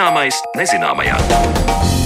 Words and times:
Zināmais 0.00 0.38
nezināmajā. 0.56 1.99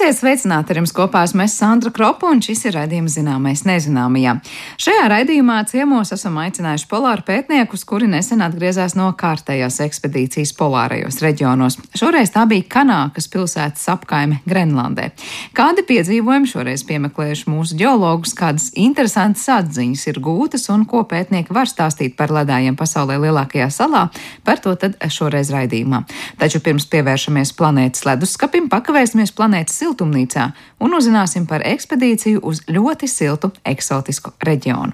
Esiet 0.00 0.16
sveicināti 0.16 0.72
ar 0.72 0.78
jums 0.80 0.94
kopā 0.96 1.20
esmu 1.26 1.44
Sandra 1.52 1.90
Kropa, 1.92 2.30
un 2.32 2.38
šis 2.40 2.62
ir 2.70 2.72
raidījums 2.72 3.18
zināmais 3.18 3.66
nezināmajā. 3.68 4.32
Šajā 4.80 5.02
raidījumā 5.12 5.58
ciemos 5.68 6.14
esam 6.16 6.38
aicinājuši 6.40 6.86
polāru 6.88 7.20
pētniekus, 7.26 7.82
kuri 7.84 8.08
nesen 8.08 8.40
atgriezās 8.40 8.94
no 8.96 9.10
kārtējās 9.20 9.76
ekspedīcijas 9.84 10.54
polārajos 10.56 11.20
reģionos. 11.20 11.76
Šoreiz 12.00 12.32
tā 12.32 12.46
bija 12.48 12.64
Kanākas 12.72 13.28
pilsētas 13.28 13.84
apkaime 13.92 14.38
Grenlandē. 14.48 15.10
Kādi 15.52 15.84
piedzīvojumi 15.90 16.48
šoreiz 16.48 16.86
piemeklējuši 16.88 17.52
mūsu 17.52 17.76
ģeologus, 17.82 18.32
kādas 18.40 18.70
interesantas 18.80 19.44
atziņas 19.52 20.06
ir 20.14 20.22
gūtas 20.24 20.64
un 20.72 20.88
ko 20.88 21.04
pētnieki 21.12 21.52
var 21.52 21.68
stāstīt 21.68 22.16
par 22.16 22.32
ledājiem 22.38 22.80
pasaulē 22.80 23.20
lielākajā 23.26 23.68
salā, 23.76 24.06
par 24.48 24.64
to 24.64 24.72
tad 24.80 24.96
šoreiz 25.12 25.52
raidījumā. 25.52 26.06
Taču 26.40 26.64
pirms 26.64 26.88
pievēršamies 26.88 27.52
planētas 27.60 28.08
leduskapim, 28.08 28.72
pakavēsimies 28.72 29.36
planētas 29.36 29.89
siltumnīcā 29.90 30.50
un 30.80 30.94
uzzināsim 30.96 31.46
par 31.50 31.64
ekspedīciju 31.66 32.44
uz 32.46 32.62
ļoti 32.70 33.08
siltu 33.10 33.52
eksotisku 33.64 34.32
reģionu. 34.46 34.92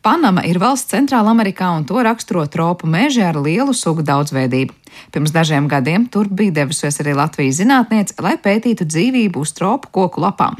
Panama 0.00 0.40
ir 0.48 0.56
valsts 0.56 0.88
centrāla 0.94 1.28
Amerikā 1.34 1.66
un 1.76 1.82
to 1.84 2.00
raksturo 2.00 2.46
tropu 2.48 2.88
meži 2.88 3.20
ar 3.20 3.36
lielu 3.36 3.74
sugu 3.76 4.00
daudzveidību. 4.00 4.72
Pirms 5.12 5.32
dažiem 5.34 5.66
gadiem 5.68 6.06
tur 6.08 6.30
bija 6.32 6.54
devusies 6.62 6.96
arī 7.02 7.12
Latvijas 7.18 7.58
zinātniece, 7.60 8.14
lai 8.24 8.38
pētītu 8.40 8.86
dzīvību 8.88 9.42
uz 9.44 9.52
tropu 9.52 9.90
koku 9.92 10.22
lapām. 10.24 10.56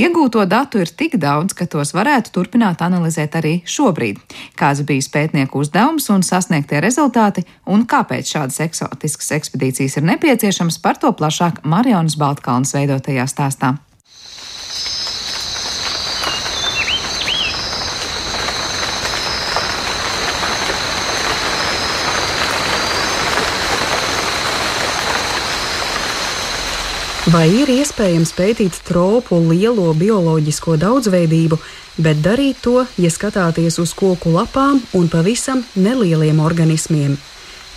Iegūto 0.00 0.46
datu 0.48 0.80
ir 0.80 0.88
tik 0.88 1.18
daudz, 1.20 1.52
ka 1.52 1.66
tos 1.68 1.92
varētu 1.92 2.32
turpināt 2.32 2.80
analizēt 2.84 3.36
arī 3.36 3.58
šobrīd. 3.68 4.22
Kāds 4.56 4.80
bijis 4.88 5.10
pētnieku 5.12 5.60
uzdevums 5.60 6.08
un 6.14 6.24
sasniegtie 6.24 6.80
rezultāti, 6.80 7.44
un 7.68 7.84
kāpēc 7.84 8.32
šādas 8.32 8.62
eksotiskas 8.64 9.34
ekspedīcijas 9.36 10.00
ir 10.00 10.08
nepieciešamas, 10.14 10.80
par 10.80 10.96
to 10.96 11.12
plašāk 11.12 11.60
Marionas 11.68 12.16
Baltkalnas 12.16 12.72
veidotajā 12.72 13.28
stāstā. 13.28 13.76
Vai 27.28 27.44
ir 27.52 27.68
iespējams 27.68 28.30
pētīt 28.32 28.76
tropu 28.88 29.36
lielo 29.50 29.90
bioloģisko 29.92 30.78
daudzveidību, 30.80 31.58
bet 32.00 32.22
darīt 32.24 32.62
to, 32.64 32.86
ja 32.96 33.10
skatāties 33.12 33.76
uz 33.82 33.92
koku 33.92 34.32
lapām 34.32 34.78
un 34.96 35.10
pavisam 35.12 35.60
nelieliem 35.76 36.40
organismiem? 36.40 37.18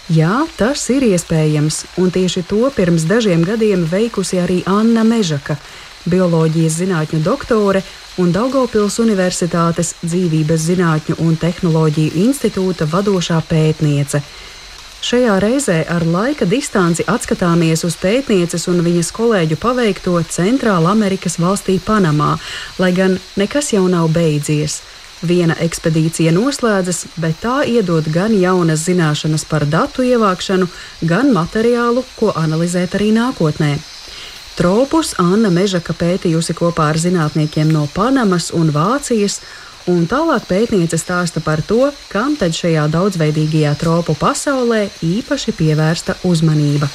Jā, 0.07 0.45
tas 0.55 0.85
ir 0.93 1.03
iespējams, 1.09 1.81
un 1.99 2.13
tieši 2.15 2.45
to 2.47 2.69
pirms 2.77 3.03
dažiem 3.09 3.43
gadiem 3.43 3.83
veikusi 3.91 4.39
arī 4.39 4.61
Anna 4.71 5.03
Mežaka, 5.03 5.57
bioloģijas 6.07 6.77
zinātņu 6.85 7.19
doktore 7.25 7.83
un 8.23 8.31
Daugopils 8.31 9.01
Universitātes 9.03 9.97
dzīvības 10.05 10.63
zinātņu 10.69 11.19
un 11.27 11.35
tehnoloģiju 11.35 12.23
institūta 12.23 12.87
vadošā 12.87 13.43
pētniece. 13.51 14.23
Šajā 15.01 15.39
reizē 15.41 15.79
ar 15.89 16.03
laika 16.05 16.45
distanci 16.45 17.01
atskatāmies 17.09 17.81
uz 17.87 17.95
pētnieces 17.97 18.67
un 18.69 18.83
viņas 18.85 19.07
kolēģu 19.17 19.55
paveikto 19.57 20.13
Centrāla 20.29 20.91
Amerikas 20.93 21.39
valstī 21.41 21.79
Panamā, 21.81 22.35
lai 22.77 22.91
gan 22.93 23.15
nekas 23.33 23.71
jau 23.73 23.87
nav 23.89 24.11
beidzies. 24.13 24.83
Viena 25.25 25.55
ekspedīcija 25.65 26.29
noslēdzas, 26.35 27.07
bet 27.17 27.41
tā 27.41 27.63
iedod 27.65 28.05
gan 28.13 28.35
jaunas 28.37 28.85
zināšanas 28.85 29.47
par 29.49 29.65
datu 29.65 30.05
ievākšanu, 30.05 30.69
gan 31.01 31.33
materiālu, 31.33 32.05
ko 32.19 32.29
analizēt 32.37 32.93
arī 32.99 33.09
nākotnē. 33.17 33.79
Tropus 34.53 35.15
Anna 35.17 35.49
Mežaka 35.49 35.97
pētījusi 35.97 36.53
kopā 36.53 36.91
ar 36.93 37.01
zinātniekiem 37.01 37.73
no 37.73 37.87
Panamas 37.95 38.51
un 38.53 38.69
Vācijas, 38.69 39.39
Un 39.89 40.03
tālāk 40.05 40.45
pētniece 40.45 40.99
stāsta 41.01 41.41
par 41.41 41.63
to, 41.65 41.89
kam 42.11 42.35
tad 42.37 42.53
šajā 42.53 42.83
daudzveidīgajā 42.93 43.71
tropu 43.81 44.13
pasaulē 44.19 44.83
īpaši 45.01 45.55
pievērsta 45.57 46.19
uzmanība. 46.29 46.89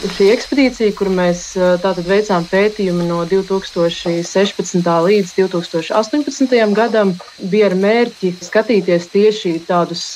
Šī 0.00 0.30
ekspedīcija, 0.32 0.94
kur 0.96 1.10
mēs 1.12 1.42
tātad 1.82 2.06
veicām 2.08 2.46
pētījumu 2.48 3.04
no 3.04 3.18
2016. 3.28 4.80
līdz 4.80 5.34
2018. 5.36 6.54
gadam, 6.72 7.12
bija 7.52 7.68
ar 7.68 7.76
mērķi 7.76 8.30
skatīties 8.40 9.10
tieši 9.12 9.58
tādus 9.68 10.06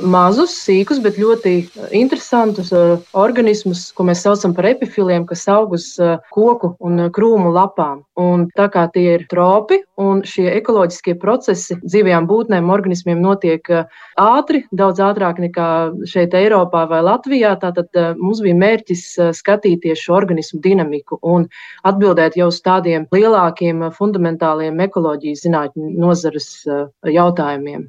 mazus, 0.00 0.52
sīkus, 0.64 1.00
bet 1.00 1.16
ļoti 1.20 1.54
interesantus 1.96 2.72
organismus, 3.16 3.88
ko 3.96 4.04
mēs 4.08 4.24
saucam 4.24 4.52
par 4.56 4.68
epifiliem, 4.74 5.24
kas 5.28 5.46
aug 5.48 5.72
uz 5.76 5.94
koku 6.34 6.74
un 6.80 7.08
krūmu 7.08 7.52
lapām. 7.56 8.04
Un 8.20 8.46
tā 8.56 8.68
kā 8.72 8.84
tie 8.92 9.16
ir 9.16 9.26
tropi 9.30 9.80
un 10.00 10.20
šie 10.28 10.50
ekoloģiskie 10.58 11.16
procesi 11.20 11.78
dzīvajām 11.80 12.28
būtnēm, 12.28 12.68
organismiem 12.72 13.20
notiek 13.24 13.64
ātri, 14.20 14.66
daudz 14.76 15.00
ātrāk 15.04 15.40
nekā 15.40 15.68
šeit 16.08 16.36
Eiropā 16.36 16.84
vai 16.90 17.00
Latvijā, 17.06 17.54
tātad 17.60 17.88
mums 18.20 18.42
bija 18.44 18.58
mērķis 18.60 19.04
skatīties 19.36 20.02
šo 20.04 20.16
organismu 20.18 20.60
dinamiku 20.64 21.20
un 21.22 21.46
atbildēt 21.88 22.36
jau 22.40 22.50
uz 22.50 22.60
tādiem 22.64 23.06
lielākiem, 23.14 23.86
fundamentāliem 23.96 24.80
ekoloģijas 24.88 25.46
zinātņu 25.46 25.94
nozares 26.00 26.52
jautājumiem. 27.06 27.88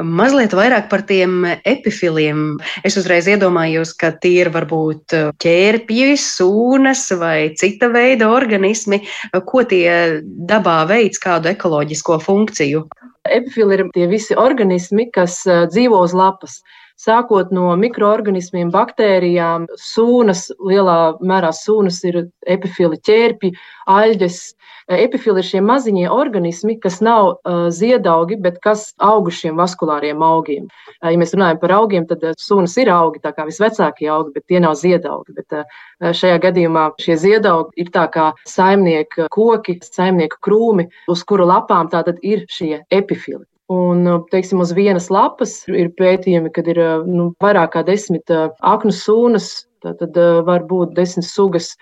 Mazliet 0.00 0.54
vairāk 0.56 0.86
par 0.88 1.02
tiem 1.08 1.42
epifiliem. 1.68 2.56
Es 2.88 2.96
uzreiz 3.00 3.28
iedomājos, 3.28 3.92
ka 4.00 4.12
tie 4.22 4.44
ir 4.44 4.52
varbūt 4.54 5.12
ķērpji, 5.44 6.14
sūnas 6.22 7.04
vai 7.20 7.50
cita 7.58 7.90
veida 7.92 8.30
organismi. 8.32 9.02
Ko 9.50 9.64
tie 9.68 10.22
dabā 10.24 10.80
veids, 10.88 11.20
kādu 11.20 11.52
ekoloģisko 11.52 12.20
funkciju? 12.24 12.86
Epifili 13.28 13.76
ir 13.76 13.84
tie 13.92 14.06
visi 14.08 14.36
organismi, 14.40 15.10
kas 15.12 15.42
dzīvo 15.44 16.00
uz 16.06 16.16
lapas 16.16 16.62
sākot 16.98 17.52
no 17.54 17.70
mikroorganismiem, 17.78 18.72
baktērijām, 18.74 19.68
sūnas, 19.78 20.48
lielā 20.58 20.98
mērā 21.20 21.52
sūnas 21.54 22.02
ir 22.08 22.24
epifili 22.46 22.98
ķērpji, 23.08 23.54
aļģes, 23.98 24.40
Epifili 24.88 25.42
ir 25.42 25.44
šie 25.44 25.60
maziņie 25.60 26.06
organismi, 26.08 26.78
kas 26.80 27.02
nav 27.04 27.26
uh, 27.28 27.66
ziedaugi, 27.74 28.38
bet 28.40 28.56
kas 28.64 28.86
aug 29.04 29.26
uz 29.28 29.36
šiem 29.36 29.58
vaskulāriem 29.60 30.22
augiem. 30.24 30.70
Uh, 31.02 31.10
ja 31.12 31.20
mēs 31.20 31.34
runājam 31.36 31.60
par 31.60 31.74
augiem, 31.76 32.06
tad 32.08 32.24
uh, 32.24 32.32
sunas 32.40 32.76
ir 32.80 32.88
augi, 32.94 33.20
tā 33.20 33.34
kā 33.36 33.44
visvecākie 33.44 34.08
augi, 34.08 34.32
bet 34.38 34.46
tie 34.48 34.62
nav 34.64 34.78
ziedaugi. 34.80 35.36
Bet, 35.36 35.58
uh, 35.60 35.84
šajā 36.16 36.40
gadījumā 36.46 36.86
šie 37.04 37.18
ziedaugi 37.20 37.84
ir 37.84 37.92
tā 37.92 38.06
kā 38.14 38.30
saimnieka 38.48 39.28
koki, 39.34 39.76
saimnieka 39.84 40.40
krūmi, 40.40 40.88
uz 41.12 41.26
kuru 41.28 41.50
lapām 41.52 41.92
tātad 41.92 42.24
ir 42.24 42.48
šie 42.48 42.78
epifili. 42.88 43.44
Un, 43.68 44.06
teiksim, 44.32 44.62
uz 44.64 44.70
vienas 44.72 45.10
lapas 45.12 45.58
ir 45.68 45.90
pētījumi, 45.98 46.48
kad 46.56 46.68
ir 46.72 46.80
nu, 47.04 47.28
vairāk 47.44 47.74
kā 47.74 47.82
desmit 47.84 48.32
aknu 48.32 48.94
sūnas, 48.96 49.66
tad 49.84 50.16
var 50.48 50.64
būt 50.70 50.94
desmit 50.96 51.28
sugas 51.28 51.74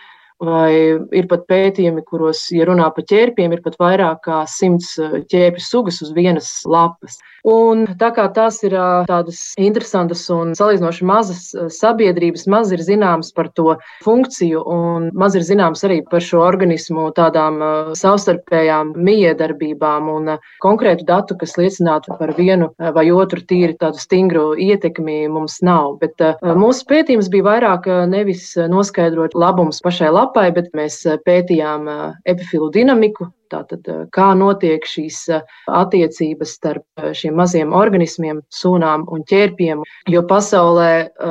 Vai 0.44 0.72
ir 1.16 1.28
pat 1.30 1.46
pētījumi, 1.48 2.02
kuros, 2.04 2.42
ja 2.52 2.66
runā 2.68 2.90
par 2.92 3.06
ķērpiem, 3.08 3.54
ir 3.56 3.62
pat 3.64 3.78
vairāk 3.80 4.20
kā 4.26 4.42
simts 4.50 4.92
ķēpju 5.00 5.64
sugas 5.64 6.02
uz 6.04 6.12
vienas 6.12 6.50
lapas. 6.68 7.16
Un 7.46 7.84
tā 7.94 8.08
kā 8.10 8.24
tās 8.34 8.58
ir 8.66 8.74
tādas 9.06 9.38
interesantas 9.54 10.24
un 10.34 10.50
salīdzinoši 10.58 11.04
mazas 11.06 11.42
sabiedrības, 11.76 12.48
maz 12.50 12.72
ir 12.74 12.82
zināms 12.82 13.30
par 13.36 13.52
to 13.54 13.76
funkciju 14.02 14.64
un 14.66 15.06
maz 15.14 15.36
ir 15.38 15.44
zināms 15.46 15.84
arī 15.86 16.00
par 16.10 16.24
šo 16.26 16.40
organismu 16.42 17.06
tādām 17.14 17.62
savstarpējām 17.94 18.96
miedarbībām 18.98 20.10
un 20.10 20.32
konkrētu 20.64 21.06
datu, 21.06 21.36
kas 21.38 21.54
liecinātu 21.60 22.18
par 22.18 22.34
vienu 22.34 22.72
vai 22.82 23.06
otru 23.14 23.44
tīri 23.46 23.78
tādu 23.78 24.02
stingru 24.02 24.48
ietekmi 24.58 25.28
mums 25.30 25.60
nav. 25.62 26.00
Bet 26.02 26.18
mūsu 26.42 26.82
pētījums 26.90 27.30
bija 27.30 27.46
vairāk 27.46 27.86
nevis 28.10 28.56
noskaidrot 28.58 29.38
labums 29.38 29.78
pašai 29.86 30.10
lapai, 30.10 30.25
bet 30.34 30.72
mēs 30.74 31.02
pētījām 31.26 31.88
epifilu 32.24 32.70
dinamiku, 32.74 33.30
Tātad, 33.50 33.86
eh, 33.88 34.04
kā 34.14 34.30
notiek 34.38 34.86
šīs 34.86 35.18
eh, 35.34 35.54
attiecības 35.70 36.54
starp 36.58 37.02
eh, 37.02 37.12
šiem 37.16 37.36
maziem 37.38 37.74
organismiem, 37.76 38.42
sūnām 38.52 39.06
un 39.12 39.24
ķērpiem. 39.30 39.84
Jo 40.10 40.22
pasaulē 40.26 40.90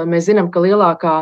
mēs 0.09 0.30
zinām, 0.30 0.50
ka 0.51 0.63
lielākā 0.63 1.15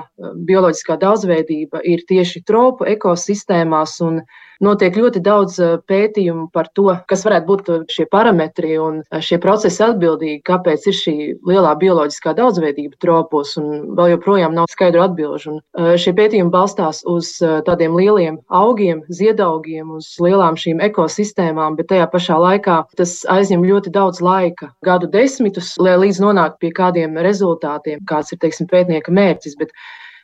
bioloģiskā 0.48 0.98
daudzveidība 1.02 1.84
ir 1.90 2.06
tieši 2.10 2.44
tropu 2.50 2.88
ekosistēmās, 2.94 4.00
un 4.06 4.22
notiek 4.62 4.96
ļoti 4.98 5.22
daudz 5.24 5.58
pētījumu 5.90 6.50
par 6.54 6.70
to, 6.78 6.90
kas 7.10 7.26
varētu 7.26 7.48
būt 7.50 7.92
šie 7.94 8.06
parametri 8.12 8.78
un 8.82 9.02
šie 9.24 9.40
procesi 9.42 9.84
atbildīgi, 9.86 10.42
kāpēc 10.48 10.88
ir 10.90 10.98
šī 10.98 11.16
lielā 11.48 11.74
bioloģiskā 11.82 12.36
daudzveidība 12.38 13.00
tropos, 13.02 13.56
un 13.62 13.96
vēl 13.98 14.14
joprojām 14.16 14.54
nav 14.58 14.70
skaidru 14.72 15.04
atbilžu. 15.06 15.58
Un 15.58 15.98
šie 16.00 16.14
pētījumi 16.18 16.54
balstās 16.54 17.02
uz 17.10 17.36
tādiem 17.68 17.96
lieliem 17.98 18.40
augiem, 18.54 19.04
ziedaugiem, 19.10 19.96
uz 19.98 20.14
lielām 20.24 20.58
šīm 20.60 20.84
ekosistēmām, 20.90 21.78
bet 21.80 21.92
tajā 21.92 22.08
pašā 22.12 22.38
laikā 22.44 22.84
tas 23.00 23.22
aizņem 23.32 23.66
ļoti 23.68 23.94
daudz 23.96 24.22
laika, 24.24 24.72
gadu 24.86 25.10
desmitus, 25.12 25.74
lai 25.82 25.98
līdz 26.06 26.22
nonāktu 26.24 26.64
pie 26.64 26.72
kādiem 26.76 27.18
rezultātiem, 27.26 28.04
kāds 28.10 28.34
ir 28.34 28.42
teiksim, 28.44 28.70
pētnieka 28.72 29.14
mērķis. 29.14 29.58
Bet 29.60 29.74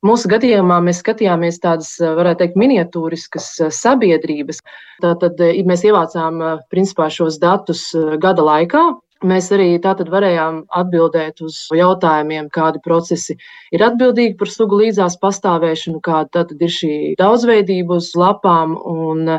Mūsu 0.06 0.30
gadījumā 0.32 0.80
mēs 0.86 1.02
skatījāmies 1.04 1.60
tādas, 1.64 1.92
varētu 2.00 2.44
teikt, 2.44 2.60
miniatūriskas 2.60 3.52
sabiedrības. 3.76 4.64
Tātad 5.04 5.42
mēs 5.68 5.84
ievācām 5.88 6.40
principā 6.72 7.10
šos 7.12 7.40
datus 7.42 7.90
gada 8.24 8.46
laikā. 8.48 8.88
Mēs 9.28 9.50
arī 9.52 9.74
tātad 9.84 10.08
varējām 10.08 10.62
atbildēt 10.80 11.42
uz 11.44 11.58
jautājumiem, 11.76 12.48
kādi 12.56 12.80
procesi 12.86 13.36
ir 13.76 13.84
atbildīgi 13.84 14.38
par 14.40 14.48
sugu 14.48 14.80
līdzās 14.80 15.18
pastāvēšanu, 15.20 16.00
kāda 16.00 16.46
tad 16.48 16.64
ir 16.64 16.72
šī 16.72 16.94
daudzveidība 17.20 17.98
uz 18.00 18.14
lapām. 18.16 18.78
Un 18.80 19.36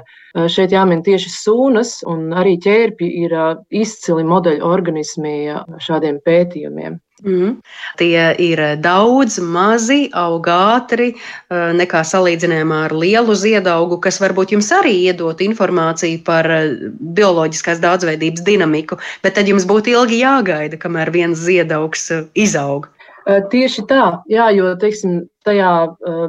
šeit 0.52 0.76
jāmin 0.76 1.00
tieši 1.06 1.32
sūnas, 1.32 2.02
un 2.04 2.28
arī 2.36 2.58
ķērpi 2.60 3.08
ir 3.24 3.36
izcili 3.72 4.28
modeļu 4.28 4.68
organismi 4.68 5.36
šādiem 5.80 6.20
pētījumiem. 6.28 7.00
Mm. 7.24 7.56
Tie 8.00 8.20
ir 8.40 8.60
daudz 8.80 9.38
mazi, 9.44 10.08
aug 10.16 10.46
ātri, 10.48 11.10
eh, 11.14 11.72
nekā 11.76 12.00
salīdzinājumā 12.06 12.84
ar 12.86 12.94
lielu 12.96 13.34
ziedaugu, 13.36 14.00
kas 14.00 14.20
varbūt 14.22 14.54
jums 14.56 14.70
arī 14.72 14.94
iedot 15.10 15.42
informāciju 15.44 16.22
par 16.24 16.48
eh, 16.50 16.70
bioloģiskās 17.18 17.82
daudzveidības 17.84 18.44
dinamiku, 18.46 19.00
bet 19.22 19.36
tad 19.36 19.48
jums 19.48 19.68
būtu 19.68 19.92
ilgi 19.92 20.22
jāgaida, 20.22 20.80
kamēr 20.80 21.12
viens 21.12 21.38
ziedaugs 21.38 22.10
eh, 22.10 22.24
izaug. 22.34 22.88
Tieši 23.30 23.84
tā, 23.86 24.22
jā, 24.32 24.48
jo 24.56 24.72
teiksim, 24.80 25.20
tajā 25.46 25.72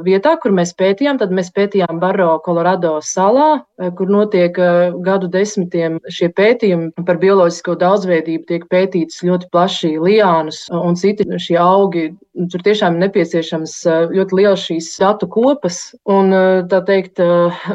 vietā, 0.06 0.34
kur 0.42 0.54
mēs 0.56 0.72
pētījām, 0.78 1.18
tad 1.20 1.34
mēs 1.34 1.52
pētījām 1.54 2.00
Barro 2.02 2.36
Colorado 2.44 2.96
salā, 3.04 3.62
kur 3.98 4.10
notiek 4.12 4.56
gadu 5.04 5.28
desmitiem 5.32 5.98
šie 6.12 6.30
pētījumi 6.36 7.04
par 7.06 7.20
bioloģisko 7.22 7.76
daudzveidību, 7.80 8.44
tiek 8.48 8.66
pētītas 8.72 9.22
ļoti 9.26 9.48
plaši 9.52 9.94
liānas 10.02 10.64
un 10.72 10.98
citi 10.98 11.26
šie 11.42 11.58
augi. 11.60 12.10
Tur 12.32 12.62
tiešām 12.64 12.94
ir 12.96 13.02
nepieciešams 13.02 13.72
ļoti 14.14 14.36
liels 14.38 14.62
šīs 14.64 14.86
datu 15.02 15.26
kopas, 15.28 15.90
un 16.08 16.32
tā 16.70 16.78
teikt, 16.88 17.20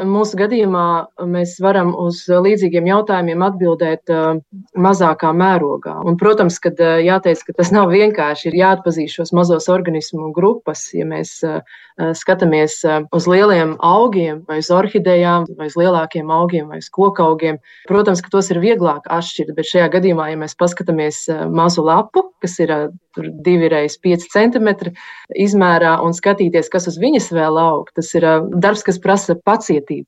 mūsu 0.02 0.40
gadījumā 0.40 0.86
mēs 1.30 1.52
varam 1.62 1.92
uz 1.94 2.24
līdzīgiem 2.26 2.88
jautājumiem 2.90 3.44
atbildēt 3.46 4.10
mazākā 4.74 5.30
mērogā. 5.30 5.94
Un, 6.02 6.18
protams, 6.18 6.58
kad 6.64 6.80
jāteic, 6.82 7.44
ka 7.46 7.54
tas 7.60 7.70
nav 7.74 7.92
vienkārši, 7.94 8.50
ir 8.50 8.58
jāatpazīst 8.64 9.20
šos 9.20 9.34
mazos 9.38 9.70
organismu 9.70 10.32
grupas, 10.34 10.88
ja 10.96 11.06
mēs 11.06 11.27
mēs 11.28 12.18
skatāmies 12.18 12.78
uz 13.14 13.26
lieliem 13.26 13.76
augiem, 13.82 14.44
vai 14.48 14.60
uz 14.62 14.70
orhidejām, 14.70 15.46
vai 15.58 15.66
uz 15.66 15.76
lielākiem 15.76 16.30
augiem, 16.30 16.68
vai 16.70 16.78
uz 16.78 16.88
kokaugiem, 16.94 17.58
protams, 17.88 18.22
ka 18.22 18.30
tos 18.30 18.50
ir 18.52 18.60
vieglāk 18.62 19.08
atšķirt. 19.10 19.54
Bet 19.56 19.66
šajā 19.66 19.88
gadījumā, 19.96 20.30
ja 20.30 20.38
mēs 20.38 20.54
paskatāmies 20.58 21.24
mazu 21.50 21.82
lapu, 21.82 22.28
kas 22.42 22.58
ir 22.62 22.72
2,5 23.18 24.28
cm 24.30 24.68
izmērā, 25.34 25.96
un 26.04 26.14
skatīties, 26.14 26.70
kas 26.70 26.86
uz 26.90 26.98
viņas 27.02 27.32
vēl 27.34 27.58
aug, 27.58 27.90
tas 27.94 28.12
ir 28.14 28.26
darbs, 28.54 28.84
kas 28.86 29.00
prasa 29.02 29.34
pacietību. 29.34 30.06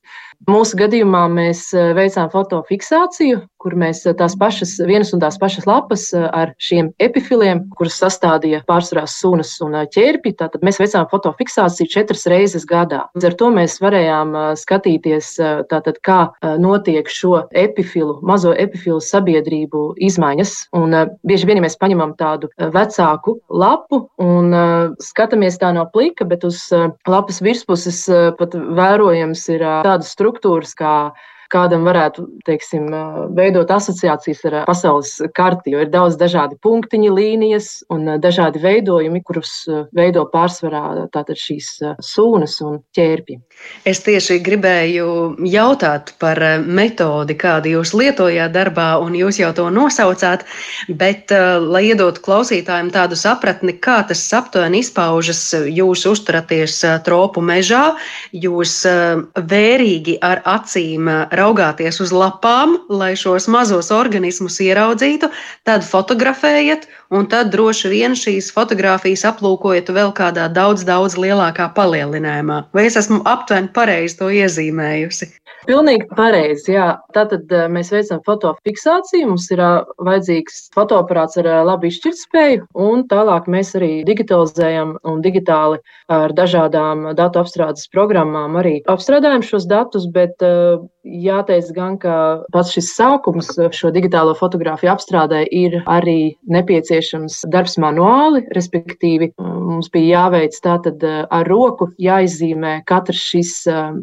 Mūsu 0.48 0.78
gadījumā 0.80 1.26
mēs 1.28 1.66
veicām 1.74 2.30
fotofiksāciju, 2.32 3.42
kur 3.60 3.74
mēs 3.76 4.06
tās 4.16 4.32
pašas, 4.40 4.72
vienas 4.88 5.10
un 5.12 5.20
tās 5.20 5.36
pašas 5.36 5.66
lapas 5.68 6.06
ar 6.16 6.54
šiem 6.62 6.88
epifiliem, 7.02 7.66
kuras 7.76 7.98
sastādīja 8.00 8.62
pārsvarā 8.68 9.04
sunas 9.10 9.52
un 9.60 9.76
ķērpi. 9.92 10.32
Tātad 10.40 10.64
mēs 10.64 10.80
veicām 10.80 11.04
fotofiksāciju 11.10 11.92
četras 11.92 12.24
reizes 12.32 12.64
gadā. 12.68 13.02
Līdz 13.12 13.28
ar 13.28 13.36
to 13.42 13.50
mēs 13.52 13.76
varējām 13.84 14.32
skatīties, 14.56 15.34
tātad, 15.68 16.00
kā 16.00 16.20
notiek 16.62 17.10
šo 17.12 17.42
epifilu, 17.52 18.16
mazo 18.24 18.54
epifilu 18.56 19.02
sabiedrību 19.04 19.84
izmaiņas. 20.08 20.54
Un 20.80 20.96
bieži 21.28 21.50
vien 21.50 21.60
ja 21.60 21.66
mēs 21.66 21.76
paņemam 21.80 22.16
tādu 22.16 22.48
vecāku 22.56 23.36
lapu 23.52 24.06
un 24.24 24.56
skatāmies 25.04 25.60
tā 25.60 25.74
no 25.76 25.84
plika, 25.92 26.24
bet 26.24 26.48
uz 26.48 26.64
lapas 27.04 27.44
virspuses 27.44 28.06
pat 28.40 28.56
vērojams 28.56 29.46
ir 29.52 29.68
tādas 29.84 30.16
struktūras 30.30 30.74
kā 30.78 31.12
kādam 31.50 31.84
varētu 31.88 32.26
teiksim, 32.46 32.88
veidot 33.36 33.70
asociācijas 33.74 34.44
ar 34.48 34.56
pasaules 34.68 35.16
karti, 35.36 35.74
jo 35.74 35.82
ir 35.84 35.90
daudz 35.92 36.18
dažādi 36.20 36.58
punktiņi, 36.62 37.10
līnijas 37.14 37.70
un 37.92 38.06
dažādi 38.22 38.62
veidojumi, 38.62 39.22
kurus 39.26 39.64
veido 39.96 40.26
pārsvarā 40.32 41.08
šīs 41.40 41.68
sūnas 42.04 42.58
un 42.66 42.80
ķērpji. 42.96 43.38
Es 43.88 44.02
tieši 44.06 44.38
gribēju 44.44 45.06
jautāt 45.50 46.14
par 46.22 46.40
metodi, 46.64 47.36
kādu 47.38 47.74
jūs 47.76 47.92
lietojāt 47.96 48.52
darbā, 48.54 48.92
un 49.02 49.16
jūs 49.18 49.40
jau 49.40 49.50
to 49.56 49.68
nosaucāt, 49.72 50.44
bet, 50.88 51.32
lai 51.32 51.84
iedotu 51.90 52.22
klausītājiem 52.24 52.90
tādu 52.94 53.18
sapratni, 53.18 53.76
kā 53.82 54.00
tas 54.08 54.22
aptuveni 54.36 54.82
izpaužas, 54.84 55.42
jūs 55.68 56.06
uzturaties 56.10 56.80
tropu 57.06 57.42
mežā, 57.44 57.94
jūs 58.32 58.80
vērīgi 59.54 60.18
ar 60.24 60.42
acīm 60.58 61.10
raugāties 61.40 62.00
uz 62.04 62.12
lapām, 62.14 62.76
lai 62.92 63.12
šos 63.18 63.48
mazos 63.52 63.90
organismus 63.96 64.60
ieraudzītu, 64.64 65.32
tad 65.68 65.86
fotografējat, 65.86 66.86
un 67.10 67.26
tad 67.30 67.50
droši 67.54 67.90
vien 67.90 68.14
šīs 68.18 68.50
fotogrāfijas 68.54 69.26
aplūkojat 69.32 69.90
vēl 69.94 70.14
kādā 70.16 70.46
daudz, 70.54 70.86
daudz 70.86 71.18
lielākā 71.18 71.70
palielinājumā. 71.76 72.62
Vai 72.76 72.86
es 72.86 72.98
esmu 73.00 73.20
aptuveni 73.28 73.72
pareizi 73.74 74.18
to 74.20 74.30
iezīmējusi? 74.30 75.32
Pilnīgi 75.68 76.06
pareizi. 76.16 76.72
Jā. 76.72 76.86
Tātad 77.12 77.50
eh, 77.52 77.66
mēs 77.68 77.90
veicam 77.92 78.22
fotofiksāciju. 78.24 79.28
Mums 79.28 79.48
ir 79.52 79.60
eh, 79.60 79.90
vajadzīgs 80.06 80.60
fotoaparāts 80.76 81.36
ar 81.42 81.48
eh, 81.50 81.58
labu 81.68 81.90
izšķirtspēju, 81.90 82.64
un 82.80 83.04
tālāk 83.10 83.50
mēs 83.50 83.74
arī 83.78 83.90
digitalizējam 84.08 84.94
un 85.10 85.20
digitāli 85.24 85.82
ar 86.10 86.32
dažādām 86.36 87.10
datu 87.18 87.42
apstrādes 87.42 87.90
programmām 87.92 88.56
arī 88.62 88.78
apstrādājam 88.88 89.44
šos 89.46 89.68
datus. 89.70 90.08
Bet 90.10 90.40
jāteic 91.04 91.68
gan, 91.76 91.98
ka 92.00 92.14
pats 92.54 92.72
šis 92.74 92.90
sākums 92.96 93.52
šo 93.76 93.92
digitālo 93.94 94.32
fotografiju 94.38 94.94
apstrādē 94.94 95.44
ir 95.54 95.78
arī 95.90 96.34
nepieciešams 96.50 96.99
darbs 97.52 97.76
manuāli, 97.80 98.44
respektīvi 98.56 99.32
mums 99.70 99.90
bija 99.92 100.24
jāveic 100.24 100.56
tātad 100.64 101.04
ar 101.06 101.48
roku, 101.48 101.90
jāizzīmē 102.00 102.80
katrs 102.88 103.22
šis 103.32 103.52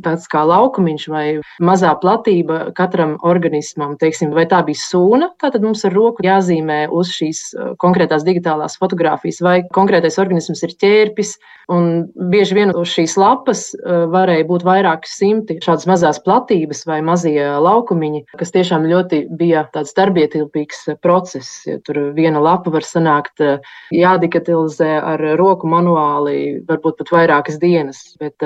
tāds 0.06 0.28
kā 0.32 0.44
laukumiņš 0.48 1.08
vai 1.12 1.26
mazā 1.64 1.94
platība 2.02 2.72
katram 2.78 3.18
organismam. 3.28 3.98
Teiksim, 4.00 4.34
vai 4.36 4.48
tā 4.50 4.62
bija 4.68 4.80
sūna, 4.82 5.32
tad 5.42 5.60
mums 5.64 5.84
ar 5.88 5.96
roku 5.96 6.26
jāzīmē 6.26 6.86
uz 6.94 7.12
šīs 7.16 7.44
uh, 7.54 7.74
konkrētās 7.82 8.26
digitālās 8.28 8.78
fotogrāfijas, 8.82 9.42
vai 9.44 9.58
konkrētais 9.76 10.20
organisms 10.22 10.64
ir 10.66 10.76
ķērpis. 10.82 11.36
Un 11.74 12.06
bieži 12.32 12.56
vien 12.56 12.70
uz 12.80 12.94
šīs 12.94 13.18
lapas 13.20 13.62
varēja 13.84 14.46
būt 14.48 14.64
vairāki 14.64 15.10
simti 15.12 15.58
šādas 15.64 15.88
mazās 15.90 16.20
platības 16.24 16.86
vai 16.88 17.02
mazie 17.04 17.44
laukumiņi, 17.60 18.22
kas 18.40 18.54
tiešām 18.56 18.86
ļoti 18.88 19.26
bija 19.36 19.66
tāds 19.74 19.92
darbietilpīgs 19.98 20.86
process. 21.04 21.66
Ja 21.68 21.76
tur 21.84 22.14
viena 22.16 22.40
lapa 22.40 22.72
var 22.72 22.88
sanākt 22.88 23.44
jādigitalizē 23.92 24.94
ar 25.02 25.26
roku 25.36 25.57
manuāli, 25.66 26.62
varbūt 26.68 27.00
pat 27.00 27.12
vairākas 27.16 27.58
dienas. 27.62 28.04
Bet 28.22 28.44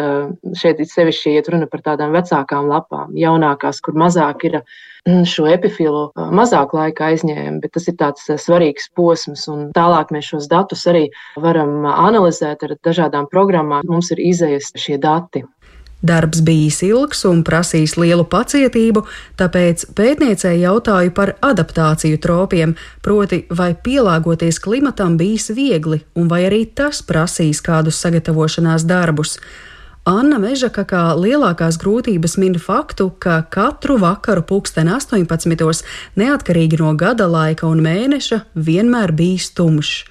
šeit 0.58 0.80
ir 0.80 0.88
sevišķi 0.88 1.36
iet 1.36 1.50
runa 1.52 1.68
par 1.72 1.84
tādām 1.86 2.16
vecākām 2.16 2.70
lapām. 2.72 3.12
Jaunākās, 3.18 3.82
kur 3.84 3.98
mazāk 4.00 4.46
ir 4.48 4.60
mm, 4.62 5.26
šo 5.28 5.48
epifilu, 5.52 6.08
mazāk 6.16 6.76
laika 6.78 7.12
aizņēma, 7.12 7.60
bet 7.64 7.76
tas 7.76 7.90
ir 7.92 7.98
tāds 8.00 8.30
svarīgs 8.46 8.88
posms. 8.96 9.48
Un 9.52 9.70
tālāk 9.76 10.14
mēs 10.16 10.32
šos 10.32 10.48
datus 10.52 10.88
arī 10.88 11.08
varam 11.36 11.84
analizēt 11.92 12.64
ar 12.68 12.78
dažādām 12.86 13.28
programmām. 13.32 13.84
Mums 13.90 14.14
ir 14.16 14.24
izējas 14.32 14.72
šie 14.80 15.02
dati. 15.02 15.44
Darbs 16.02 16.42
bijis 16.42 16.80
ilgs 16.82 17.26
un 17.30 17.44
prasījis 17.46 17.94
lielu 18.02 18.24
pacietību, 18.26 19.04
tāpēc 19.38 19.86
pētniecei 19.98 20.56
jautāju 20.64 21.14
par 21.14 21.36
adaptāciju 21.46 22.18
tropiem, 22.22 22.74
proti, 23.06 23.44
vai 23.54 23.76
pielāgoties 23.76 24.58
klimatam 24.64 25.20
bijis 25.20 25.52
viegli, 25.54 26.02
un 26.18 26.32
vai 26.32 26.48
arī 26.48 26.64
tas 26.66 27.04
prasīs 27.06 27.62
kādus 27.62 28.02
sagatavošanās 28.02 28.88
darbus. 28.90 29.38
Anna 30.10 30.40
Mežaka 30.42 30.82
kā 30.90 31.02
lielākās 31.14 31.78
grūtības 31.78 32.40
min 32.42 32.58
faktu, 32.58 33.12
ka 33.22 33.44
katru 33.54 34.00
vakaru 34.02 34.42
pulksten 34.42 34.90
18. 34.90 35.86
neatkarīgi 36.18 36.82
no 36.82 36.96
gada 36.98 37.30
laika 37.30 37.70
un 37.70 37.84
mēneša 37.86 38.42
vienmēr 38.58 39.14
bijis 39.14 39.52
tumšs. 39.54 40.02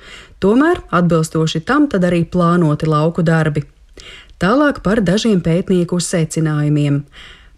Tomēr, 0.41 0.79
atbilstoši 0.95 1.65
tam, 1.67 1.91
tad 1.91 2.07
arī 2.07 2.23
plānoti 2.23 2.87
lauku 2.87 3.27
darbi. 3.27 3.67
Tālāk 4.41 4.79
par 4.81 5.03
dažiem 5.05 5.43
pētnieku 5.45 5.99
secinājumiem. 6.01 7.03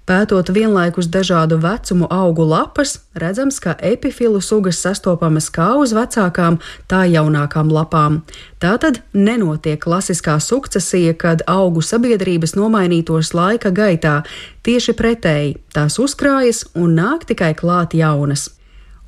Pētot 0.03 0.49
vienlaikus 0.51 1.07
dažādu 1.07 1.61
vecumu 1.63 2.09
augu 2.11 2.43
lapas, 2.43 2.97
redzams, 3.15 3.61
ka 3.63 3.77
epifilu 3.79 4.41
sugas 4.43 4.81
sastopamas 4.83 5.47
kā 5.55 5.69
uz 5.79 5.93
vecākām, 5.95 6.57
tā 6.91 7.05
jaunākām 7.07 7.71
lapām. 7.71 8.17
Tā 8.59 8.73
tad 8.83 8.99
nenotiek 9.15 9.79
klasiskā 9.79 10.41
sukcesija, 10.43 11.15
kad 11.15 11.45
augu 11.47 11.85
sabiedrības 11.87 12.57
nomainītos 12.59 13.31
laika 13.31 13.71
gaitā. 13.71 14.25
Tieši 14.67 14.97
pretēji, 14.99 15.55
tās 15.71 16.01
uzkrājas 16.03 16.65
un 16.75 16.99
nāk 16.99 17.29
tikai 17.31 17.55
klāt 17.55 17.95
jaunas. 17.95 18.49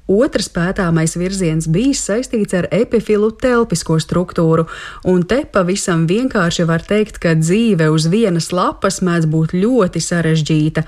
Otrs 0.04 0.50
pētāmais 0.52 1.14
virziens 1.16 1.64
bijis 1.72 2.02
saistīts 2.04 2.52
ar 2.58 2.68
epifilu 2.76 3.30
telpisko 3.40 3.96
struktūru, 4.02 4.66
un 5.08 5.24
te 5.24 5.44
pavisam 5.48 6.04
vienkārši 6.10 6.66
var 6.68 6.84
teikt, 6.84 7.16
ka 7.22 7.32
dzīve 7.40 7.88
uz 7.88 8.10
vienas 8.12 8.50
lapas 8.52 9.00
mēdz 9.00 9.30
būt 9.32 9.56
ļoti 9.56 10.02
sarežģīta. 10.04 10.84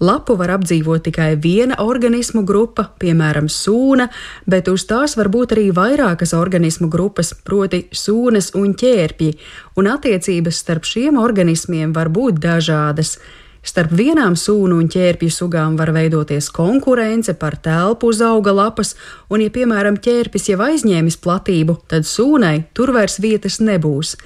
Lapu 0.00 0.34
var 0.40 0.50
apdzīvot 0.56 1.04
tikai 1.06 1.34
viena 1.38 1.76
organismu 1.84 2.42
grupa, 2.48 2.88
piemēram, 2.98 3.46
sūna, 3.52 4.08
bet 4.48 4.72
uz 4.72 4.88
tās 4.88 5.14
var 5.20 5.28
būt 5.28 5.54
arī 5.54 5.68
vairākas 5.76 6.32
organismu 6.34 6.88
grupas, 6.90 7.34
proti, 7.44 7.84
sūnas 7.92 8.54
un 8.58 8.72
ķērpji, 8.74 9.36
un 9.76 9.92
attiecības 9.92 10.64
starp 10.64 10.88
šiem 10.88 11.20
organismiem 11.20 11.92
var 11.94 12.08
būt 12.08 12.40
dažādas. 12.42 13.18
Starp 13.64 13.94
vienām 13.96 14.34
sūnu 14.36 14.76
un 14.76 14.90
ķērpju 14.92 15.32
sugām 15.32 15.78
var 15.80 15.88
veidoties 15.96 16.50
konkurence 16.52 17.32
par 17.40 17.56
telpu 17.64 18.10
uz 18.12 18.20
auga 18.20 18.52
lapas, 18.52 18.92
un, 19.32 19.40
ja, 19.40 19.48
piemēram, 19.52 19.96
ķērpis 20.04 20.50
jau 20.50 20.58
aizņēmis 20.66 21.16
platību, 21.24 21.78
tad 21.88 22.04
sūnai 22.04 22.66
tur 22.76 22.92
vairs 22.92 23.16
vietas 23.24 23.62
nebūs. 23.64 24.18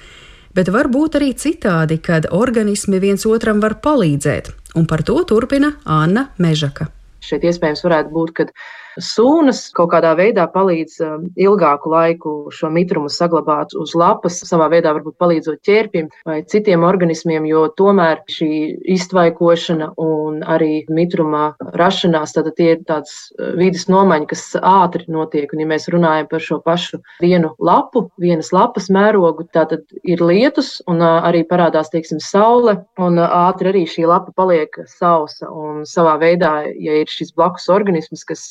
Bet 0.55 0.71
var 0.73 0.89
būt 0.91 1.15
arī 1.21 1.31
citādi, 1.39 2.01
kad 2.03 2.27
organismi 2.35 2.99
viens 2.99 3.23
otram 3.29 3.61
var 3.63 3.77
palīdzēt, 3.79 4.51
un 4.75 4.89
par 4.89 5.05
to 5.07 5.21
turpina 5.29 5.71
Anna 5.85 6.27
Mežaka. 6.41 6.89
Šeit 7.23 7.45
iespējams 7.47 7.85
varētu 7.85 8.11
būt, 8.11 8.35
ka 8.35 8.49
Sūnas 8.97 9.67
kaut 9.75 9.91
kādā 9.93 10.15
veidā 10.17 10.45
palīdz 10.49 10.95
um, 11.05 11.25
ilgāku 11.39 11.91
laiku 11.93 12.33
šo 12.53 12.71
mitrumu 12.73 13.09
saglabāt 13.13 13.75
uz 13.77 13.93
lapas, 13.97 14.39
savā 14.47 14.69
veidā 14.73 14.93
varbūt 14.95 15.17
palīdzot 15.21 15.61
ķērpim 15.67 16.09
vai 16.27 16.39
citiem 16.49 16.83
organismiem, 16.87 17.45
jo 17.49 17.67
tomēr 17.77 18.23
šī 18.31 18.49
iztvaikošana 18.95 19.91
un 20.01 20.41
arī 20.41 20.83
mitruma 20.89 21.51
rašanās, 21.77 22.33
tad 22.35 22.49
tie 22.57 22.73
ir 22.75 22.83
tāds 22.89 23.13
uh, 23.37 23.53
vidas 23.59 23.87
nomaiņa, 23.91 24.29
kas 24.31 24.45
ātri 24.59 25.05
notiek. 25.11 25.53
Un, 25.53 25.63
ja 25.63 25.69
mēs 25.69 25.89
runājam 25.93 26.29
par 26.31 26.43
šo 26.43 26.59
pašu 26.65 27.01
vienu 27.21 27.53
lapu, 27.61 28.07
vienas 28.21 28.51
lapas 28.55 28.89
mērogu, 28.93 29.47
tad 29.53 29.75
ir 30.03 30.23
lietus 30.23 30.79
un 30.89 31.03
uh, 31.03 31.19
arī 31.29 31.45
parādās, 31.47 31.91
teiksim, 31.93 32.21
saule, 32.23 32.79
un 33.01 33.21
ātri 33.21 33.73
arī 33.73 33.85
šī 33.89 34.07
lapa 34.09 34.33
paliek 34.35 34.81
sausa. 34.89 35.49
Un 35.49 35.85
savā 35.89 36.17
veidā, 36.21 36.53
ja 36.79 36.99
ir 37.01 37.09
šis 37.09 37.33
blakus 37.37 37.69
organisms, 37.71 38.25
kas 38.27 38.45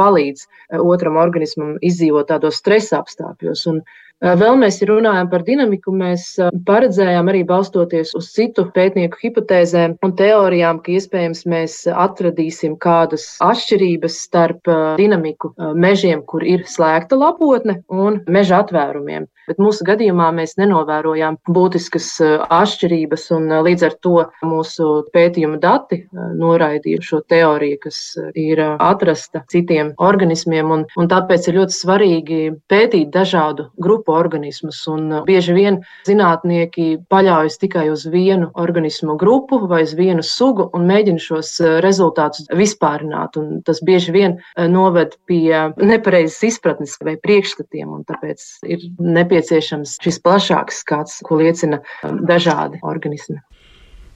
palīdz 0.00 0.46
eh, 0.46 0.80
otram 0.80 1.18
organismam 1.20 1.76
izdzīvot 1.82 2.30
tādos 2.32 2.60
stresa 2.62 3.00
apstākļos. 3.02 3.66
Un 3.72 3.82
Vēl 4.24 4.56
mēs 4.56 4.78
runājam 4.88 5.28
par 5.28 5.42
dinamiku. 5.44 5.92
Mēs 5.92 6.26
eh, 6.40 6.48
paredzējām 6.68 7.28
arī 7.28 7.42
balstoties 7.48 8.14
uz 8.16 8.30
citu 8.32 8.64
pētnieku 8.72 9.20
hipotēzēm 9.20 9.98
un 10.04 10.14
teorijām, 10.16 10.80
ka 10.84 10.94
iespējams 10.96 11.44
mēs 11.50 11.76
atradīsim 11.92 12.78
kādas 12.80 13.26
atšķirības 13.44 14.18
starp 14.24 14.72
dinamiku 15.00 15.52
mežiem, 15.76 16.24
kur 16.24 16.46
ir 16.46 16.64
slēgta 16.68 17.18
lapotne, 17.20 17.82
un 17.92 18.22
meža 18.30 18.62
atvērumiem 18.64 19.28
bet 19.48 19.60
mūsu 19.60 19.84
gadījumā 19.86 20.30
mēs 20.36 20.56
nenovērojām 20.60 21.38
būtiskas 21.54 22.08
eh, 22.24 22.34
atšķirības, 22.42 23.26
un 23.36 23.50
eh, 23.52 23.62
līdz 23.68 23.86
ar 23.88 23.96
to 24.04 24.14
mūsu 24.46 24.90
pētījuma 25.14 25.60
dati 25.62 26.00
eh, 26.02 26.26
noraidīja 26.40 27.04
šo 27.04 27.20
teoriju, 27.30 27.80
kas 27.84 28.00
ir 28.38 28.62
atrasta 28.64 29.44
citiem 29.52 29.92
organismiem, 30.02 30.72
un, 30.76 30.86
un 31.00 31.10
tāpēc 31.10 31.48
ir 31.50 31.60
ļoti 31.60 31.78
svarīgi 31.78 32.40
pētīt 32.70 33.12
dažādu 33.14 33.68
grupu 33.80 34.13
organismus, 34.14 34.80
un 34.90 35.20
bieži 35.28 35.56
vien 35.56 35.80
zinātnieki 36.08 37.04
paļaujas 37.12 37.58
tikai 37.62 37.88
uz 37.92 38.06
vienu 38.10 38.50
organismu 38.60 39.18
grupu 39.20 39.60
vai 39.70 39.82
uz 39.86 39.94
vienu 39.98 40.24
sugu 40.24 40.68
un 40.74 40.86
mēģina 40.88 41.22
šos 41.22 41.54
rezultātus 41.84 42.48
vispārināt, 42.54 43.38
un 43.40 43.62
tas 43.66 43.82
bieži 43.84 44.14
vien 44.14 44.38
noved 44.70 45.18
pie 45.28 45.66
nepareizas 45.78 46.42
izpratnes 46.50 46.96
vai 47.04 47.16
priekšstatiem, 47.20 47.90
un 47.94 48.06
tāpēc 48.08 48.46
ir 48.68 48.88
nepieciešams 48.98 49.34
nepieciešams 49.44 49.98
šis 50.02 50.20
plašāks 50.24 50.82
skats, 50.84 51.20
ko 51.24 51.38
liecina 51.40 51.80
um, 52.02 52.24
dažādi 52.26 52.80
organismi. 52.82 53.40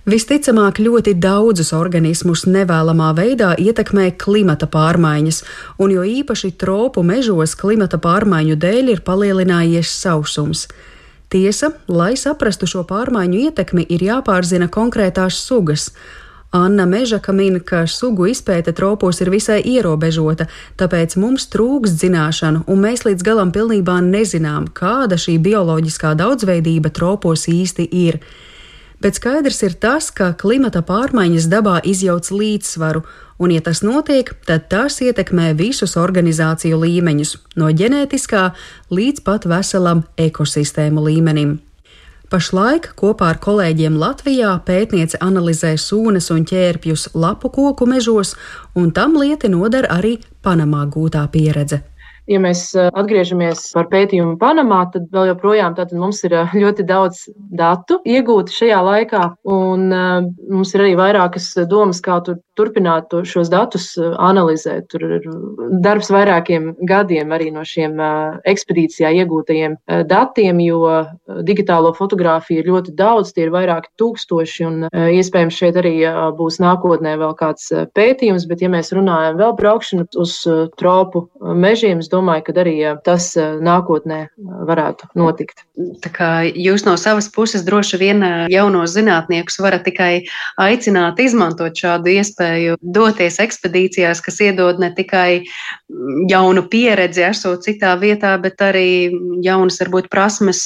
Visticamāk, 0.08 0.78
ļoti 0.80 1.12
daudzus 1.20 1.74
organismus 1.76 2.46
nevēlamā 2.48 3.10
veidā 3.12 3.50
ietekmē 3.60 4.06
klimata 4.16 4.64
pārmaiņas, 4.72 5.42
un 5.84 5.92
jo 5.92 6.04
īpaši 6.08 6.54
tropu 6.56 7.02
mežos 7.04 7.52
klimata 7.60 8.00
pārmaiņu 8.00 8.56
dēļ 8.62 8.88
ir 8.94 9.02
palielinājies 9.04 9.92
sausums. 9.98 10.64
Tiesa, 11.28 11.74
lai 11.92 12.14
saprastu 12.16 12.64
šo 12.72 12.86
pārmaiņu 12.88 13.42
ietekmi, 13.50 13.84
ir 13.84 14.06
jāpārzina 14.08 14.70
konkrētās 14.72 15.42
sugas. 15.44 15.90
Anna 16.56 16.88
Mežaka 16.88 17.36
min, 17.36 17.60
ka 17.60 17.84
sugu 17.84 18.30
izpēte 18.32 18.72
tropos 18.72 19.20
ir 19.20 19.28
visai 19.28 19.60
ierobežota, 19.60 20.48
tāpēc 20.80 21.20
mums 21.20 21.50
trūks 21.52 22.00
zināšanu, 22.00 22.64
un 22.64 22.84
mēs 22.88 23.04
līdz 23.04 23.28
galam 23.28 23.52
pilnībā 23.52 24.00
nezinām, 24.08 24.72
kāda 24.72 25.20
šī 25.20 25.36
bioloģiskā 25.36 26.16
daudzveidība 26.16 26.96
tropos 26.96 27.44
īsti 27.52 27.92
ir. 28.08 28.24
Bet 28.99 29.14
skaidrs 29.14 29.62
ir 29.62 29.76
tas, 29.78 30.11
ka 30.11 30.33
klimata 30.35 30.83
pārmaiņas 30.83 31.47
dabā 31.52 31.76
izjauc 31.87 32.33
līdzsvaru, 32.35 33.05
un, 33.38 33.52
ja 33.55 33.62
tas 33.62 33.85
notiek, 33.87 34.33
tad 34.49 34.67
tas 34.73 34.99
ietekmē 35.05 35.52
visus 35.59 35.95
organizāciju 35.95 36.81
līmeņus, 36.83 37.37
no 37.62 37.71
ģenētiskā 37.71 38.49
līdz 38.90 39.23
pat 39.23 39.47
veselam 39.47 40.02
ekosistēmu 40.19 41.05
līmenim. 41.07 41.61
Pašlaik 42.28 42.90
kopā 42.99 43.31
ar 43.33 43.38
kolēģiem 43.40 43.95
Latvijā 43.97 44.50
pētniece 44.67 45.17
analizē 45.25 45.71
sūnas 45.81 46.26
un 46.35 46.43
ķērpjus 46.50 47.14
lapu 47.14 47.49
koku 47.55 47.87
mežos, 47.88 48.35
un 48.76 48.90
tam 48.93 49.14
lieti 49.17 49.49
nodara 49.49 49.95
arī 49.95 50.19
Panamā 50.45 50.83
gūtā 50.90 51.23
pieredze. 51.33 51.81
Ja 52.28 52.40
mēs 52.42 52.70
atgriežamies 52.76 53.70
par 53.73 53.88
pētījumu 53.92 54.37
Panamā, 54.40 54.82
tad 54.92 55.06
vēl 55.14 55.30
joprojām 55.32 55.76
mums 55.97 56.20
ir 56.26 56.35
ļoti 56.52 56.85
daudz 56.88 57.25
datu 57.56 58.00
iegūti 58.04 58.52
šajā 58.52 58.80
laikā, 58.85 59.23
un 59.49 59.88
mums 59.88 60.75
ir 60.75 60.85
arī 60.85 60.97
vairākas 60.99 61.54
domas, 61.70 62.02
kā 62.04 62.20
tur 62.26 62.40
turpināt 62.58 63.14
šos 63.28 63.50
datus 63.52 63.92
analizēt. 63.99 64.88
Tur 64.92 65.04
ir 65.06 65.26
darbs 65.85 66.11
vairākiem 66.12 66.73
gadiem 66.88 67.32
arī 67.35 67.50
no 67.54 67.64
šiem 67.66 67.99
ekspedīcijā 68.49 69.12
iegūtajiem 69.23 69.78
datiem, 70.11 70.62
jo 70.66 70.82
digitālo 71.47 71.94
fotografiju 71.97 72.62
ir 72.62 72.70
ļoti 72.73 72.94
daudz, 72.99 73.32
tie 73.32 73.47
ir 73.47 73.54
vairāki 73.54 73.92
tūkstoši, 74.00 74.66
un 74.68 74.88
iespējams 74.90 75.61
šeit 75.62 75.78
arī 75.80 75.94
būs 76.38 76.61
nākotnē 76.62 77.14
vēl 77.20 77.37
kāds 77.38 77.70
pētījums, 77.97 78.49
bet 78.50 78.64
ja 78.64 78.73
mēs 78.73 78.92
runājam 78.97 79.38
vēl 79.40 79.54
braukšanu 79.58 80.08
uz 80.18 80.37
tropu 80.80 81.28
mežiem, 81.38 82.02
es 82.02 82.11
domāju, 82.11 82.17
ka 82.44 82.54
arī 82.62 82.76
tas 83.04 83.30
nākotnē 83.37 84.18
varētu 84.68 85.10
notikt. 85.18 85.64
Tā 86.02 86.10
kā 86.14 86.30
jūs 86.48 86.84
no 86.87 86.96
savas 87.00 87.28
puses 87.32 87.64
droši 87.66 88.00
vien 88.00 88.25
jaunos 88.52 88.94
zinātniekus 88.96 89.58
varat 89.62 89.84
tikai 89.87 90.26
aicināt 90.60 91.20
izmantot 91.22 91.76
šādu 91.76 92.14
iespēju 92.18 92.78
doties 92.82 93.38
ekspedīcijās, 93.42 94.22
kas 94.25 94.40
iedod 94.44 94.80
ne 94.82 94.90
tikai 94.94 95.44
jaunu 96.30 96.64
pieredzi, 96.70 97.26
esot 97.28 97.66
citā 97.66 97.94
vietā, 98.00 98.34
bet 98.42 98.60
arī 98.64 98.88
jaunas, 99.44 99.78
varbūt, 99.82 100.10
prasmes 100.12 100.64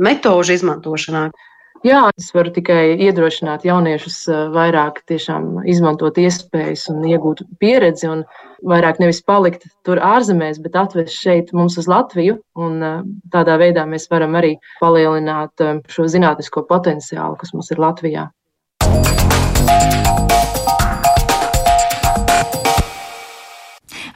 metožu 0.00 0.58
izmantošanā. 0.58 1.30
Jā, 1.80 2.00
es 2.12 2.26
varu 2.36 2.50
tikai 2.52 2.98
iedrošināt 3.06 3.62
jauniešus 3.64 4.16
vairāk 4.52 4.98
izmantot 5.08 6.18
iespējas 6.20 6.82
un 6.92 7.06
iegūt 7.08 7.40
pieredzi, 7.56 8.04
un 8.10 8.26
vairāk 8.68 9.00
nevis 9.00 9.22
palikt 9.24 9.64
tur 9.88 9.96
ārzemēs, 9.96 10.60
bet 10.60 10.76
atvest 10.76 11.16
šeit 11.16 11.54
mums 11.56 11.78
uz 11.80 11.88
Latviju. 11.88 12.36
Un 12.60 12.84
tādā 13.32 13.56
veidā 13.56 13.86
mēs 13.88 14.10
varam 14.12 14.36
arī 14.36 14.58
palielināt 14.82 15.64
šo 15.88 16.04
zinātnisko 16.04 16.66
potenciālu, 16.68 17.40
kas 17.40 17.56
mums 17.56 17.72
ir 17.72 17.80
Latvijā. 17.80 18.28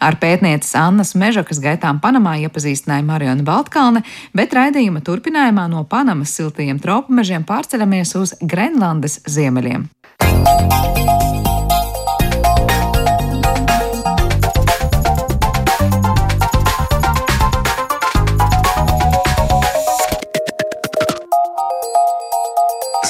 Ar 0.00 0.18
pētnieces 0.20 0.74
Annas 0.78 1.14
Mežakas 1.18 1.60
gaitām 1.62 2.00
Panamā 2.02 2.36
iepazīstināja 2.44 3.06
Mariona 3.06 3.46
Baltkalne, 3.46 4.04
bet 4.34 4.54
raidījuma 4.56 5.04
turpinājumā 5.04 5.68
no 5.72 5.84
Panamas 5.88 6.34
siltajiem 6.36 6.80
tropu 6.82 7.14
mežiem 7.14 7.46
pārceļamies 7.46 8.16
uz 8.20 8.34
Grenlandes 8.40 9.20
ziemeļiem. 9.28 9.88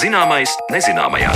Zināmais 0.05 0.53
nezināmajā. 0.69 1.33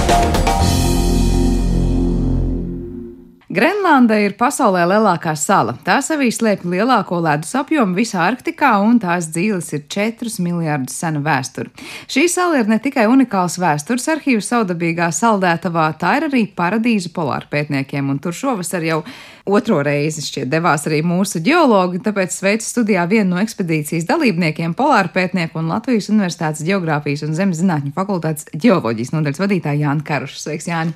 Grenlanda 3.49 4.19
ir 4.21 4.35
pasaulē 4.37 4.83
lielākā 4.91 5.33
sala. 5.41 5.73
Tā 5.81 6.03
sevī 6.05 6.27
slēpj 6.37 6.69
lielāko 6.69 7.17
ledus 7.25 7.55
apjomu 7.57 7.97
visā 7.97 8.27
Arktikā, 8.27 8.75
un 8.85 8.99
tās 9.01 9.31
dzīves 9.33 9.71
ir 9.73 9.87
4 9.89 10.35
miljardus 10.45 10.99
sena 11.01 11.23
vēsture. 11.25 11.73
Šī 12.13 12.27
sala 12.29 12.61
ir 12.61 12.69
ne 12.69 12.77
tikai 12.77 13.07
unikāls 13.09 13.57
vēstures 13.57 14.05
arhīvs 14.13 14.51
saudabīgā 14.53 15.09
saldētavā, 15.17 15.87
tā 15.97 16.19
ir 16.19 16.29
arī 16.29 16.45
paradīze 16.53 17.09
polārpētniekiem, 17.17 18.13
un 18.13 18.21
tur 18.21 18.37
šovasar 18.37 18.85
jau 18.85 19.01
otro 19.49 19.81
reizi 19.85 20.25
šķiet 20.27 20.51
devās 20.53 20.87
arī 20.89 21.01
mūsu 21.07 21.43
geologi, 21.45 22.03
tāpēc 22.05 22.35
sveicu 22.35 22.67
studijā 22.67 23.07
vienu 23.11 23.35
no 23.35 23.43
ekspedīcijas 23.43 24.07
dalībniekiem, 24.09 24.77
polārpētnieku 24.79 25.63
un 25.63 25.73
Latvijas 25.73 26.11
Universitātes 26.13 26.67
Geogrāfijas 26.67 27.25
un 27.27 27.37
Zemes 27.39 27.63
zinātņu 27.63 27.95
fakultātes 27.97 28.49
geoloģijas 28.55 29.15
nodaļas 29.17 29.43
vadītāju 29.45 29.87
Jānu 29.87 30.07
Karušu. 30.09 30.43
Sveiks, 30.45 30.71
Jāni! 30.71 30.95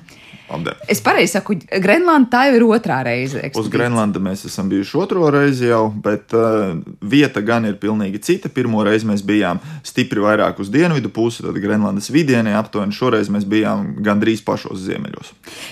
Labdien. 0.49 0.75
Es 0.87 0.99
pareizi 1.01 1.33
saku, 1.37 1.55
Grenlanda 1.81 2.29
tā 2.33 2.41
jau 2.49 2.57
ir 2.57 2.65
otrā 2.67 2.99
reize. 3.05 3.39
Ekspedīcija. 3.39 3.63
Uz 3.63 3.69
Grenlanda 3.71 4.19
mēs 4.23 4.43
esam 4.47 4.67
bijuši 4.71 4.97
otro 4.99 5.29
reizi 5.33 5.69
jau, 5.69 5.87
bet 6.03 6.35
uh, 6.35 6.75
vieta 6.99 7.41
gan 7.45 7.65
ir 7.69 7.77
pilnīgi 7.81 8.19
cita. 8.23 8.51
Pirmo 8.53 8.83
reizi 8.85 9.07
mēs 9.09 9.23
bijām 9.25 9.61
stipri 9.87 10.23
vairāk 10.23 10.59
uz 10.61 10.69
dienvidu 10.73 11.09
pusi, 11.13 11.45
tad 11.45 11.57
Grenlandas 11.63 12.11
vidienē 12.13 12.57
aptuveni. 12.59 12.95
Šoreiz 12.95 13.31
mēs 13.33 13.47
bijām 13.49 13.95
gandrīz 14.03 14.43
pašos 14.45 14.83
ziemeļos. 14.83 15.31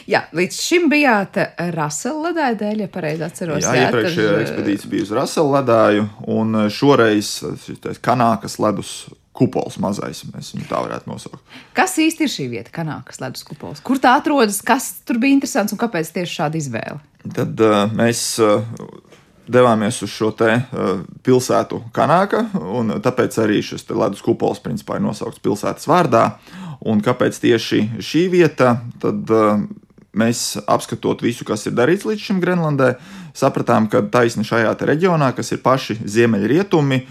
Jā, 0.10 0.24
līdz 0.38 0.62
šim 0.64 0.88
bijāt 0.92 1.38
Rasela 1.76 2.32
ledāja 2.32 2.58
dēļ, 2.72 2.86
ja 2.86 2.92
pareizi 2.92 3.28
atceros. 3.28 3.63
Jā, 3.63 3.88
iepriekšējā 3.88 4.34
tad... 4.34 4.44
ekspedīcija 4.46 4.92
bija 4.92 5.08
uz 5.08 5.16
Rasela 5.20 5.60
ledāju, 5.60 6.08
un 6.32 6.63
šoreiz 6.72 7.34
šis 7.66 8.01
Kanākas 8.04 8.58
ledus 8.62 8.94
kupols 9.36 9.78
mazais, 9.82 10.24
mēs 10.34 10.51
viņu 10.56 10.68
tā 10.70 10.82
varētu 10.84 11.10
nosaukt. 11.10 11.40
Kas 11.75 11.96
īsti 12.01 12.25
ir 12.25 12.32
šī 12.32 12.48
vieta, 12.51 12.74
Kanākas 12.75 13.22
ledus 13.24 13.46
kupols? 13.48 13.80
Kur 13.84 14.01
tā 14.01 14.18
atrodas, 14.20 14.60
kas 14.66 14.92
tur 15.08 15.22
bija 15.22 15.38
interesants 15.38 15.74
un 15.74 15.80
kāpēc 15.82 16.12
tieši 16.18 16.38
šāda 16.42 16.60
izvēle? 16.60 17.00
Tad 17.38 17.63
uh, 17.63 17.86
mēs 17.96 18.25
uh, 18.44 18.66
devāmies 19.51 20.01
uz 20.04 20.12
šo 20.12 20.34
te 20.36 20.51
uh, 20.60 21.04
pilsētu 21.24 21.80
Kanāka, 21.96 22.44
un 22.60 22.98
tāpēc 23.04 23.40
arī 23.44 23.62
šis 23.66 23.88
ledus 23.90 24.24
kupols 24.25 24.62
principā 24.63 25.00
ir 25.00 25.06
nosaukts 25.08 25.44
pilsētas 25.44 25.88
vārdā. 25.90 26.25
Un 26.82 27.01
kāpēc 27.06 27.38
tieši 27.38 27.84
šī 28.01 28.25
vieta? 28.34 28.74
Tad, 29.00 29.32
uh, 29.32 29.63
mēs 30.18 30.60
apskatot 30.68 31.24
visu, 31.24 31.46
kas 31.48 31.65
ir 31.68 31.75
darīts 31.77 32.06
līdz 32.08 32.27
šim 32.27 32.39
Grenlandē, 32.44 32.94
sapratām, 33.38 33.88
ka 33.91 34.03
taisni 34.12 34.46
šajā 34.48 34.74
reģionā, 34.89 35.32
kas 35.38 35.53
ir 35.56 35.62
paši 35.63 36.00
ziemeļrietumi, 36.03 37.01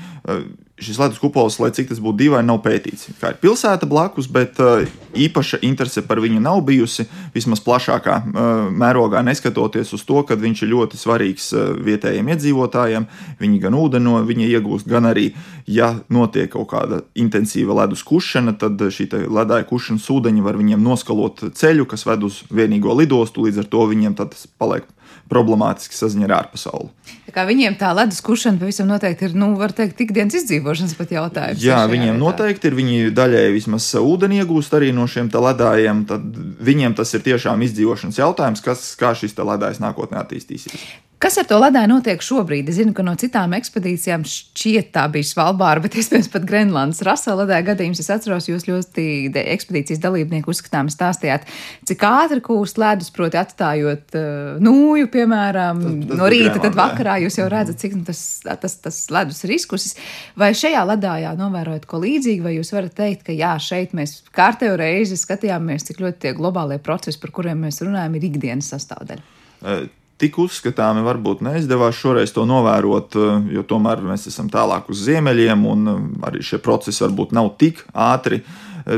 šis 0.80 0.98
ledus 1.00 1.20
kupols, 1.20 1.58
lai 1.60 1.70
cik 1.74 1.90
tas 1.90 2.00
būtu 2.02 2.18
dīvaini, 2.22 2.48
nav 2.48 2.60
pētīts. 2.64 3.10
Kā 3.20 3.32
ir 3.34 3.38
pilsēta 3.42 3.88
blakus, 3.90 4.28
bet 4.30 4.60
uh, 4.62 4.84
īpaša 5.14 5.60
interese 5.66 6.02
par 6.06 6.20
viņu 6.22 6.40
nav 6.42 6.62
bijusi. 6.66 7.06
Vismaz 7.34 7.62
plašākā 7.64 8.16
uh, 8.20 8.50
mērogā, 8.72 9.22
neskatoties 9.26 9.92
uz 9.96 10.04
to, 10.08 10.22
ka 10.26 10.38
viņš 10.40 10.64
ir 10.64 10.72
ļoti 10.72 11.00
svarīgs 11.00 11.50
uh, 11.54 11.72
vietējiem 11.86 12.32
iedzīvotājiem. 12.34 13.08
Viņi 13.40 13.60
gan 13.62 13.76
ūdeni 13.78 14.08
no 14.08 14.20
viņa 14.26 14.48
iegūst, 14.56 14.88
gan 14.90 15.08
arī, 15.10 15.30
ja 15.68 15.92
notiek 16.12 16.52
kaut 16.54 16.70
kāda 16.72 17.02
intensīva 17.18 17.76
ledus 17.82 18.04
kušana, 18.06 18.56
tad 18.60 18.80
šī 18.80 19.10
ledāja 19.26 19.68
kušanas 19.68 20.08
ūdeņi 20.10 20.46
var 20.46 20.58
viņiem 20.60 20.82
noskalot 20.84 21.44
ceļu, 21.56 21.88
kas 21.90 22.06
ved 22.08 22.24
uz 22.26 22.42
vienīgo 22.50 22.96
lidostu. 22.96 23.44
Līdz 23.46 23.64
ar 23.64 23.70
to 23.70 23.84
viņiem 23.90 24.16
tas 24.18 24.48
paliek 24.60 24.88
problemātiski 25.30 25.96
saziņā 25.96 26.26
ar 26.28 26.36
ārpasauli. 26.40 26.90
Tā 27.30 27.44
viņiem 27.46 27.76
tā 27.78 27.92
ledus 27.94 28.18
kušana 28.26 28.58
pavisam 28.58 28.88
noteikti 28.90 29.28
ir, 29.28 29.36
nu, 29.38 29.52
var 29.58 29.74
teikt, 29.76 30.00
ikdienas 30.02 30.34
izdzīvošanas 30.40 30.96
pat 30.98 31.12
jautājums. 31.14 31.62
Jā, 31.62 31.84
viņiem 31.90 32.16
vietā. 32.16 32.22
noteikti 32.24 32.70
ir. 32.70 32.78
Viņi 32.80 33.12
daļēji 33.14 33.54
vismaz 33.54 33.86
ūdeni 34.00 34.40
iegūst 34.42 34.74
arī 34.78 34.90
no 34.96 35.06
šiem 35.10 35.30
ledājiem. 35.30 36.02
Tad 36.10 36.40
viņiem 36.70 36.96
tas 36.98 37.14
ir 37.14 37.22
tiešām 37.26 37.62
izdzīvošanas 37.68 38.18
jautājums, 38.18 38.64
kas, 38.64 38.90
kā 38.98 39.14
šis 39.14 39.38
ledājs 39.38 39.82
nākotnē 39.82 40.24
attīstīsies. 40.24 40.90
Kas 41.20 41.34
ar 41.36 41.44
to 41.44 41.58
ledāju 41.60 41.90
notiek 41.90 42.22
šobrīd? 42.24 42.70
Es 42.72 42.78
zinu, 42.78 42.94
ka 42.96 43.04
no 43.04 43.12
citām 43.20 43.52
ekspedīcijām 43.52 44.22
šķiet 44.24 44.86
tā 44.94 45.02
bija 45.12 45.28
Svalbāra, 45.28 45.82
bet 45.84 45.98
iespējams 46.00 46.30
pat 46.32 46.46
Grenlandes 46.48 47.02
rasa 47.04 47.34
ledāja 47.36 47.66
gadījums. 47.66 48.00
Es 48.00 48.08
atceros, 48.14 48.46
jūs 48.48 48.64
ļoti 48.64 49.04
ekspedīcijas 49.36 50.00
dalībnieku 50.00 50.48
uzskatām 50.48 50.88
stāstījāt, 50.88 51.44
cik 51.90 52.06
ātri 52.08 52.40
kūst 52.46 52.80
ledus, 52.80 53.12
proti 53.12 53.36
atstājot 53.36 54.16
uh, 54.16 54.56
nūju, 54.64 55.10
piemēram, 55.20 55.84
tas, 55.84 56.08
tas 56.08 56.20
no 56.20 56.30
rīta, 56.32 56.56
tad 56.64 56.78
vakarā 56.78 57.20
jūs 57.26 57.38
jau 57.38 57.46
redzat, 57.52 57.78
cik 57.84 57.94
nu, 58.00 58.02
tas, 58.08 58.24
tas, 58.64 58.76
tas 58.82 58.98
ledus 59.14 59.44
ir 59.46 59.54
izkusis. 59.58 59.94
Vai 60.40 60.50
šajā 60.56 60.82
ledājā 60.94 61.36
novērojat 61.38 61.86
ko 61.90 62.02
līdzīgu, 62.02 62.48
vai 62.48 62.56
jūs 62.56 62.72
varat 62.74 62.96
teikt, 62.98 63.28
ka 63.28 63.36
jā, 63.36 63.54
šeit 63.62 63.94
mēs 63.96 64.18
kārtējo 64.34 64.80
reizi 64.80 65.20
skatījāmies, 65.20 65.86
cik 65.90 66.02
ļoti 66.02 66.22
tie 66.26 66.34
globālie 66.36 66.80
procesi, 66.82 67.20
par 67.22 67.36
kuriem 67.36 67.68
mēs 67.68 67.82
runājam, 67.84 68.18
ir 68.18 68.28
ikdienas 68.32 68.74
sastāvdaļa? 68.74 69.26
Uh 69.60 69.88
tik 70.20 70.36
uzskatāmi 70.40 71.02
varbūt 71.04 71.44
neizdevās 71.44 71.96
šoreiz 71.96 72.32
to 72.36 72.44
novērot, 72.48 73.16
jo 73.54 73.62
tomēr 73.68 74.02
mēs 74.04 74.28
esam 74.30 74.50
tālāk 74.52 74.90
uz 74.92 75.04
ziemeļiem, 75.06 75.64
un 75.68 75.92
arī 76.26 76.44
šie 76.44 76.60
procesi 76.62 77.04
varbūt 77.06 77.32
nav 77.36 77.54
tik 77.60 77.80
ātri. 77.94 78.42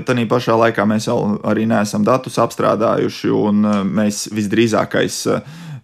Tanī 0.06 0.24
pašā 0.30 0.56
laikā 0.58 0.86
mēs 0.88 1.08
jau 1.10 1.18
arī 1.48 1.66
neesam 1.70 2.04
datus 2.06 2.38
apstrādājuši, 2.42 3.30
un 3.34 3.66
mēs 3.98 4.24
visdrīzākais 4.34 5.18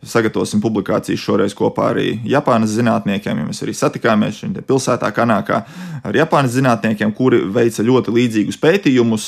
sagatavosim 0.07 0.61
publikācijas 0.63 1.21
šoreiz 1.21 1.55
kopā 1.59 1.91
arī 1.93 2.13
Japānas 2.29 2.71
zinātniekiem. 2.77 3.41
Ja 3.41 3.47
mēs 3.49 3.63
arī 3.65 3.75
satikāmies 3.75 4.39
šajā 4.43 4.63
pilsētā, 4.69 5.11
Kanākā, 5.15 5.63
ar 6.07 6.19
Japānas 6.19 6.55
zinātniekiem, 6.55 7.13
kuri 7.17 7.41
veica 7.55 7.83
ļoti 7.83 8.15
līdzīgus 8.15 8.61
pētījumus, 8.63 9.27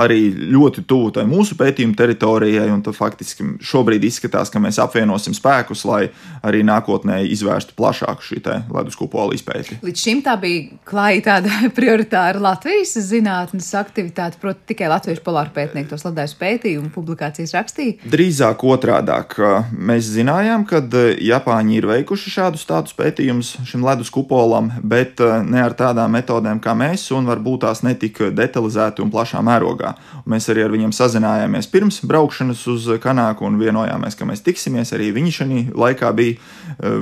arī 0.00 0.20
ļoti 0.54 0.84
tuvu 0.88 1.10
tai 1.16 1.26
mūsu 1.28 1.56
pētījuma 1.60 1.96
teritorijai. 1.98 2.68
Tad 2.80 2.96
faktiski 2.96 3.44
šobrīd 3.66 4.04
izskatās, 4.08 4.50
ka 4.52 4.62
mēs 4.62 4.80
apvienosim 4.80 5.34
spēkus, 5.36 5.84
lai 5.88 6.06
arī 6.46 6.62
nākotnē 6.66 7.20
izvērstu 7.28 7.76
plašāku 7.76 8.24
šī 8.24 8.40
ledus 8.72 8.96
kupola 8.96 9.36
izpēti. 9.36 9.80
Līdz 9.84 10.04
šim 10.06 10.22
tā 10.24 10.36
bija 10.40 10.78
klāja 10.88 11.26
tāda 11.28 11.52
prioritāra 11.76 12.40
Latvijas 12.40 12.96
zinātnes 13.04 13.68
aktivitāte, 13.76 14.40
proti, 14.40 14.64
tikai 14.72 14.88
latviešu 14.92 15.24
polāru 15.26 15.52
pētnieki 15.54 15.90
tos 15.92 16.06
ledus 16.08 16.34
pētījumu 16.40 16.88
publikācijas 16.94 17.52
rakstīja. 17.58 18.10
Drīzāk 18.10 18.64
otrādāk. 18.64 19.36
Mēs 19.90 20.06
zinājām, 20.14 20.64
ka 20.68 20.82
Japāņi 21.18 21.78
ir 21.80 21.88
veikuši 21.90 22.30
šādus 22.36 22.66
tādus 22.68 22.94
pētījumus 22.94 23.56
šim 23.66 23.82
ledus 23.86 24.10
kupolam, 24.14 24.70
bet 24.86 25.18
ne 25.46 25.62
ar 25.64 25.74
tādām 25.74 26.14
metodēm 26.14 26.60
kā 26.62 26.76
mēs, 26.78 27.08
un 27.16 27.26
varbūt 27.26 27.64
tās 27.64 27.82
netik 27.82 28.20
detalizēti 28.36 29.02
un 29.02 29.10
plašā 29.10 29.42
mērogā. 29.42 29.94
Un 30.22 30.34
mēs 30.34 30.46
arī 30.52 30.62
ar 30.64 30.74
viņiem 30.74 30.94
sazinājāmies 30.94 31.68
pirms 31.72 32.00
braukšanas 32.06 32.62
uz 32.70 32.86
Kanāku 33.02 33.48
un 33.48 33.58
vienojāmies, 33.60 34.16
ka 34.18 34.28
mēs 34.28 34.44
tiksimies. 34.46 34.92
Arī 34.94 35.10
viņi 35.16 35.34
šajā 35.34 35.62
laikā 35.80 36.12
bija 36.16 36.36
eh, 36.36 37.00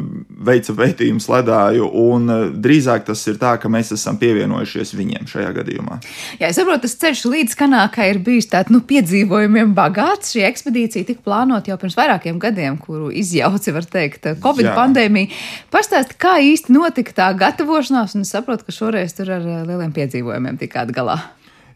veica 0.48 0.74
pētījumu 0.78 1.22
sledāju, 1.22 1.90
un 2.08 2.32
eh, 2.32 2.44
drīzāk 2.54 3.04
tas 3.10 3.24
ir 3.28 3.38
tā, 3.40 3.56
ka 3.60 3.70
mēs 3.72 3.92
esam 3.96 4.18
pievienojušies 4.20 4.94
viņiem 4.96 5.28
šajā 5.28 5.52
gadījumā. 5.60 6.00
Jā, 6.40 6.48
es 6.50 6.58
saprotu, 6.60 6.86
tas 6.86 6.96
ceļš 7.02 7.24
līdz 7.34 7.58
Kanākai 7.58 8.10
ir 8.14 8.22
bijis 8.24 8.48
tāds 8.52 8.72
nu, 8.72 8.80
piedzīvojumiem 8.88 9.74
bagāts. 9.76 10.32
Šī 10.34 10.46
ekspedīcija 10.48 11.08
tika 11.08 11.24
plānota 11.26 11.72
jau 11.72 11.78
pirms 11.80 11.98
vairākiem 11.98 12.40
gadiem, 12.42 12.77
kuru 12.82 13.10
izjauci, 13.14 13.74
var 13.76 13.88
teikt, 13.88 14.30
Covid 14.42 14.70
Jā. 14.70 14.76
pandēmija. 14.78 15.32
Pastāst, 15.74 16.16
kā 16.20 16.38
īsti 16.44 16.74
notika 16.74 17.16
tā 17.16 17.32
gatavošanās, 17.38 18.16
un 18.16 18.26
es 18.26 18.32
saprotu, 18.34 18.68
ka 18.68 18.74
šoreiz 18.74 19.16
tur 19.16 19.34
ar 19.38 19.44
eh, 19.44 19.66
lieliem 19.68 19.94
piedzīvojumiem 19.96 20.60
tikāt 20.60 20.94
galā. 20.96 21.20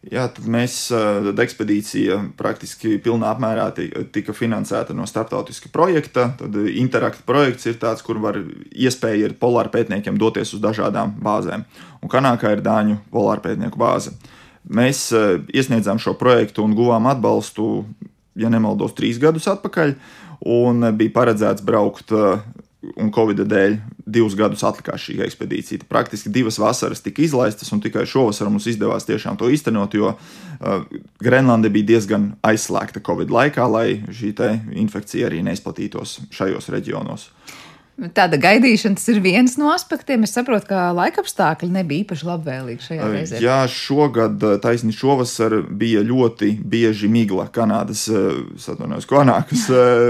Jā, 0.02 0.24
tad 0.34 0.48
mēs, 0.50 0.88
tad 0.90 1.38
ekspedīcija 1.44 2.16
praktiski 2.34 2.96
pilnā 3.04 3.28
apmērā 3.36 3.68
tika 4.10 4.34
finansēta 4.34 4.96
no 4.98 5.06
starptautiska 5.06 5.70
projekta. 5.70 6.24
Tad 6.40 6.56
interakta 6.74 7.22
projekts 7.26 7.68
ir 7.70 7.76
tāds, 7.78 8.02
kur 8.02 8.18
var 8.18 8.40
iespēja 8.74 9.28
ir 9.28 9.36
polāra 9.38 9.70
pētniekiem 9.70 10.18
doties 10.18 10.56
uz 10.56 10.62
dažādām 10.64 11.14
bāzēm. 11.22 11.62
Un 12.02 12.10
Kanākā 12.10 12.50
ir 12.56 12.64
Dāņu 12.66 12.98
polāra 13.14 13.44
pētnieku 13.46 13.78
bāze. 13.78 14.16
Mēs 14.66 15.06
iesniedzām 15.54 16.02
šo 16.02 16.16
projektu 16.18 16.66
un 16.66 16.74
guvām 16.74 17.06
atbalstu, 17.10 17.84
ja 18.38 18.50
nemaldos, 18.52 18.94
trīs 18.98 19.20
gadus 19.22 19.48
atpakaļ. 19.52 19.96
Un 20.52 20.88
bija 20.98 21.14
paredzēts 21.14 21.62
braukt 21.62 22.10
un 22.98 23.10
Covid 23.14 23.44
dēļ 23.46 23.76
divus 24.12 24.34
gadus 24.38 24.64
atlikās 24.66 25.04
šī 25.04 25.20
ekspedīcija. 25.22 25.86
Praktiski 25.90 26.32
divas 26.34 26.58
vasaras 26.58 27.02
tika 27.04 27.22
izlaistas, 27.22 27.70
un 27.74 27.82
tikai 27.82 28.04
šovasar 28.08 28.50
mums 28.50 28.66
izdevās 28.70 29.06
tiešām 29.06 29.38
to 29.38 29.50
īstenot, 29.52 29.94
jo 29.94 30.14
uh, 30.14 30.88
Grenlande 31.22 31.70
bija 31.72 31.92
diezgan 31.94 32.32
aizslēgta 32.42 33.04
Covid 33.06 33.30
laikā, 33.30 33.68
lai 33.70 34.02
šī 34.10 34.34
infekcija 34.82 35.30
arī 35.30 35.44
neizplatītos 35.46 36.18
šajos 36.34 36.70
reģionos. 36.74 37.28
Tāda 38.10 38.38
gaidīšana 38.40 38.98
ir 39.12 39.20
viens 39.22 39.54
no 39.60 39.68
aspektiem. 39.70 40.24
Es 40.26 40.34
saprotu, 40.34 40.66
ka 40.72 40.88
laikapstākļi 40.96 41.68
nebija 41.70 42.02
īpaši 42.02 42.26
labvēlīgi 42.26 42.86
šajā 42.88 43.10
reizē. 43.12 43.40
Jā, 43.42 43.60
šogad, 43.70 44.42
taisni 44.64 44.90
šovasar, 44.96 45.60
bija 45.70 46.02
ļoti 46.06 46.56
bieži 46.66 47.10
migla 47.12 47.46
Kanādas, 47.54 48.08
Satunies, 48.62 49.06
Kanākas 49.10 49.68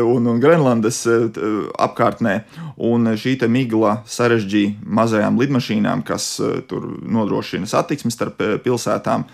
un, 0.09 0.31
un 0.33 0.41
Grenlandes 0.41 1.03
apkārtnē. 1.07 2.39
Un 2.83 3.13
šī 3.19 3.37
migla 3.53 3.99
sarežģīja 4.09 4.89
mazajām 4.89 5.41
lidmašīnām, 5.43 6.05
kas 6.07 6.35
tur 6.71 6.89
nodrošina 7.03 7.69
satiksmi 7.69 8.13
starp 8.15 8.41
pilsētām 8.65 9.27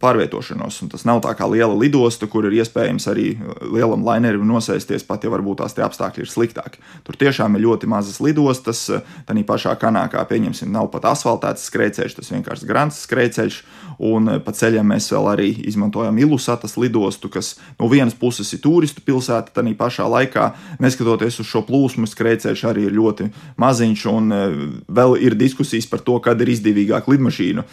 pārvietošanos. 0.00 0.80
Un 0.84 0.90
tas 0.92 1.04
nav 1.08 1.22
tā 1.24 1.32
kā 1.38 1.46
liela 1.50 1.74
lidosta, 1.76 2.28
kur 2.30 2.46
ir 2.48 2.58
iespējams 2.60 3.08
arī 3.10 3.26
lielam 3.62 4.04
lainerim 4.06 4.44
nosēsties, 4.48 5.06
pat 5.08 5.24
ja 5.24 5.32
varbūt 5.32 5.62
tās 5.62 5.76
apstākļi 5.86 6.24
ir 6.24 6.30
sliktāki. 6.30 6.82
Tur 7.06 7.18
tiešām 7.20 7.56
ir 7.56 7.64
ļoti 7.66 7.90
mazas 7.90 8.20
lidostas. 8.24 8.86
Tā 9.24 9.36
pašā 9.44 9.74
kanākā, 9.80 10.22
pieņemsim, 10.28 10.70
nav 10.72 10.90
pat 10.92 11.08
asfaltēts 11.12 11.66
skrejceļš, 11.68 12.18
tas 12.18 12.30
vienkārši 12.32 12.68
grants 12.68 13.02
skrejceļš. 13.06 13.60
Un 14.04 14.28
pa 14.42 14.54
ceļam 14.56 14.88
mēs 14.90 15.06
vēl 15.12 15.28
arī 15.30 15.48
izmantojam 15.68 16.16
Ilusatas 16.18 16.74
lidostu, 16.80 17.30
kas 17.30 17.54
no 17.78 17.86
vienas 17.90 18.16
puses 18.18 18.50
ir 18.56 18.62
turistu 18.64 19.04
pilsēta, 19.06 19.54
tā 19.54 19.62
pašā 19.78 20.06
laikā, 20.10 20.48
neskatoties 20.82 21.38
uz 21.42 21.48
šo 21.50 21.62
plūsmu, 21.66 22.08
skrejceļš 22.10 22.64
arī 22.70 22.88
ir 22.88 22.96
ļoti 22.96 23.28
maziņš. 23.60 24.06
Un 24.10 24.34
vēl 24.88 25.16
ir 25.22 25.38
diskusijas 25.38 25.86
par 25.90 26.02
to, 26.06 26.18
kad 26.24 26.40
ir 26.42 26.50
izdevīgāk 26.54 27.08
lidmašīnu 27.10 27.64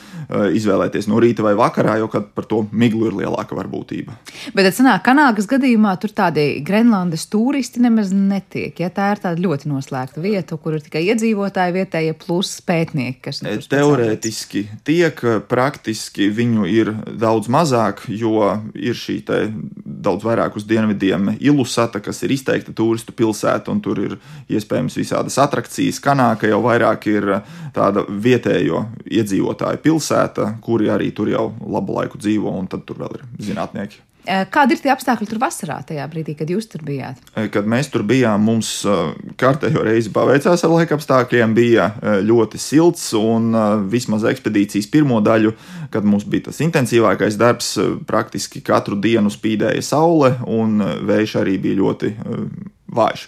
izvēlēties 0.58 1.10
no 1.10 1.22
rīta 1.22 1.46
vai 1.46 1.56
vakarā, 1.82 1.98
jo 2.00 2.08
par 2.36 2.46
to 2.46 2.62
miglu 2.72 3.10
ir 3.10 3.18
lielāka 3.22 3.56
varbūtība. 3.58 4.16
Bet, 4.56 4.70
sanāk, 4.76 5.04
Kanādas 5.06 5.48
gadījumā 5.50 5.94
tur 6.02 6.14
tādi 6.16 6.62
Grenlandes 6.66 7.28
turisti 7.32 7.82
nemaz 7.84 8.12
netiek. 8.14 8.78
Ja 8.80 8.92
tā 8.94 9.12
ir 9.16 9.22
tāda 9.24 9.42
ļoti 9.42 9.70
noslēgta 9.72 10.22
vieta, 10.24 10.58
kur 10.62 10.78
ir 10.78 10.86
tikai 10.86 11.04
iedzīvotāji 11.10 11.76
vietējie 11.76 12.16
plus 12.22 12.54
pētnieki, 12.66 13.20
kas 13.28 13.42
tur 13.44 13.66
teorētiski 13.72 14.66
tiek, 14.88 15.22
praktiski 15.50 16.30
viņu 16.34 16.68
ir 16.70 16.94
daudz 17.20 17.50
mazāk, 17.52 18.06
jo 18.08 18.46
ir 18.76 18.98
šī 18.98 19.22
daudz 19.26 20.26
vairāk 20.26 20.58
uz 20.58 20.66
dienvidiem 20.68 21.36
Ilusata, 21.40 22.02
kas 22.04 22.22
ir 22.26 22.36
izteikta 22.36 22.74
turistu 22.76 23.14
pilsēta, 23.16 23.72
un 23.72 23.82
tur 23.84 24.00
ir 24.02 24.18
iespējams 24.52 24.98
visādas 25.00 25.38
atrakcijas. 25.42 26.02
Kanāka 26.04 26.50
jau 26.50 26.62
vairāk 26.66 27.08
ir 27.12 27.30
tāda 27.76 28.04
vietējo 28.10 28.86
iedzīvotāju 29.12 29.82
pilsēta, 29.84 30.48
kuri 30.64 30.90
arī 30.92 31.12
tur 31.16 31.32
jau 31.32 31.48
labu 31.72 31.98
laiku 31.98 32.22
dzīvo, 32.22 32.54
un 32.62 32.72
tad 32.72 32.86
tur 32.88 33.02
vēl 33.02 33.20
ir 33.20 33.28
zinātnieki. 33.50 34.04
Kādi 34.22 34.76
ir 34.76 34.82
tie 34.84 34.92
apstākļi 34.94 35.26
tur 35.26 35.40
vasarā, 35.42 35.80
tajā 35.90 36.04
brīdī, 36.12 36.36
kad 36.38 36.52
jūs 36.54 36.68
tur 36.70 36.84
bijāt? 36.86 37.18
Kad 37.34 37.66
mēs 37.66 37.88
tur 37.90 38.04
bijām, 38.06 38.44
mums 38.46 38.70
kārtējo 39.42 39.82
reizi 39.88 40.12
paveicās 40.14 40.62
ar 40.62 40.70
laika 40.76 40.94
apstākļiem. 40.94 41.56
Bija 41.58 41.88
ļoti 42.22 42.62
silts, 42.62 43.08
un 43.18 43.50
vismaz 43.90 44.28
ekspedīcijas 44.30 44.92
pirmo 44.94 45.18
daļu, 45.26 45.56
kad 45.90 46.06
mums 46.06 46.28
bija 46.30 46.52
tas 46.52 46.62
intensīvākais 46.62 47.40
darbs, 47.42 47.74
praktiski 48.06 48.62
katru 48.62 49.00
dienu 49.02 49.34
spīdēja 49.34 49.82
saule, 49.90 50.36
un 50.46 50.78
vējš 51.10 51.40
arī 51.42 51.58
bija 51.66 51.82
ļoti 51.82 52.14
vājš. 52.94 53.26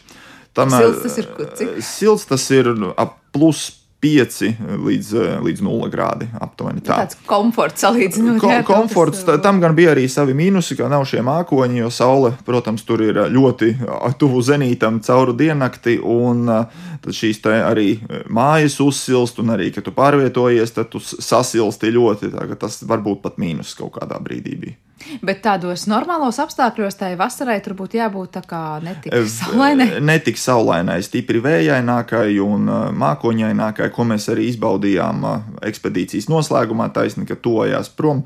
Tam, 0.53 0.69
silts 0.77 1.01
tas 1.01 1.17
ir 1.17 1.31
cik? 1.57 1.77
Silts 1.81 2.29
tas 2.29 2.45
ir 2.53 2.69
ap 2.93 3.17
plus 3.33 3.71
5 4.03 4.39
līdz, 4.83 5.11
līdz 5.45 5.63
0 5.63 5.89
grādi. 5.93 6.27
Aptuveni 6.43 6.83
tā. 6.83 6.97
Tāds 7.03 7.17
komforts 7.27 7.85
salīdzinot. 7.85 8.41
Ko, 8.43 8.51
komforts, 8.67 9.23
tas, 9.23 9.39
tam 9.43 9.61
gan 9.63 9.75
bija 9.77 9.93
arī 9.93 10.05
savi 10.11 10.35
mīnusi, 10.37 10.75
ka 10.79 10.89
nav 10.91 11.05
šie 11.09 11.23
mākoņi, 11.25 11.79
jo 11.85 11.91
saule, 11.93 12.33
protams, 12.47 12.83
tur 12.87 13.05
ir 13.05 13.21
ļoti 13.31 13.71
tuvu 14.19 14.43
zenītam 14.43 14.99
cauru 15.05 15.35
diennakti, 15.39 15.97
un 16.03 16.45
tad 16.47 17.11
šīs 17.15 17.43
te 17.43 17.55
arī 17.63 17.89
mājas 18.27 18.79
uzsilst, 18.83 19.39
un 19.43 19.55
arī, 19.55 19.71
kad 19.75 19.87
tu 19.87 19.95
pārvietojies, 19.95 20.75
tad 20.75 20.91
tu 20.91 21.01
sasilsti 21.03 21.93
ļoti. 21.95 22.33
Tas 22.59 22.81
varbūt 22.87 23.23
pat 23.23 23.39
mīnus 23.41 23.75
kaut 23.79 23.95
kādā 23.99 24.19
brīdī 24.23 24.57
bija. 24.59 24.79
Bet 25.23 25.43
tādos 25.45 25.85
normālos 25.89 26.39
apstākļos 26.43 26.97
tai 26.99 27.13
vasarai 27.19 27.59
tur 27.63 27.75
būtu 27.79 27.99
jābūt 27.99 28.33
tā 28.37 28.43
kā 28.47 28.63
netik 28.83 29.15
saulainai. 29.33 29.89
Netik 30.03 30.39
saulainai, 30.39 30.99
stipri 31.05 31.41
vējainākai 31.43 32.37
un 32.43 32.69
mākoņainākai, 32.99 33.89
ko 33.93 34.07
mēs 34.09 34.29
arī 34.33 34.49
izbaudījām 34.51 35.25
ekspedīcijas 35.65 36.29
noslēgumā, 36.31 36.89
taisni, 36.95 37.27
ka 37.29 37.37
tojās 37.39 37.91
prom 37.93 38.23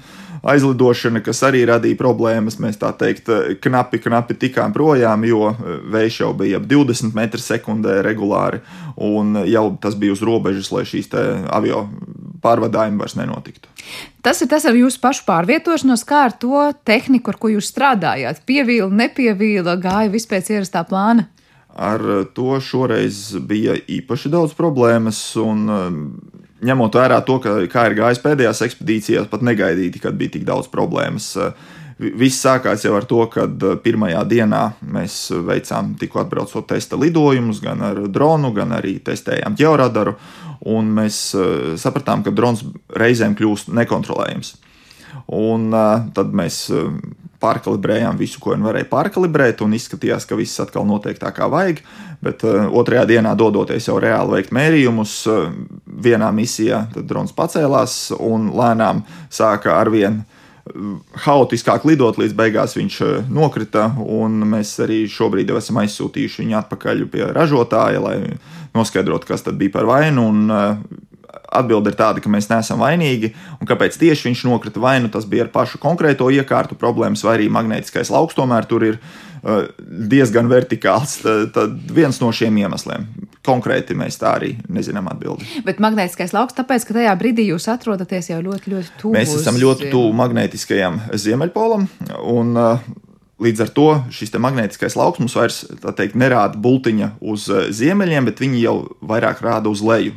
aizlidošana, 0.48 1.22
kas 1.26 1.42
arī 1.48 1.64
radīja 1.68 1.98
problēmas. 2.00 2.60
Mēs 2.64 2.80
tā 2.82 2.92
teikt, 2.98 3.30
knapi, 3.64 4.02
knapi 4.04 4.38
tikām 4.46 4.76
projām, 4.76 5.26
jo 5.28 5.52
vējš 5.94 6.22
jau 6.24 6.32
bija 6.38 6.62
ap 6.62 6.70
20 6.70 7.18
m2 7.18 8.00
regulāri, 8.06 8.62
un 8.96 9.44
jau 9.48 9.70
tas 9.82 9.98
bija 9.98 10.16
uz 10.16 10.24
robežas, 10.26 10.72
lai 10.74 10.86
šīs 10.88 11.12
avio 11.18 11.88
pārvadājumi 12.44 13.02
vairs 13.02 13.18
nenotiktu. 13.20 13.72
Tas 14.26 14.42
ir 14.44 14.50
tas 14.52 14.66
ar 14.68 14.76
jūsu 14.76 15.00
pašu 15.04 15.24
pārvietošanos, 15.28 16.04
kā 16.08 16.26
ar 16.28 16.36
to 16.36 16.66
tehniku, 16.88 17.32
ar 17.32 17.40
ko 17.40 17.52
jūs 17.54 17.72
strādājāt. 17.72 18.44
Pievīla, 18.50 18.90
nepievīla, 19.04 19.78
gāja 19.82 20.12
vispār 20.14 20.42
pēc 20.42 20.54
ierastā 20.58 20.84
plāna. 20.88 21.30
Ar 21.78 22.02
to 22.36 22.58
šoreiz 22.64 23.38
bija 23.48 23.78
īpaši 23.78 24.32
daudz 24.34 24.56
problēmas. 24.58 25.22
Un, 25.40 25.66
ņemot 26.66 26.96
vērā 26.98 27.20
to, 27.26 27.40
ka, 27.44 27.58
kā 27.72 27.88
ir 27.90 27.98
gājis 28.00 28.22
pēdējās 28.24 28.64
ekspedīcijās, 28.68 29.28
pat 29.32 29.46
negaidīti, 29.46 30.02
kad 30.02 30.18
bija 30.18 30.38
tik 30.38 30.48
daudz 30.48 30.70
problēmas. 30.74 31.36
Viss 31.98 32.44
sākās 32.44 32.84
jau 32.86 32.94
ar 32.94 33.08
to, 33.10 33.24
ka 33.34 33.48
pirmajā 33.82 34.22
dienā 34.30 34.64
mēs 34.86 35.32
veicām 35.48 35.96
tikko 35.98 36.22
atbraucot 36.22 36.68
testa 36.70 36.98
lidojumus, 37.00 37.62
gan 37.64 37.82
ar 37.82 38.04
dronu, 38.14 38.52
gan 38.54 38.76
arī 38.78 39.00
testējām 39.06 39.58
ģeoradaru 39.58 40.14
un 40.66 40.90
mēs 40.98 41.20
uh, 41.38 41.76
sapratām, 41.80 42.24
ka 42.26 42.34
drons 42.36 42.66
reizēm 42.98 43.38
kļūst 43.38 43.72
nekontrolējams. 43.76 44.56
Un 45.34 45.72
uh, 45.74 46.08
tad 46.16 46.34
mēs 46.36 46.66
uh, 46.74 46.92
pārkalibrējām 47.42 48.18
visu, 48.18 48.42
ko 48.42 48.54
vien 48.54 48.66
varēja 48.66 48.90
pārkalibrēt, 48.90 49.62
un 49.66 49.76
izskatījās, 49.78 50.26
ka 50.26 50.38
viss 50.40 50.62
atkal 50.64 50.88
notiek 50.90 51.20
tā, 51.22 51.32
kā 51.36 51.50
vajag. 51.52 51.84
Bet 52.24 52.46
uh, 52.48 52.66
otrajā 52.80 53.06
dienā, 53.10 53.36
dodoties 53.38 53.90
jau 53.90 54.00
reāli 54.02 54.40
veikt 54.40 54.56
mērījumus, 54.58 55.20
uh, 55.30 55.52
vienā 56.08 56.32
misijā 56.34 56.86
drons 56.98 57.36
pacēlās 57.38 58.00
un 58.18 58.52
lēnām 58.58 59.04
sāka 59.30 59.78
arvien 59.78 60.24
haotiskāk 61.26 61.86
lidot, 61.88 62.20
līdz 62.22 62.36
beigās 62.38 62.76
viņš 62.78 63.00
nokrita. 63.34 63.90
Mēs 64.48 64.76
arī 64.84 65.04
šobrīd 65.12 65.52
jau 65.52 65.60
esam 65.60 65.82
aizsūtījuši 65.84 66.44
viņu 66.44 66.58
atpakaļ 66.62 67.04
pie 67.14 67.26
ražotāja, 67.36 68.04
lai 68.04 68.18
noskaidrot, 68.78 69.26
kas 69.28 69.46
tad 69.46 69.58
bija 69.60 69.74
par 69.78 69.88
vainu. 69.90 70.28
Un, 70.32 70.48
uh, 70.52 71.07
Atbilde 71.58 71.92
ir 71.94 71.98
tāda, 72.00 72.22
ka 72.24 72.32
mēs 72.32 72.50
neesam 72.52 72.82
vainīgi, 72.84 73.32
un 73.62 73.70
kāpēc 73.70 73.98
tieši 74.00 74.30
viņš 74.30 74.44
nokrita 74.50 74.82
vainu, 74.84 75.12
tas 75.14 75.28
bija 75.30 75.46
ar 75.46 75.54
pašu 75.54 75.80
konkrēto 75.84 76.30
iekārtu 76.34 76.78
problēmas, 76.80 77.24
vai 77.26 77.38
arī 77.38 77.48
magnētiskais 77.54 78.12
lauks 78.14 78.38
tomēr 78.38 78.68
tur 78.70 78.86
ir 78.88 79.00
uh, 79.00 79.66
diezgan 79.80 80.52
vertikāls. 80.52 81.20
Tad, 81.24 81.50
tad 81.56 81.80
viens 81.94 82.20
no 82.24 82.32
šiem 82.36 82.60
iemesliem. 82.64 83.08
Konkrēti 83.48 83.96
mēs 83.98 84.20
tā 84.20 84.36
arī 84.42 84.54
nezinām 84.68 85.08
atbildi. 85.14 85.64
Bet 85.68 85.82
magnētiskais 85.84 86.36
lauks, 86.36 86.58
tāpēc, 86.58 86.88
ka 86.88 87.00
tajā 87.00 87.18
brīdī 87.20 87.48
jūs 87.54 87.70
atrodaties 87.72 88.32
jau 88.34 88.44
ļoti, 88.44 88.76
ļoti 88.76 88.96
tuvu. 89.02 89.16
Mēs 89.16 89.36
esam 89.40 89.60
ļoti 89.62 89.92
tuvu 89.94 90.14
magnētiskajam 90.20 91.02
ziemeļpolam. 91.16 91.90
Un, 92.36 92.56
uh, 92.60 92.88
Līdz 93.38 93.68
ar 93.68 93.70
to 93.70 93.90
šis 94.10 94.32
magnētiskais 94.34 94.96
lauks 94.98 95.22
mums 95.22 95.36
vairs 95.38 95.60
teikt, 95.94 96.16
nerāda 96.18 96.58
bultiņa 96.58 97.12
uz 97.22 97.46
eh, 97.54 97.68
ziemeļiem, 97.70 98.32
bet 98.32 98.42
viņi 98.42 98.64
jau 98.64 98.80
vairāk 99.06 99.44
rāda 99.46 99.70
uz 99.70 99.84
leju. 99.86 100.16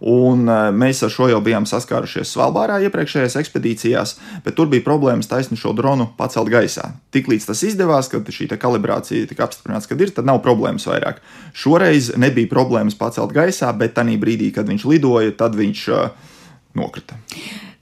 Un 0.00 0.46
eh, 0.46 0.68
mēs 0.70 1.02
ar 1.02 1.12
šo 1.12 1.28
jau 1.32 1.40
bijām 1.44 1.66
saskārušies 1.66 2.30
Svalbārā 2.34 2.78
iepriekšējās 2.86 3.38
ekspedīcijās, 3.40 4.14
bet 4.44 4.56
tur 4.58 4.70
bija 4.70 4.84
problēmas 4.86 5.30
taisni 5.30 5.58
šo 5.58 5.74
dronu 5.76 6.10
pacelt 6.18 6.50
gaisā. 6.52 6.92
Tiklīdz 7.14 7.48
tas 7.50 7.64
izdevās, 7.66 8.10
kad 8.12 8.26
šī 8.26 8.50
kalibrācija 8.58 9.26
tika 9.30 9.48
apstiprināta, 9.48 9.90
kad 9.90 10.02
ir, 10.04 10.14
tad 10.14 10.28
nav 10.28 10.42
problēmas 10.44 10.86
vairāk. 10.88 11.22
Šoreiz 11.56 12.12
nebija 12.16 12.50
problēmas 12.50 12.98
pacelt 12.98 13.34
gaisā, 13.34 13.72
bet 13.76 13.96
tajā 13.98 14.18
brīdī, 14.20 14.52
kad 14.54 14.68
viņš 14.70 14.86
lidoja, 14.88 15.34
tad 15.38 15.58
viņš 15.58 15.88
uh, 15.94 16.28
nokrita 16.78 17.18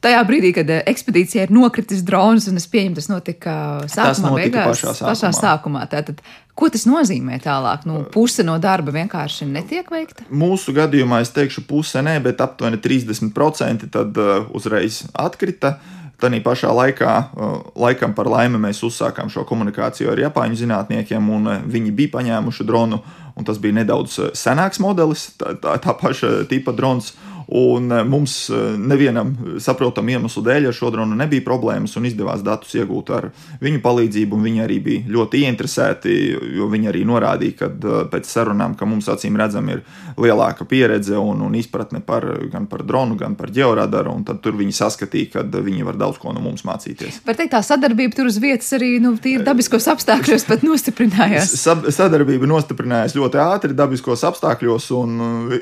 tajā 0.07 0.23
brīdī, 0.29 0.53
kad 0.57 0.71
eh, 0.73 0.83
ekspedīcijā 0.93 1.47
ir 1.47 1.55
nokritis 1.55 2.03
drons, 2.07 2.49
un 2.51 2.61
es 2.61 2.67
pieņemu, 2.71 2.99
tas 2.99 3.11
notika 3.11 3.55
sākumā, 3.85 4.09
tas 4.09 4.23
notika 4.25 4.45
beigās, 4.47 4.83
pašā 4.83 4.93
sākumā. 4.95 5.11
Pašā 5.11 5.33
sākumā 5.41 5.85
tātad, 5.93 6.23
ko 6.57 6.71
tas 6.73 6.87
nozīmē 6.89 7.41
tālāk? 7.45 7.85
Nu, 7.89 8.05
puse 8.15 8.47
no 8.47 8.57
darba 8.63 8.95
vienkārši 8.95 9.49
netiek 9.51 9.91
veikta? 9.93 10.29
Mūsu 10.31 10.75
gadījumā 10.77 11.21
es 11.25 11.35
teikšu, 11.37 11.67
puse 11.69 12.03
nē, 12.05 12.19
bet 12.25 12.43
aptuveni 12.45 12.81
30% 12.83 13.91
tad 13.93 14.23
uh, 14.23 14.49
uzreiz 14.57 15.05
atkrita. 15.13 15.77
Tanī 16.17 16.41
pašā 16.41 16.71
laikā, 16.73 17.15
uh, 17.37 17.57
laikam 17.77 18.15
par 18.17 18.31
laimi, 18.33 18.61
mēs 18.63 18.81
uzsākām 18.87 19.29
šo 19.33 19.45
komunikāciju 19.49 20.15
ar 20.15 20.23
Japāņu 20.29 20.63
zinātniekiem, 20.63 21.29
un 21.29 21.51
uh, 21.51 21.65
viņi 21.69 21.93
bija 21.99 22.15
paņēmuši 22.15 22.69
dronu, 22.69 23.03
un 23.37 23.47
tas 23.47 23.61
bija 23.63 23.81
nedaudz 23.83 24.19
senāks 24.37 24.81
modelis, 24.83 25.31
tā, 25.41 25.55
tā, 25.61 25.77
tā 25.83 25.97
paša 26.01 26.43
tipa 26.51 26.75
drons. 26.77 27.15
Un 27.47 27.93
eh, 27.93 28.05
mums 28.05 28.51
eh, 28.51 28.55
nevienam 28.79 29.31
saprotamu 29.63 30.17
iemeslu 30.17 30.43
dēļ 30.43 30.67
ar 30.67 30.75
šo 30.75 30.91
dronu 30.91 31.15
nebija 31.15 31.45
problēmas 31.47 31.95
un 31.99 32.09
izdevās 32.09 32.43
datus 32.43 32.75
iegūt 32.75 33.13
ar 33.15 33.29
viņu 33.63 33.83
palīdzību. 33.85 34.41
Viņi 34.47 34.63
arī 34.65 34.79
bija 34.83 35.13
ļoti 35.15 35.45
ieinteresēti, 35.47 36.15
jo 36.59 36.67
viņi 36.73 36.91
arī 36.91 37.05
norādīja, 37.07 37.57
ka 37.61 37.69
pēc 38.11 38.27
sarunām, 38.31 38.75
ka 38.79 38.89
mums 38.89 39.07
acīm 39.13 39.39
redzami 39.39 39.77
ir 39.77 39.85
lielāka 40.19 40.67
pieredze 40.67 41.15
un, 41.19 41.45
un 41.47 41.55
izpratne 41.55 42.01
par, 42.03 42.27
gan 42.51 42.67
par 42.71 42.83
dronu, 42.87 43.15
gan 43.21 43.37
par 43.39 43.55
georadaru, 43.55 44.17
tad 44.27 44.43
tur 44.43 44.59
viņi 44.59 44.75
saskatīja, 44.75 45.31
ka 45.37 45.47
viņi 45.55 45.87
var 45.87 46.01
daudz 46.01 46.19
ko 46.23 46.35
no 46.35 46.43
mums 46.43 46.67
mācīties. 46.67 47.23
Var 47.27 47.39
teikt, 47.39 47.55
tā 47.55 47.63
sadarbība 47.63 48.19
tur 48.19 48.31
uz 48.31 48.41
vietas 48.43 48.73
arī 48.75 48.97
nu, 49.03 49.15
dabiskos 49.23 49.87
apstākļos 49.95 50.49
pat 50.51 50.67
nostiprinājās. 50.67 51.55
Sadarbība 51.95 52.51
nostiprinājās 52.51 53.15
ļoti 53.15 53.26
ātri 53.35 53.75
dabiskos 53.77 54.23
apstākļos, 54.29 54.91
un 54.95 55.17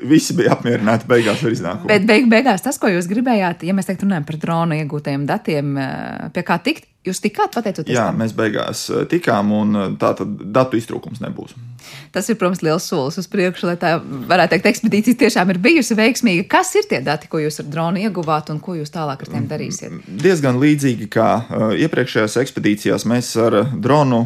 visi 0.05 0.37
bija 0.37 0.53
apmierināti 0.59 1.09
beigās 1.09 1.45
ar 1.45 1.55
iznākumu. 1.57 1.89
Bet 1.89 2.05
beig 2.09 2.29
beigās 2.31 2.65
tas, 2.65 2.79
ko 2.79 2.93
jūs 2.93 3.09
gribējāt, 3.11 3.65
ja 3.65 3.75
mēs 3.77 3.89
teikt 3.89 4.05
runājam 4.05 4.27
par 4.29 4.41
dronu 4.43 4.81
iegūtajiem 4.83 5.25
datiem, 5.31 5.79
pie 6.35 6.45
kā 6.45 6.59
tikt, 6.65 6.89
Jūs 7.05 7.21
tikāt 7.21 7.53
pateicoties? 7.53 7.93
Jā, 7.93 8.09
tam? 8.09 8.23
mēs 8.23 8.33
beigās 8.37 8.87
eh, 8.89 9.05
tikām, 9.11 9.53
un 9.53 9.77
eh, 9.77 9.89
tā 10.01 10.15
tad 10.17 10.41
datu 10.57 10.81
iztrūkums 10.81 11.21
nebūs. 11.21 11.53
Tas 12.15 12.31
ir, 12.33 12.39
protams, 12.41 12.63
liels 12.65 12.87
solis 12.89 13.19
uz 13.21 13.27
priekšu, 13.29 13.67
lai 13.69 13.75
tā 13.77 13.91
varētu 14.01 14.55
teikt, 14.55 14.69
ekspedīcija 14.71 15.19
tiešām 15.21 15.51
ir 15.53 15.59
bijusi 15.61 15.97
veiksmīga. 15.99 16.47
Kas 16.49 16.71
ir 16.79 16.87
tie 16.89 17.03
dati, 17.05 17.29
ko 17.29 17.43
jūs 17.43 17.61
ar 17.61 17.69
dronu 17.69 18.01
ieguvāt 18.01 18.49
un 18.55 18.61
ko 18.65 18.77
jūs 18.79 18.93
tālāk 18.95 19.27
ar 19.27 19.33
tiem 19.35 19.49
darīsiet? 19.51 19.93
Mm, 19.93 20.21
diezgan 20.23 20.57
līdzīgi 20.63 21.11
kā 21.13 21.29
uh, 21.43 21.67
iepriekšējās 21.85 22.39
ekspedīcijās, 22.41 23.05
mēs 23.11 23.35
ar 23.43 23.59
dronu 23.75 24.23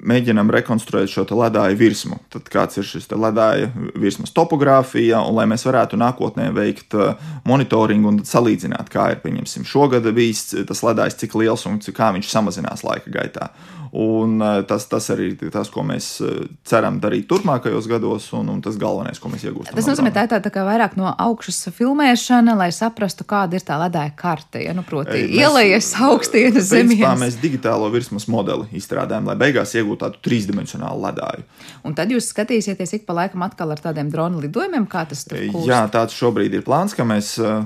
mēģinām 0.00 0.52
rekonstruēt 0.54 1.12
šo 1.12 1.26
ledāju 1.28 1.76
virsmu. 1.80 2.20
Tad 2.32 2.48
kāds 2.52 2.80
ir 2.80 2.88
šis 2.88 3.10
ledāja 3.12 3.68
virsmas 4.00 4.32
topogrāfija, 4.32 5.20
un 5.26 5.36
lai 5.36 5.44
mēs 5.50 5.66
varētu 5.68 6.00
nākotnē 6.00 6.48
veikt 6.56 6.96
monitoringu 7.44 8.12
un 8.12 8.22
salīdzināt, 8.24 8.88
kā 8.92 9.10
ir, 9.12 9.20
pieņemsim, 9.24 9.68
šogad 9.68 10.08
bijis 10.16 10.54
tas 10.68 10.84
ledājs, 10.86 11.18
cik 11.20 11.36
liels 11.40 11.66
un 11.68 11.80
cik 11.84 11.98
kā 11.98 12.13
viņš 12.16 12.30
samazinās 12.32 12.84
laika 12.86 13.12
gaitā. 13.12 13.50
Un 13.94 14.40
eh, 14.42 14.62
tas, 14.66 14.88
tas 14.90 15.06
arī 15.14 15.28
ir 15.36 15.50
tas, 15.54 15.68
ko 15.70 15.84
mēs 15.86 16.08
eh, 16.24 16.46
ceram 16.66 16.96
darīt 16.98 17.28
turpmākajos 17.30 17.86
gados, 17.86 18.24
un, 18.34 18.48
un 18.50 18.58
tas 18.64 18.74
galvenais, 18.80 19.20
ko 19.22 19.30
mēs 19.30 19.44
iegūstam. 19.46 19.76
Tas 19.78 19.86
nozīmē, 19.86 20.10
tā 20.10 20.24
ir 20.26 20.32
tāda 20.32 20.50
tā 20.50 20.64
vairāk 20.66 20.96
no 20.98 21.12
augšas 21.12 21.68
filmēšana, 21.76 22.56
lai 22.58 22.72
saprastu, 22.74 23.22
kāda 23.30 23.54
ir 23.54 23.62
tā 23.62 23.76
ledāja 23.78 24.10
karte. 24.18 24.64
Ja? 24.64 24.72
Nu, 24.74 24.82
proti, 24.88 25.20
ielējies 25.38 25.92
augstienes 26.08 26.72
zemē. 26.72 27.12
Mēs 27.22 27.38
digitālo 27.38 27.86
virsmas 27.94 28.26
modeli 28.26 28.66
izstrādājam, 28.74 29.30
lai 29.30 29.38
beigās 29.38 29.76
iegūtu 29.78 30.02
tādu 30.02 30.18
trīsdimensionālu 30.26 31.06
ledāju. 31.06 31.46
Un 31.86 31.94
tad 31.94 32.10
jūs 32.10 32.32
skatīsieties 32.32 32.96
ik 32.98 33.06
pa 33.06 33.14
laikam 33.20 33.46
atkal 33.46 33.76
ar 33.76 33.84
tādiem 33.84 34.10
dronu 34.10 34.42
lidojumiem, 34.42 34.88
kā 34.90 35.04
tas 35.06 35.22
tur 35.28 35.38
ir. 35.38 35.54
Jā, 35.70 35.84
tāds 35.94 36.18
šobrīd 36.18 36.58
ir 36.58 36.66
plāns, 36.66 36.98
ka 36.98 37.06
mēs 37.06 37.36
eh, 37.38 37.62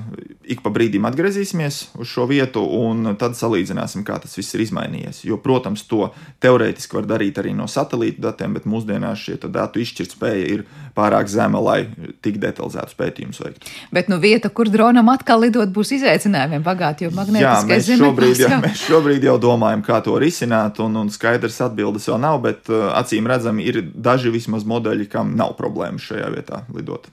ik 0.53 0.61
pa 0.61 0.69
brīdim 0.77 1.09
atgriezīsimies 1.09 1.81
uz 1.97 2.13
šo 2.13 2.29
vietu, 2.29 2.61
un 2.61 3.15
tad 3.17 3.33
salīdzināsim, 3.39 4.05
kā 4.05 4.21
tas 4.21 4.37
viss 4.37 4.53
ir 4.53 4.67
izmainījies. 4.67 5.23
Jo, 5.25 5.41
protams, 5.41 5.87
to 5.89 6.11
teorētiski 6.43 6.95
var 6.97 7.07
darīt 7.09 7.39
arī 7.41 7.53
no 7.55 7.67
satelīta 7.69 8.29
datiem, 8.29 8.55
bet 8.55 8.67
mūsdienās 8.69 9.25
šie 9.25 9.37
datu 9.49 9.81
izšķirtspēja 9.83 10.45
ir 10.53 10.63
pārāk 10.95 11.29
zema, 11.31 11.61
lai 11.63 11.79
tik 12.23 12.39
detalizētus 12.41 12.97
pētījumus 12.99 13.41
veiktu. 13.43 13.73
Bet 13.95 14.09
nu, 14.11 14.19
vieta, 14.23 14.51
kur 14.53 14.71
dronam 14.71 15.11
atkal 15.13 15.43
lidot, 15.45 15.71
būs 15.75 15.93
izaicinājumiem 15.99 16.65
bagāti, 16.65 17.07
jo 17.07 17.13
magnētiskais 17.15 17.87
zemes 17.91 18.03
šobrīd, 18.05 18.43
jā, 18.45 18.59
mēs 18.63 18.83
šobrīd 18.87 19.29
jau 19.29 19.37
domājam, 19.41 19.85
kā 19.85 20.01
to 20.05 20.17
risināt, 20.21 20.81
un, 20.83 20.97
un 21.03 21.13
skaidrs 21.13 21.61
atbildes 21.67 22.09
vēl 22.11 22.21
nav, 22.23 22.41
bet 22.45 22.71
uh, 22.71 22.89
acīm 22.99 23.29
redzami 23.29 23.67
ir 23.69 23.83
daži 23.93 24.33
vismaz 24.33 24.67
modeļi, 24.67 25.09
kam 25.11 25.35
nav 25.39 25.55
problēmas 25.59 26.07
šajā 26.11 26.35
vietā 26.35 26.63
lidot. 26.75 27.11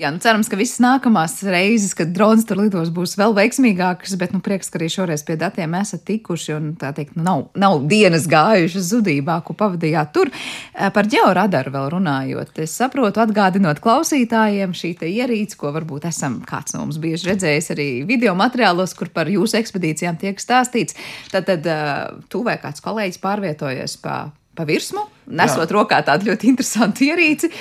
Jā, 0.00 0.10
nu 0.12 0.20
cerams, 0.22 0.48
ka 0.50 0.58
visas 0.58 0.80
nākamās 0.82 1.38
reizes, 1.46 1.92
kad 1.96 2.10
drons 2.14 2.46
tur 2.48 2.58
lidos, 2.60 2.90
būs 2.94 3.14
vēl 3.18 3.34
veiksmīgākas, 3.36 4.16
bet 4.20 4.32
nu, 4.34 4.40
prieks, 4.44 4.70
ka 4.72 4.80
arī 4.80 4.88
šoreiz 4.92 5.22
pie 5.26 5.36
datiem 5.40 5.74
esat 5.78 6.04
tikuši 6.08 6.54
un 6.56 6.70
tā 6.80 6.92
teikt, 6.96 7.16
nu, 7.18 7.24
nav, 7.26 7.42
nav 7.58 7.84
dienas 7.90 8.26
gājušas 8.30 8.90
zudībā, 8.92 9.38
ko 9.46 9.56
pavadījāt 9.58 10.12
tur. 10.16 10.32
Eh, 10.32 10.90
par 10.94 11.10
ģeoradaru 11.12 11.74
vēl 11.74 11.90
runājot, 11.96 12.54
es 12.64 12.76
saprotu, 12.78 13.22
atgādinot 13.22 13.82
klausītājiem 13.84 14.74
šī 14.76 14.94
ierīce, 15.06 15.58
ko 15.60 15.74
varbūt 15.76 16.08
esam 16.10 16.40
kāds 16.46 16.74
no 16.74 16.84
mums 16.84 17.00
bieži 17.02 17.30
redzējis 17.30 17.70
arī 17.76 17.90
video 18.08 18.34
materiālos, 18.38 18.96
kur 18.96 19.12
par 19.12 19.30
jūsu 19.30 19.60
ekspedīcijām 19.60 20.18
tiek 20.20 20.40
stāstīts. 20.42 20.96
Tad, 21.32 21.46
tad 21.50 21.68
eh, 21.70 21.92
tu 22.32 22.42
vai 22.46 22.58
kāds 22.62 22.84
kolēģis 22.84 23.22
pārvietojies 23.22 24.00
pa 24.02 24.18
pa 24.56 24.64
virsmu, 24.64 25.04
nesot 25.36 25.68
Jā. 25.68 25.74
rokā 25.76 26.00
tādu 26.06 26.30
ļoti 26.30 26.48
interesantu 26.54 27.10
ierīci. 27.10 27.52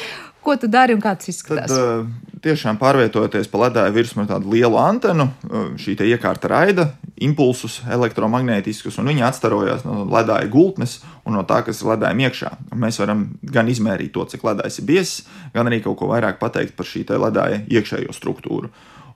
Ko 0.45 0.53
tu 0.62 0.69
dari 0.69 0.93
un 0.93 1.01
kā 1.01 1.15
tas 1.17 1.31
izskatās? 1.31 1.71
Tad, 1.73 2.05
uh, 2.05 2.36
tiešām 2.45 2.77
pārvietojoties 2.77 3.47
pa 3.49 3.63
ledāju 3.63 3.95
virsmu 3.95 4.21
ar 4.21 4.27
tādu 4.36 4.51
lielu 4.53 4.77
antenu, 4.77 5.25
uh, 5.49 5.71
šī 5.81 5.95
iekārta 6.05 6.51
raida 6.51 6.91
impulsus 7.25 7.79
elektromagnētiskus, 7.89 8.99
un 9.01 9.10
viņi 9.10 9.23
atstarojās 9.25 9.86
no 9.88 10.03
ledāja 10.05 10.45
gultnes 10.51 10.99
un 11.25 11.34
no 11.39 11.41
tā, 11.49 11.63
kas 11.65 11.81
ir 11.81 11.89
ledājiem 11.95 12.21
iekšā. 12.27 12.51
Un 12.75 12.84
mēs 12.84 12.99
varam 13.01 13.23
gan 13.41 13.71
izmērīt 13.71 14.13
to, 14.13 14.27
cik 14.29 14.45
ledājs 14.45 14.77
ir 14.81 14.89
biezs, 14.91 15.15
gan 15.55 15.71
arī 15.71 15.81
kaut 15.81 15.97
ko 16.01 16.12
vairāk 16.12 16.38
pateikt 16.41 16.75
par 16.77 16.86
šī 16.86 17.08
ledāja 17.10 17.63
iekšējo 17.65 18.13
struktūru. 18.13 18.69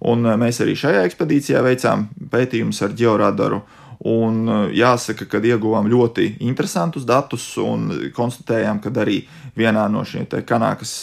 Un 0.10 0.26
uh, 0.26 0.40
mēs 0.40 0.64
arī 0.66 0.74
šajā 0.80 1.06
ekspedīcijā 1.12 1.62
veicām 1.62 2.08
pētījumus 2.34 2.82
ar 2.88 2.98
georadaru. 2.98 3.62
Un 4.10 4.46
jāsaka, 4.72 5.26
ka 5.28 5.42
ieguvām 5.44 5.90
ļoti 5.92 6.38
interesantus 6.48 7.04
datus 7.04 7.44
un 7.60 7.90
konstatējām, 8.16 8.80
ka 8.80 8.94
arī 9.02 9.18
vienā 9.60 9.86
no 9.92 10.06
šiem 10.08 10.28
kanākas 10.48 10.94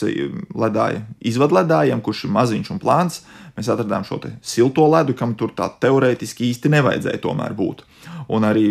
ledāja 0.57 1.05
izvadledājiem, 1.21 2.03
kurš 2.05 2.27
ir 2.27 2.37
maziņš 2.37 2.73
un 2.75 2.83
plāns, 2.83 3.21
mēs 3.57 3.71
atradām 3.73 4.05
šo 4.05 4.21
silto 4.45 4.87
ledu, 4.93 5.17
kam 5.17 5.35
tur 5.39 5.53
tā 5.57 5.69
teorētiski 5.81 6.51
īsti 6.51 6.73
nevajadzēja 6.77 7.23
tomēr 7.25 7.57
būt. 7.57 7.85
Un 8.27 8.43
arī 8.43 8.67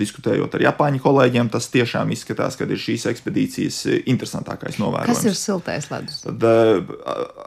diskutējot 0.00 0.56
ar 0.56 0.64
Japāņu 0.64 0.98
kolēģiem, 1.02 1.48
tas 1.52 1.68
tiešām 1.70 2.10
izskatās, 2.10 2.56
ka 2.58 2.66
ir 2.66 2.80
šīs 2.80 3.04
ekspedīcijas 3.12 3.78
interesantākais 4.10 4.80
novērojums. 4.82 5.14
Kas 5.14 5.28
ir 5.30 5.36
siltais 5.38 5.86
ledus? 5.92 6.18
Tad, 6.24 6.46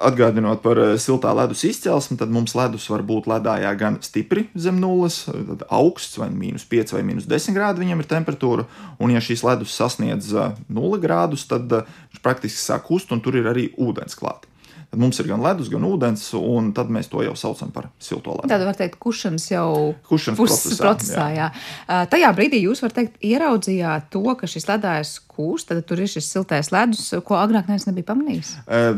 atgādinot 0.07 0.63
par 0.63 0.79
siltā 1.03 1.33
ledus 1.35 1.65
izcelsmi, 1.67 2.15
tad 2.19 2.31
mums 2.31 2.55
ledus 2.55 2.87
var 2.91 3.03
būt 3.07 3.27
ledājā 3.31 3.73
gan 3.79 3.99
stipri 4.05 4.45
zem 4.55 4.79
nulles, 4.79 5.25
augsts 5.67 6.15
vai 6.21 6.29
mīnus 6.31 6.63
5 6.71 6.95
vai 6.95 7.03
mīnus 7.09 7.27
10 7.27 7.57
grādi 7.57 7.83
viņam 7.83 8.03
ir 8.03 8.11
temperatūra. 8.15 8.67
Un, 9.03 9.11
ja 9.11 9.23
šīs 9.23 9.43
ledus 9.43 9.75
sasniedz 9.75 10.31
0 10.31 11.01
grādus, 11.03 11.43
tad 11.49 11.62
viņš 11.71 12.23
praktiski 12.23 12.59
sāk 12.59 12.83
kust 12.89 13.13
un 13.13 13.21
tur 13.23 13.37
ir 13.39 13.47
arī 13.49 13.69
ūdens 13.77 14.17
klāts. 14.19 14.49
Tad 14.93 15.01
mums 15.01 15.17
ir 15.17 15.25
gan 15.25 15.41
ledus, 15.41 15.71
gan 15.73 15.81
ūdens, 15.87 16.21
un 16.37 16.67
tad 16.77 16.91
mēs 16.93 17.07
to 17.09 17.23
jau 17.25 17.31
saucam 17.33 17.71
par 17.73 17.87
silto 17.97 18.35
ledu. 18.35 18.49
Tad 18.51 18.61
var 18.61 18.75
teikt, 18.77 18.99
kušanas 19.01 19.47
jau 19.49 19.95
kušanas 20.05 20.37
procesā. 20.37 20.77
procesā 20.83 21.23
jā. 21.33 21.47
Jā. 21.49 22.03
Tajā 22.11 22.29
brīdī 22.37 22.59
jūs 22.61 22.83
varat 22.83 22.99
teikt, 22.99 23.17
ieraudzījāt 23.25 24.11
to, 24.13 24.21
ka 24.37 24.45
šis 24.45 24.69
ledājs 24.69 25.15
kūst, 25.35 25.69
tad 25.69 25.81
tur 25.89 26.01
ir 26.03 26.09
šis 26.11 26.29
siltais 26.31 26.71
ledus, 26.73 27.05
ko 27.25 27.37
agrāk 27.39 27.69
neviens 27.69 27.87
nebija 27.89 28.09
pamanījis. 28.11 28.53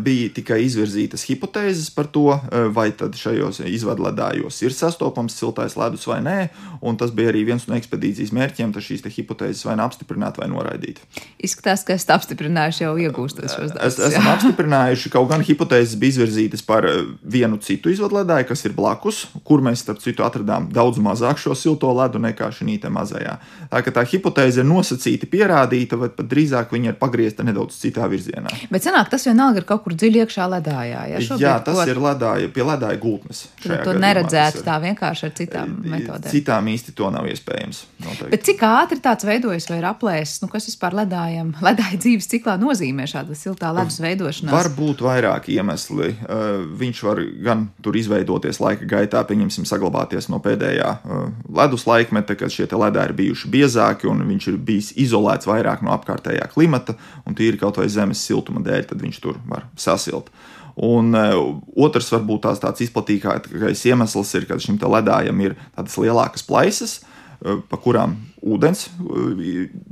Bija 0.06 0.32
tikai 0.36 0.62
izvirzītas 0.66 1.26
hipotēzes 1.30 1.92
par 1.96 2.10
to, 2.12 2.28
vai 2.76 2.90
tad 2.98 3.18
šajos 3.20 3.62
izvadledājos 3.66 4.62
ir 4.66 4.76
sastopams 4.76 5.38
siltais 5.40 5.78
ledus 5.80 6.06
vai 6.10 6.22
nē, 6.26 6.38
un 6.86 7.00
tas 7.00 7.14
bija 7.16 7.32
arī 7.34 7.46
viens 7.50 7.68
no 7.70 7.78
ekspedīcijas 7.78 8.34
mērķiem, 8.36 8.74
šīs 8.86 9.06
hipotēzes 9.16 9.66
vai 9.66 9.78
nu 9.80 9.86
apstiprināt 9.86 10.38
vai 10.40 10.50
noraidīt. 10.52 11.00
Izskatās, 11.42 11.86
ka 11.88 11.96
esat 11.96 12.16
apstiprinājuši 12.18 12.84
jau 12.84 12.94
iegūstot 13.02 13.48
šos 13.50 13.74
datus. 13.74 13.98
Es, 13.98 14.12
esam 14.12 14.28
apstiprinājuši, 14.34 15.12
kaut 15.14 15.30
gan 15.32 15.44
hipotēzes 15.46 15.98
bija 16.02 16.16
izvirzītas 16.16 16.64
par 16.66 16.88
vienu 17.22 17.60
citu 17.64 17.92
izvadledāju, 17.94 18.50
kas 18.52 18.66
ir 18.68 18.76
blakus, 18.78 19.26
kur 19.48 19.64
mēs, 19.66 19.84
starp 19.86 20.02
citu, 20.04 20.26
atradām 20.26 20.70
daudz 20.76 21.00
mazāk 21.02 21.40
šo 21.42 21.56
silto 21.58 21.92
ledu 21.96 22.22
nekā 22.22 22.52
šī 22.56 22.78
mazajā. 22.92 23.38
Tā, 23.72 23.82
tā 23.96 24.04
hipotēze 24.10 24.62
ir 24.62 24.68
nosacīta, 24.68 25.30
pierādīta, 25.32 25.98
vai 26.00 26.10
pat 26.26 26.32
drīzāk 26.34 26.74
viņa 26.76 26.92
ir 26.94 26.98
pagriezta 27.00 27.46
nedaudz 27.48 27.78
citā 27.80 28.10
virzienā. 28.12 28.54
Bet 28.74 28.86
senāk 28.86 29.12
tas 29.14 29.26
vienalga 29.28 29.62
ir 29.62 29.68
kaut 29.70 29.84
kur 29.86 29.96
dziļi 29.96 30.24
iekšā 30.26 30.48
ledājā. 30.56 31.04
Ja? 31.14 31.22
Šobrīd, 31.22 31.46
Jā, 31.46 31.56
tas 31.66 31.80
ko... 31.80 31.88
ir 31.92 32.02
ledāja, 32.02 32.52
pie 32.56 32.66
ledāja 32.66 33.00
gultnes. 33.02 33.46
To 33.64 33.72
gadījumā, 33.72 34.02
neredzētu 34.08 34.62
ir... 34.62 34.66
tā 34.68 34.80
vienkārši 34.84 35.28
ar 35.30 35.36
citām 35.40 35.76
eh, 35.78 35.90
metodēm. 35.96 36.32
Citām 36.34 36.72
īsti 36.74 36.96
to 36.98 37.12
nav 37.14 37.30
iespējams. 37.32 37.84
Noteikti. 38.06 38.32
Bet 38.34 38.48
cik 38.50 38.66
ātri 38.68 39.00
tāds 39.04 39.28
veidojas 39.28 39.70
vai 39.72 39.80
ir 39.82 39.90
aplēsis, 39.90 40.42
nu, 40.44 40.50
kas 40.52 40.70
vispār 40.70 40.98
ledājam, 41.04 41.54
ledāja 41.68 42.02
dzīves 42.02 42.30
ciklā 42.32 42.58
nozīmē 42.62 43.08
šāda 43.10 43.38
siltā 43.38 43.72
ledus 43.76 44.02
veidošanās? 44.04 44.56
Var 44.56 44.72
būt 44.78 45.06
vairāk 45.06 45.52
iemeslu 45.54 45.76
iemesli. 45.76 46.16
Eh, 46.30 46.66
viņš 46.78 47.04
var 47.04 47.20
gan 47.44 47.70
tur 47.82 47.96
izveidoties 47.96 48.60
laika 48.60 48.86
gaitā, 48.86 49.24
pieņemsim, 49.26 49.66
saglabāties 49.66 50.30
no 50.30 50.40
pēdējā 50.40 50.90
eh, 51.04 51.32
ledus 51.50 51.86
laikmeta, 51.86 52.36
kad 52.36 52.52
šie 52.52 52.68
ledāji 52.72 53.10
ir 53.10 53.16
bijuši 53.16 53.50
biezāki 53.50 54.08
un 54.08 54.26
viņš 54.28 54.48
ir 54.48 54.58
bijis 54.58 54.92
izolēts 54.96 55.48
vairāk 55.48 55.82
no 55.82 55.92
apkārtējā 55.96 56.15
klimata, 56.52 56.96
un 57.26 57.36
tīri 57.38 57.60
kaut 57.62 57.80
vai 57.80 57.88
zemes 57.92 58.24
siltuma 58.26 58.64
dēļ, 58.66 58.86
tad 58.92 59.02
viņš 59.02 59.20
tur 59.24 59.40
var 59.50 59.68
sasilt. 59.80 60.32
Un 60.76 61.16
uh, 61.16 61.36
otrs, 61.80 62.12
varbūt 62.12 62.44
tās 62.44 62.60
tāds 62.60 62.84
izplatītākais 62.84 63.84
iemesls 63.88 64.34
ir, 64.36 64.48
ka 64.48 64.60
šim 64.60 64.80
ledājam 64.82 65.38
ir 65.44 65.56
tādas 65.76 65.96
lielākas 66.02 66.44
plaisas, 66.44 66.98
uh, 67.00 67.62
pa 67.70 67.80
kurām 67.80 68.18
ūdens, 68.44 68.90
uh, 69.00 69.46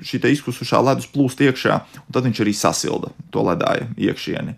šī 0.03 0.19
izkusušā 0.33 0.81
ledus 0.83 1.07
plūst 1.07 1.39
iekšā, 1.45 1.77
un 2.03 2.11
tad 2.11 2.27
viņš 2.27 2.43
arī 2.43 2.55
sasilda 2.57 3.13
to 3.31 3.45
ledāju 3.47 3.87
iekšieni. 3.95 4.57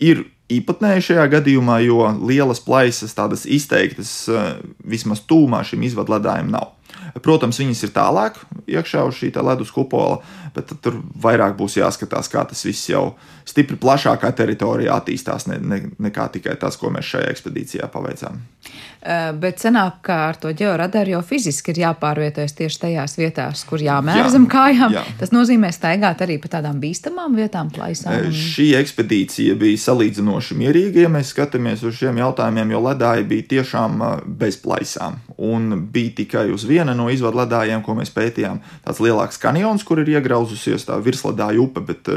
Ir 0.00 0.22
īpatnēji 0.52 1.06
šajā 1.10 1.24
gadījumā, 1.36 1.78
jo 1.84 2.04
lielas 2.26 2.60
plaisas, 2.64 3.14
tādas 3.16 3.46
izteiktas, 3.48 4.12
vismaz 4.84 5.22
tūmā 5.28 5.62
šim 5.66 5.84
izvadledājam 5.88 6.50
nav. 6.52 6.74
Protams, 7.22 7.58
viņas 7.60 7.84
ir 7.86 7.94
tālāk 7.94 8.38
iekšā 8.70 9.02
uz 9.08 9.18
šī 9.18 9.32
ledus 9.42 9.72
kupola, 9.74 10.20
bet 10.54 10.72
tur 10.82 11.00
vairāk 11.22 11.56
būs 11.58 11.78
jāskatās, 11.80 12.30
kā 12.30 12.44
tas 12.48 12.64
viss 12.66 12.90
jau 12.90 13.14
stipri 13.46 13.78
plašākā 13.80 14.30
teritorijā 14.36 14.94
attīstās, 15.00 15.48
ne, 15.50 15.58
ne, 15.58 15.80
nekā 15.98 16.28
tikai 16.36 16.54
tas, 16.60 16.78
ko 16.78 16.90
mēs 16.94 17.08
šajā 17.14 17.30
ekspedīcijā 17.32 17.88
paveicām. 17.90 18.38
Bet 19.40 19.62
sanāk, 19.62 20.02
ka 20.04 20.16
ar 20.28 20.36
to 20.36 20.50
ģeoradaru 20.52 21.14
jau 21.14 21.22
fiziski 21.24 21.72
ir 21.72 21.80
jāpārvietojas 21.86 22.52
tieši 22.58 22.80
tajās 22.82 23.16
vietās, 23.16 23.62
kur 23.64 23.80
jāmēra 23.80 24.26
jā, 24.26 24.32
zem 24.34 24.44
kājām. 24.50 24.92
Jā. 24.92 25.04
Tas 25.22 25.32
nozīmē 25.32 25.70
staigāt 25.72 26.20
arī 26.26 26.36
pa 26.42 26.50
tādām 26.52 26.82
bīstamām 26.82 27.38
vietām, 27.40 27.70
plaisām. 27.72 28.28
Un... 28.28 28.36
Šī 28.36 28.74
ekspedīcija 28.78 29.56
bija 29.60 29.80
salīdzinoši 29.86 30.58
mierīga, 30.60 31.06
ja 31.06 31.12
mēs 31.12 31.32
skatāmies 31.32 31.84
uz 31.88 31.96
šiem 31.96 32.20
jautājumiem, 32.20 32.74
jo 32.76 32.82
ledāji 32.90 33.26
bija 33.32 33.48
tiešām 33.54 34.04
bez 34.40 34.60
plaisām. 34.60 35.16
Un 35.40 35.86
bija 35.92 36.18
tikai 36.20 36.50
uz 36.52 36.68
viena 36.80 36.96
no 36.96 37.08
izvadu 37.12 37.40
ledājiem, 37.40 37.82
ko 37.84 37.94
mēs 37.98 38.12
pētījām, 38.14 38.60
tāds 38.84 39.00
lielāks 39.04 39.38
kanjons, 39.40 39.84
kur 39.86 40.00
ir 40.02 40.10
iegrauzusies 40.16 40.86
tā 40.88 40.96
virsledāja 41.04 41.60
upe, 41.60 41.82
bet 41.84 42.08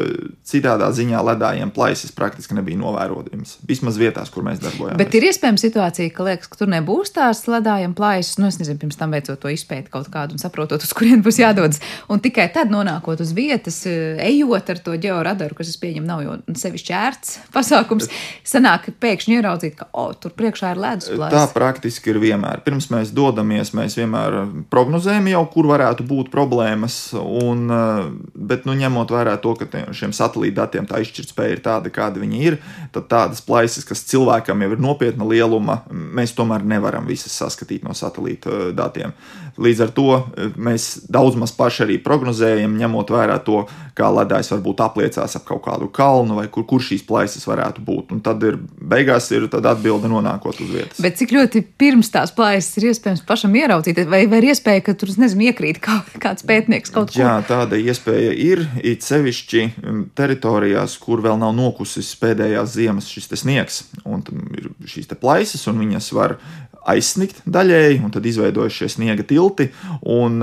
citādā 0.47 0.89
ziņā 0.95 1.21
ledājiem 1.32 1.71
plaisas 1.73 2.13
praktiski 2.15 2.56
nebija 2.58 2.80
novērojams. 2.80 3.58
Vismaz 3.67 3.99
vietās, 3.99 4.32
kur 4.34 4.45
mēs 4.47 4.62
darbojamies. 4.63 4.99
Bet 4.99 5.17
ir 5.17 5.28
iespējama 5.30 5.62
situācija, 5.62 6.13
ka 6.15 6.28
liekas, 6.28 6.52
ka 6.52 6.62
tur 6.62 6.71
nebūs 6.71 7.13
tās 7.15 7.43
ledājiem 7.49 7.95
plaisas. 7.97 8.39
Nu, 8.39 8.49
es 8.52 8.60
nezinu, 8.62 8.80
pirms 8.82 8.99
tam 8.99 9.13
veicot 9.15 9.41
to 9.43 9.52
izpēti 9.52 9.91
kaut 9.93 10.10
kādu 10.13 10.38
un 10.38 10.41
saprotot, 10.41 10.84
uz 10.84 10.95
kurien 10.95 11.23
būs 11.26 11.41
jādodas. 11.41 11.82
Un 12.12 12.21
tikai 12.23 12.47
tad, 12.54 12.71
nonākot 12.73 13.21
uz 13.23 13.34
vietas, 13.36 13.82
eh, 13.89 14.19
ejot 14.30 14.71
ar 14.73 14.82
to 14.86 14.95
georadaru, 15.02 15.58
kas, 15.58 15.73
es 15.73 15.80
pieņemu, 15.82 16.08
nav 16.08 16.23
jau 16.23 16.38
sevišķi 16.63 16.95
ērts 16.99 17.36
pasākums, 17.56 18.10
sanāk 18.47 18.91
pēkšņi 19.04 19.39
ieraudzīt, 19.39 19.78
ka 19.80 19.89
oh, 19.91 20.13
tur 20.15 20.36
priekšā 20.38 20.73
ir 20.76 20.84
ledus 20.84 21.12
plaisa. 21.12 21.36
Tā 21.36 21.45
praktiski 21.56 22.13
ir 22.13 22.21
vienmēr. 22.23 22.63
Pirms 22.65 22.89
mēs 22.93 23.13
dodamies, 23.15 23.73
mēs 23.78 23.97
vienmēr 23.99 24.39
prognozējam 24.73 25.27
jau, 25.31 25.43
kur 25.53 25.67
varētu 25.71 26.05
būt 26.07 26.29
problēmas. 26.33 26.97
Un, 27.17 27.65
eh, 27.71 28.09
bet, 28.35 28.65
nu, 28.65 28.75
ņemot 28.77 29.11
vērā 29.13 29.35
to, 29.41 29.55
ka 29.59 29.67
šiem 29.91 30.13
satelīta 30.13 30.63
datiem 30.63 30.87
tā 30.89 31.01
izšķirtspēja 31.03 31.57
ir 31.57 31.61
tāda, 31.65 31.91
kāda 31.93 32.21
viņi 32.21 32.43
ir, 32.43 32.59
tad 32.93 33.07
tādas 33.11 33.41
plaisas, 33.41 33.85
kas 33.85 34.05
cilvēkam 34.09 34.61
jau 34.61 34.71
ir 34.71 34.83
nopietna 34.83 35.27
lieluma, 35.27 35.81
mēs 35.91 36.35
tomēr 36.37 36.63
nevaram 36.63 37.07
visas 37.09 37.33
saskatīt 37.33 37.83
no 37.83 37.95
satelīta 37.97 38.49
uh, 38.49 38.71
datiem. 38.75 39.13
Līdz 39.57 39.81
ar 39.85 39.91
to 39.93 40.09
uh, 40.17 40.51
mēs 40.57 41.05
daudz 41.09 41.37
maz 41.39 41.51
paši 41.51 41.83
arī 41.87 41.97
prognozējam, 42.03 42.77
ņemot 42.77 43.13
vērā 43.13 43.39
to, 43.45 43.65
kā 43.97 44.09
ledājs 44.09 44.51
varbūt 44.53 44.81
apliecās 44.81 45.37
ap 45.37 45.45
kaut 45.45 45.63
kādu 45.67 45.89
kalnu 45.93 46.39
vai 46.39 46.47
kur, 46.51 46.65
kur 46.69 46.81
šīs 46.81 47.05
plaisas 47.05 47.45
varētu 47.47 47.83
būt. 47.85 48.13
Un 48.15 48.21
tad 48.25 48.43
ir 48.45 48.57
beigās 48.81 49.29
ir 49.33 49.47
atbilde 49.53 50.09
nonākot 50.09 50.61
uz 50.63 50.71
vietas. 50.73 51.01
Bet 51.03 51.19
cik 51.19 51.33
ļoti 51.35 51.63
pirms 51.77 52.09
tās 52.13 52.33
plaisas 52.33 52.77
ir 52.79 52.89
iespējams 52.91 53.23
pašam 53.27 53.53
ieraudzīt, 53.57 54.01
vai, 54.09 54.23
vai 54.29 54.41
ir 54.43 54.51
iespēja, 54.51 54.84
ka 54.86 54.95
tur, 54.99 55.12
nezinu, 55.19 55.47
iekrīt 55.47 55.79
kā, 55.84 56.01
kāds 56.21 56.45
pētnieks 56.47 56.91
kaut 56.93 57.13
kur? 57.13 57.21
Jā, 57.23 57.38
tāda 57.47 57.79
iespēja 57.79 58.34
ir, 58.36 58.65
it 58.84 59.06
sevišķi 59.06 59.63
teritorijās, 60.17 60.97
kur 61.01 61.23
vēl 61.23 61.39
nav 61.41 61.56
nokusis 61.58 62.12
pēdējās 62.21 62.75
ziemas 62.75 63.10
šis 63.12 63.32
sniegs. 63.43 63.84
Un 64.03 64.25
ir 64.60 64.69
šīs 64.89 65.10
plaisas, 65.19 65.65
un 65.71 65.82
viņas 65.84 66.12
var 66.17 66.38
aizsnigt 66.89 67.39
daļēji, 67.47 68.01
un 68.03 68.12
tad 68.12 68.25
izveidojas 68.27 68.75
šie 68.75 68.89
sniega 68.91 69.25
tilti. 69.27 69.69
Un, 70.12 70.39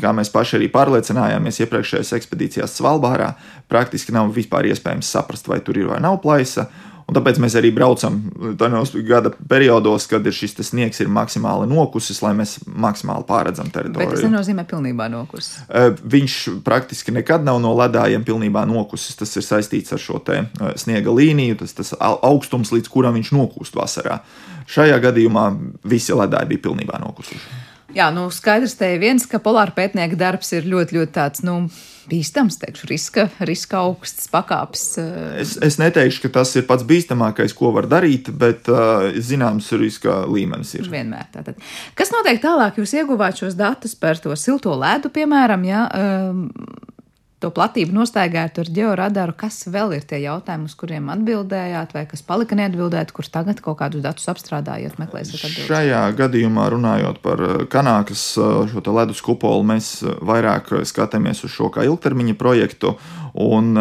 kā 0.00 0.12
mēs 0.16 0.32
paši 0.32 0.58
arī 0.58 0.70
pārliecinājāmies 0.72 1.60
iepriekšējās 1.64 2.14
ekspedīcijās 2.18 2.78
Svalbārā, 2.78 3.34
praktiski 3.68 4.14
nav 4.16 4.32
vispār 4.36 4.70
iespējams 4.72 5.10
saprast, 5.12 5.50
vai 5.50 5.60
tur 5.64 5.80
ir 5.80 5.90
vai 5.92 6.00
nav 6.04 6.20
plaisa. 6.24 6.68
Un 7.08 7.16
tāpēc 7.16 7.38
mēs 7.40 7.54
arī 7.56 7.70
braucam 7.72 8.18
tajos 8.60 8.90
gada 9.08 9.30
periodos, 9.48 10.04
kad 10.10 10.26
ir 10.28 10.34
šis 10.36 10.58
sniegs 10.68 11.00
ir 11.00 11.08
maksimāli 11.08 11.64
nokusis, 11.70 12.18
lai 12.20 12.34
mēs 12.36 12.58
maksimāli 12.68 13.24
pārredzam 13.28 13.70
teritoriju. 13.72 14.10
Bet 14.10 14.18
tas 14.18 14.26
nenozīmē 14.26 14.66
pilnībā 14.68 15.06
nokusis. 15.14 15.62
Viņš 16.04 16.34
praktiski 16.66 17.14
nekad 17.16 17.46
nav 17.48 17.62
no 17.64 17.72
ledājiem 17.78 18.26
pilnībā 18.28 18.66
nokusis. 18.68 19.16
Tas 19.16 19.32
ir 19.40 19.46
saistīts 19.46 19.96
ar 19.96 20.02
šo 20.02 20.20
sniega 20.76 21.14
līniju, 21.14 21.56
tas, 21.62 21.72
tas 21.80 21.94
augstums, 21.96 22.74
līdz 22.76 22.92
kuram 22.92 23.16
viņš 23.16 23.32
nokūst 23.38 23.80
vasarā. 23.80 24.20
Šajā 24.68 25.00
gadījumā 25.08 25.48
visi 25.88 26.12
ledāji 26.12 26.52
bija 26.52 26.66
pilnībā 26.68 27.00
nokusuši. 27.06 27.56
Jā, 27.96 28.10
nu 28.12 28.26
skaidrs 28.34 28.76
te 28.76 28.90
ir 28.94 29.00
viens, 29.00 29.24
ka 29.24 29.40
polāra 29.40 29.72
pētnieka 29.72 30.18
darbs 30.18 30.52
ir 30.52 30.66
ļoti, 30.68 30.98
ļoti 30.98 31.14
tāds, 31.14 31.40
nu, 31.46 31.54
bīstams, 32.08 32.58
teikšu, 32.60 32.88
riska, 32.90 33.24
riska 33.48 33.80
augsts 33.80 34.28
pakāpes. 34.32 34.84
Eh. 35.00 35.38
Es, 35.44 35.54
es 35.64 35.78
neteikšu, 35.80 36.26
ka 36.26 36.32
tas 36.40 36.52
ir 36.60 36.66
pats 36.68 36.84
bīstamākais, 36.88 37.54
ko 37.56 37.72
var 37.76 37.88
darīt, 37.88 38.28
bet 38.36 38.68
uh, 38.72 39.08
zināms 39.24 39.70
riska 39.80 40.20
līmenis 40.28 40.74
ir. 40.76 40.90
Vienmēr 40.92 41.30
tātad. 41.32 41.56
Kas 41.98 42.12
notiek 42.12 42.42
tālāk? 42.44 42.80
Jūs 42.80 42.92
ieguvāt 43.00 43.40
šos 43.40 43.56
datus 43.58 43.96
par 43.98 44.20
to 44.20 44.36
silto 44.36 44.76
ledu, 44.76 45.12
piemēram, 45.14 45.64
ja, 45.68 45.86
um, 45.88 46.46
to 47.38 47.50
platību 47.54 47.94
nostaigājot 47.94 48.58
ar 48.62 48.70
georadaru, 48.74 49.34
kas 49.38 49.60
vēl 49.70 49.94
ir 49.94 50.06
tie 50.10 50.18
jautājumi, 50.24 50.66
uz 50.66 50.74
kuriem 50.78 51.06
atbildējāt, 51.12 51.94
vai 51.94 52.02
kas 52.10 52.24
palika 52.26 52.58
neatbildēt, 52.58 53.12
kurš 53.14 53.30
tagad 53.34 53.62
kaut 53.62 53.78
kādus 53.78 54.02
datus 54.02 54.26
apstrādājot, 54.32 54.98
meklēsiet 54.98 55.38
atbildes? 55.38 55.68
Šajā 55.70 56.02
gadījumā 56.18 56.66
runājot 56.74 57.22
par 57.22 57.44
eh, 57.46 57.54
kanākas 57.70 58.24
eh, 58.42 58.58
šo 58.72 58.82
ledus 58.96 59.22
kupolu, 59.22 59.62
mēs 59.70 59.92
eh, 60.02 60.18
vairāk 60.26 60.80
skatāmies 60.88 61.44
uz 61.46 61.54
šo 61.54 61.70
kā 61.74 61.86
ilgtermiņa 61.86 62.34
projektu, 62.38 62.96
un 63.38 63.76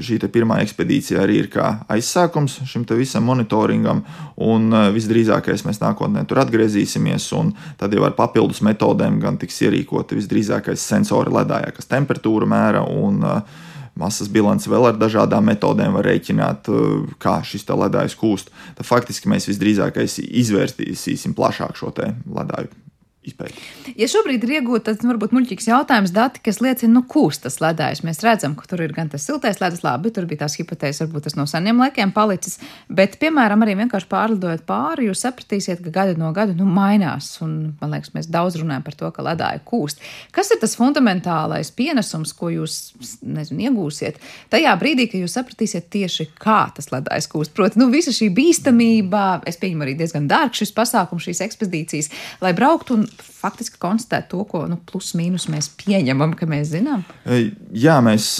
šī 0.00 0.16
pirmā 0.32 0.60
ekspedīcija 0.62 1.20
arī 1.20 1.42
ir 1.42 1.48
kā 1.52 1.66
aizsākums 1.92 2.54
šim 2.70 2.86
visam 2.96 3.26
monitoringam, 3.28 4.04
un 4.40 4.72
visdrīzākais 4.94 5.66
mēs 5.66 5.82
nākotnē 5.82 6.22
tur 6.30 6.40
atgriezīsimies, 6.40 7.26
un 7.36 7.50
tad 7.76 7.92
jau 7.92 8.06
ar 8.06 8.14
papildus 8.16 8.62
metodēm 8.64 9.18
gan 9.20 9.36
tiks 9.42 9.58
ierīkoti 9.66 10.16
visdrīzākais 10.16 10.86
sensori 10.94 11.34
ledājā, 11.34 11.74
kas 11.76 11.90
temperatūru 11.90 12.48
mēra 12.48 12.86
un 12.86 13.01
uh, 13.22 13.40
masas 13.98 14.30
bilanci 14.32 14.70
vēl 14.72 14.92
ar 14.92 15.00
dažādām 15.00 15.50
metodēm 15.50 15.98
var 15.98 16.08
rēķināt, 16.10 16.70
uh, 16.72 17.08
kā 17.22 17.40
šis 17.46 17.66
ledājs 17.68 18.16
kūst. 18.18 18.52
Tad 18.78 18.88
faktiski 18.88 19.32
mēs 19.32 19.48
visdrīzāk 19.50 19.98
izvērtīsim 20.04 21.34
plašāk 21.38 21.76
šo 21.80 21.92
ledāju 21.96 22.70
izpēti. 23.26 23.62
Ja 23.98 24.08
šobrīd 24.10 24.42
ir 24.46 24.56
iegūta 24.58 24.90
tāds 24.90 25.06
varbūt 25.06 25.34
muļķīgs 25.36 25.68
jautājums, 25.68 26.12
dati, 26.14 26.42
kas 26.42 26.58
liecina, 26.62 26.90
nu, 26.96 27.02
kūst 27.08 27.44
tas 27.44 27.60
ledājs. 27.62 28.02
Mēs 28.06 28.22
redzam, 28.24 28.56
ka 28.58 28.66
tur 28.70 28.82
ir 28.82 28.94
gan 28.96 29.10
tas 29.12 29.24
siltais 29.28 29.60
ledus, 29.62 29.84
labi, 29.86 30.10
tur 30.14 30.26
bija 30.30 30.42
tās 30.42 30.56
hipotēzes, 30.58 31.04
varbūt 31.04 31.28
tas 31.28 31.36
no 31.38 31.46
seniem 31.50 31.78
laikiem 31.82 32.12
palicis, 32.14 32.58
bet, 32.90 33.18
piemēram, 33.22 33.62
arī 33.62 33.76
vienkārši 33.78 34.08
pārlidojot 34.10 34.64
pāri, 34.66 35.06
jūs 35.08 35.22
sapratīsiet, 35.22 35.84
ka 35.84 35.94
gada 35.94 36.16
no 36.18 36.32
gada 36.34 36.56
nu, 36.58 36.66
mainās. 36.66 37.30
Un, 37.44 37.76
man 37.80 37.94
liekas, 37.94 38.10
mēs 38.16 38.30
daudz 38.32 38.58
runājam 38.58 38.86
par 38.88 38.98
to, 38.98 39.12
ka 39.14 39.26
ledāja 39.28 39.62
kūst. 39.70 40.02
Kas 40.34 40.50
ir 40.54 40.58
tas 40.62 40.74
fundamentālais 40.78 41.70
pienesums, 41.78 42.34
ko 42.34 42.50
jūs 42.50 42.80
nezinu, 43.22 43.68
iegūsiet 43.68 44.18
tajā 44.52 44.74
brīdī, 44.82 45.06
kad 45.12 45.22
jūs 45.22 45.38
sapratīsiet 45.38 45.88
tieši, 45.94 46.28
kā 46.42 46.64
tas 46.74 46.90
ledājs 46.90 47.30
kūst? 47.30 47.54
Proti, 47.54 47.78
nu, 47.78 47.86
visa 47.94 48.14
šī 48.14 48.32
bīstamība, 48.34 49.42
es 49.46 49.60
pieņemu 49.62 49.86
arī 49.86 49.96
diezgan 50.00 50.26
dārgs 50.30 50.64
šis 50.64 50.74
pasākums, 50.74 51.28
šīs 51.28 51.44
ekspedīcijas, 51.46 52.10
lai 52.42 52.54
brauktu 52.56 52.98
un 52.98 53.08
faktiski 53.20 53.80
konstatēt 53.82 54.28
to, 54.30 54.42
ko 54.48 54.64
nu, 54.70 54.78
plus 54.88 55.12
mīnus 55.18 55.48
mēs 55.52 55.68
pieņemam, 55.82 56.36
ka 56.38 56.46
mēs 56.50 56.70
zinām? 56.72 57.02
Jā, 57.74 57.98
mēs 58.04 58.36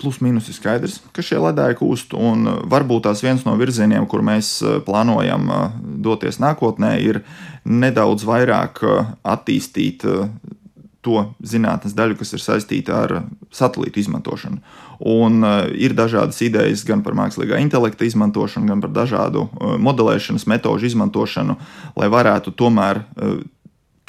plus 0.00 0.20
mīnus 0.24 0.48
ir 0.48 0.56
skaidrs, 0.56 1.00
ka 1.12 1.24
šie 1.24 1.40
ledāji 1.42 1.80
kūst. 1.80 2.14
Un 2.16 2.46
varbūt 2.70 3.08
tās 3.08 3.24
viens 3.24 3.44
no 3.46 3.56
virzieniem, 3.60 4.06
kur 4.10 4.24
mēs 4.26 4.58
plānojam 4.86 5.50
doties 6.04 6.40
nākotnē, 6.42 6.94
ir 7.02 7.22
nedaudz 7.68 8.24
vairāk 8.28 8.80
attīstīt 9.26 10.06
to 11.00 11.22
zinātnes 11.40 11.94
daļu, 11.96 12.18
kas 12.20 12.34
ir 12.36 12.42
saistīta 12.44 12.98
ar 13.06 13.14
satelītu 13.56 14.02
izmantošanu. 14.02 14.60
Un 15.08 15.40
ir 15.72 15.94
dažādas 15.96 16.42
idejas 16.44 16.82
gan 16.84 17.00
par 17.00 17.16
mākslīgā 17.16 17.56
intelekta 17.64 18.04
izmantošanu, 18.04 18.68
gan 18.68 18.82
par 18.84 18.92
dažādu 18.92 19.46
modelēšanas 19.80 20.44
metožu 20.50 20.90
izmantošanu, 20.90 21.56
lai 21.96 22.10
varētu 22.12 22.52
tomēr 22.52 23.00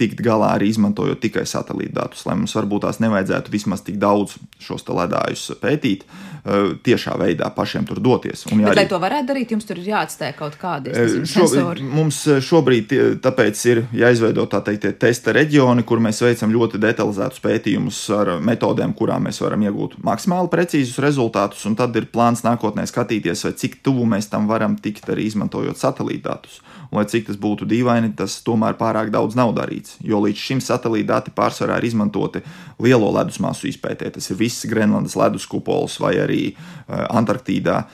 tikt 0.02 0.22
galā 0.26 0.56
arī 0.58 0.72
izmantojot 0.72 1.22
tikai 1.22 1.46
satelīta 1.50 2.02
datus, 2.02 2.26
lai 2.26 2.38
mums 2.40 2.56
varbūt 2.58 2.86
tās 2.88 3.00
nevajadzētu 3.04 3.54
vismaz 3.54 3.84
tik 3.86 4.00
daudz 4.02 4.38
šos 4.62 4.88
ledājus 4.90 5.44
pētīt, 5.62 6.06
eh, 6.06 6.74
tiešā 6.86 7.18
veidā 7.22 7.50
pašiem 7.54 7.86
tur 7.90 8.02
doties. 8.02 8.46
Un, 8.50 8.64
Bet, 8.64 8.72
arī, 8.72 8.82
lai 8.82 8.88
to 8.90 9.00
varētu 9.02 9.30
darīt, 9.32 9.54
jums 9.54 9.68
tur 9.70 9.82
ir 9.82 9.92
jāatstāj 9.92 10.34
kaut 10.40 10.58
kādi 10.62 10.94
eh, 10.96 11.14
sensori. 11.30 11.86
Mums 11.86 12.24
eh, 12.28 12.42
šobrīd 12.42 12.96
tāpēc 13.22 13.62
ir 13.72 13.84
jāizveido 14.02 14.48
tā 14.50 14.64
teikt 14.66 14.90
testa 15.02 15.36
reģioni, 15.38 15.86
kur 15.88 16.02
mēs 16.04 16.24
veicam 16.26 16.54
ļoti 16.54 16.82
detalizētus 16.82 17.44
pētījumus 17.46 18.02
ar 18.18 18.34
metodēm, 18.42 18.96
kurām 18.98 19.30
mēs 19.30 19.42
varam 19.44 19.68
iegūt 19.68 20.00
maksimāli 20.06 20.52
precīzus 20.52 21.00
rezultātus, 21.04 21.66
un 21.70 21.78
tad 21.80 21.96
ir 22.00 22.10
plāns 22.12 22.46
nākotnē 22.48 22.88
skatīties, 22.90 23.46
vai 23.48 23.56
cik 23.64 23.82
tuvu 23.86 24.10
mēs 24.10 24.32
tam 24.34 24.50
varam 24.50 24.78
tikt 24.82 25.10
arī 25.14 25.30
izmantojot 25.30 25.78
satelīta 25.78 26.32
datus 26.32 26.62
lai 26.91 27.06
cik 27.08 27.30
tas 27.30 27.39
būtu 27.39 27.67
dīvaini, 27.71 28.12
tas 28.19 28.39
tomēr 28.45 28.75
pārāk 28.80 29.12
daudz 29.13 29.38
nav 29.39 29.54
darīts. 29.56 29.95
Jo 30.04 30.19
līdz 30.25 30.46
šim 30.46 30.62
satelīta 30.63 31.15
dati 31.15 31.33
pārsvarā 31.35 31.79
ir 31.79 31.87
izmantoti 31.87 32.44
lielo 32.83 33.12
ledus 33.15 33.39
masu 33.44 33.69
izpētē. 33.71 34.12
Tas 34.12 34.27
ir 34.31 34.39
viss 34.39 34.67
Grenlandes 34.67 35.15
ledus 35.19 35.48
kupols 35.50 35.98
vai 36.04 36.17
arī 36.19 36.42
uh, 36.52 37.06
Antarktīdā. 37.08 37.85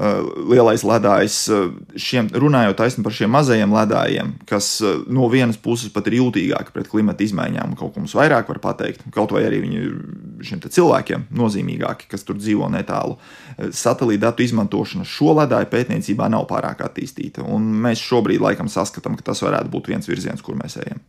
Lielais 0.00 0.82
ledājs, 0.86 1.36
šiem, 2.00 2.30
runājot 2.32 2.78
taisni 2.78 3.04
par 3.04 3.14
šiem 3.14 3.32
mazajiem 3.34 3.74
ledājiem, 3.74 4.32
kas 4.48 4.78
no 5.10 5.28
vienas 5.32 5.58
puses 5.60 5.92
pat 5.92 6.08
ir 6.08 6.18
jūtīgāki 6.20 6.72
pret 6.72 6.88
klimata 6.88 7.24
izmaiņām, 7.26 7.74
kaut 7.78 7.94
ko 7.94 8.04
mums 8.04 8.14
vairāk 8.16 8.48
var 8.48 8.62
pateikt, 8.64 9.04
kaut 9.14 9.34
vai 9.36 9.44
arī 9.48 9.60
viņi 9.66 9.82
šiem 10.46 10.62
cilvēkiem 10.64 11.26
nozīmīgāki, 11.36 12.08
kas 12.10 12.24
tur 12.24 12.38
dzīvo 12.40 12.70
netālu. 12.72 13.18
Satelīta 13.76 14.30
datu 14.30 14.46
izmantošana 14.46 15.04
šo 15.08 15.34
ledāju 15.42 15.68
pētniecībā 15.72 16.30
nav 16.32 16.46
pārāk 16.50 16.80
attīstīta, 16.86 17.44
un 17.44 17.68
mēs 17.84 18.00
šobrīd 18.00 18.40
laikam 18.40 18.70
saskatām, 18.72 19.18
ka 19.18 19.30
tas 19.32 19.44
varētu 19.44 19.72
būt 19.72 19.92
viens 19.92 20.08
virziens, 20.08 20.40
kur 20.44 20.56
mēs 20.60 20.78
ejam. 20.80 21.02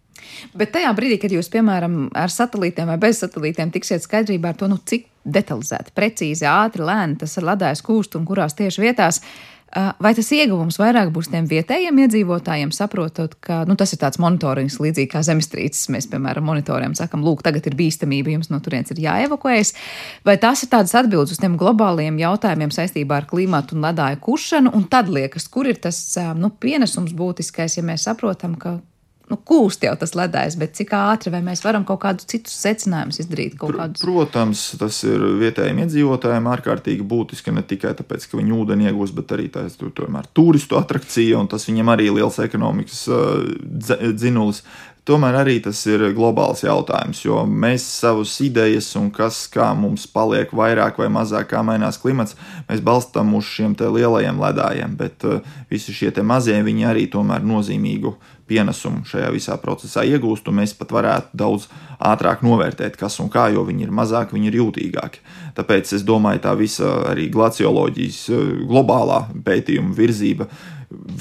Bet 0.57 0.73
tajā 0.75 0.91
brīdī, 0.97 1.19
kad 1.21 1.33
jūs, 1.33 1.49
piemēram, 1.53 2.09
ar 2.17 2.31
satelītiem 2.31 2.89
vai 2.91 2.99
bez 3.01 3.21
satelītiem 3.23 3.71
tiksiet 3.73 4.03
skaidrībā 4.03 4.51
ar 4.51 4.59
to, 4.59 4.69
nu, 4.71 4.79
cik 4.79 5.10
detalizēti, 5.25 5.93
precīzi, 5.95 6.47
ātri, 6.49 6.85
lēni 6.87 7.19
tas 7.21 7.37
ledājs 7.41 7.83
kūst 7.85 8.17
un 8.19 8.27
kurās 8.27 8.57
tieši 8.57 8.83
vietās. 8.83 9.21
Vai 9.71 10.11
tas 10.11 10.27
ieguvums 10.35 10.75
vairāk 10.81 11.13
būs 11.15 11.29
tiem 11.31 11.45
vietējiem 11.47 12.01
iedzīvotājiem, 12.03 12.73
saprotot, 12.75 13.37
ka 13.39 13.61
nu, 13.69 13.77
tas 13.79 13.93
ir 13.95 14.01
tāds 14.01 14.19
monitorings, 14.19 14.81
līdzīgi 14.83 15.07
kā 15.13 15.21
zemestrīces. 15.23 15.87
Mēs, 15.95 16.09
piemēram, 16.11 16.43
monitoriem 16.43 16.91
sakam, 16.99 17.23
lūk, 17.23 17.39
tagad 17.45 17.69
ir 17.71 17.77
bīstamība, 17.79 18.33
jums 18.33 18.51
no 18.51 18.59
turienes 18.59 18.91
ir 18.91 18.99
jāevakuējas. 19.05 19.71
Vai 20.27 20.35
tas 20.43 20.65
ir 20.65 20.73
tāds 20.75 20.91
atbildes 20.99 21.31
uz 21.37 21.39
tiem 21.39 21.55
globāliem 21.61 22.19
jautājumiem 22.19 22.75
saistībā 22.75 23.21
ar 23.21 23.31
klimatu 23.31 23.79
un 23.79 23.87
ledāju 23.87 24.19
kušanu, 24.27 24.75
un 24.75 24.89
tad 24.91 25.07
liekas, 25.07 25.47
kur 25.47 25.71
ir 25.71 25.79
tas 25.79 26.03
nu, 26.35 26.51
pienesums 26.51 27.15
būtiskais, 27.15 27.79
ja 27.79 27.87
mēs 27.87 28.09
saprotam, 28.11 28.59
ka 28.59 28.81
nu, 29.31 29.39
kūst 29.47 29.85
jau 29.85 29.93
tas 29.99 30.13
ledājs, 30.17 30.57
bet 30.59 30.75
cik 30.77 30.93
ātri 30.97 31.31
vai 31.33 31.41
mēs 31.45 31.63
varam 31.65 31.85
kaut 31.87 32.01
kādus 32.03 32.27
citus 32.29 32.55
secinājumus 32.61 33.21
izdarīt? 33.23 33.55
Kādus... 33.61 34.03
Protams, 34.03 34.65
tas 34.81 35.01
ir 35.07 35.23
vietējiem 35.41 35.83
iedzīvotājiem 35.85 36.49
ārkārtīgi 36.51 37.07
būtiski 37.07 37.53
ne 37.55 37.63
tikai 37.67 37.93
tāpēc, 37.97 38.27
ka 38.27 38.39
viņi 38.39 38.55
ūdeni 38.57 38.89
iegūst, 38.91 39.15
bet 39.17 39.35
arī 39.37 39.47
tā 39.53 39.65
ir 39.67 40.29
turistu 40.37 40.79
atrakcija 40.79 41.39
un 41.39 41.49
tas 41.51 41.67
viņam 41.69 41.93
arī 41.95 42.09
liels 42.11 42.39
ekonomikas 42.43 43.05
uh, 43.11 43.39
dzinulis. 44.11 44.63
Tomēr 45.01 45.33
arī 45.39 45.55
tas 45.65 45.79
ir 45.89 46.03
globāls 46.13 46.59
jautājums, 46.61 47.23
jo 47.25 47.39
mēs 47.49 47.81
savus 47.89 48.35
idejas 48.45 48.91
un 48.99 49.07
kas, 49.09 49.47
kā 49.49 49.71
mums 49.73 50.03
paliek 50.05 50.51
vairāk 50.53 50.99
vai 51.01 51.07
mazāk, 51.09 51.47
kā 51.55 51.63
mainās 51.65 51.97
klimats, 51.97 52.35
mēs 52.67 52.83
balstām 52.85 53.33
uz 53.33 53.47
šiem 53.49 53.73
lielajiem 53.81 54.37
ledājiem, 54.37 54.93
bet 54.99 55.25
uh, 55.25 55.39
visi 55.73 55.95
šie 55.97 56.13
mazie 56.21 56.59
viņi 56.61 56.85
arī 56.85 57.07
tomēr 57.09 57.41
nozīmīgu 57.41 58.13
pienesumu 58.51 59.01
šajā 59.07 59.31
visā 59.33 59.55
procesā 59.61 60.03
iegūst, 60.05 60.51
un 60.51 60.59
mēs 60.59 60.75
pat 60.77 60.93
varētu 60.93 61.39
daudz 61.39 61.65
ātrāk 61.97 62.43
novērtēt, 62.45 62.99
kas 62.99 63.17
un 63.23 63.31
kā, 63.33 63.47
jo 63.55 63.63
viņi 63.65 63.87
ir 63.87 63.95
mazāki, 63.95 64.35
viņi 64.37 64.51
ir 64.51 64.59
jūtīgāki. 64.59 65.23
Tāpēc 65.57 65.95
es 65.97 66.05
domāju, 66.05 66.43
tā 66.45 66.53
visa 66.59 66.91
arī 67.09 67.25
glacioloģijas 67.33 68.21
eh, 68.29 68.53
globālā 68.69 69.23
pētījuma 69.47 69.97
virzība 69.97 70.49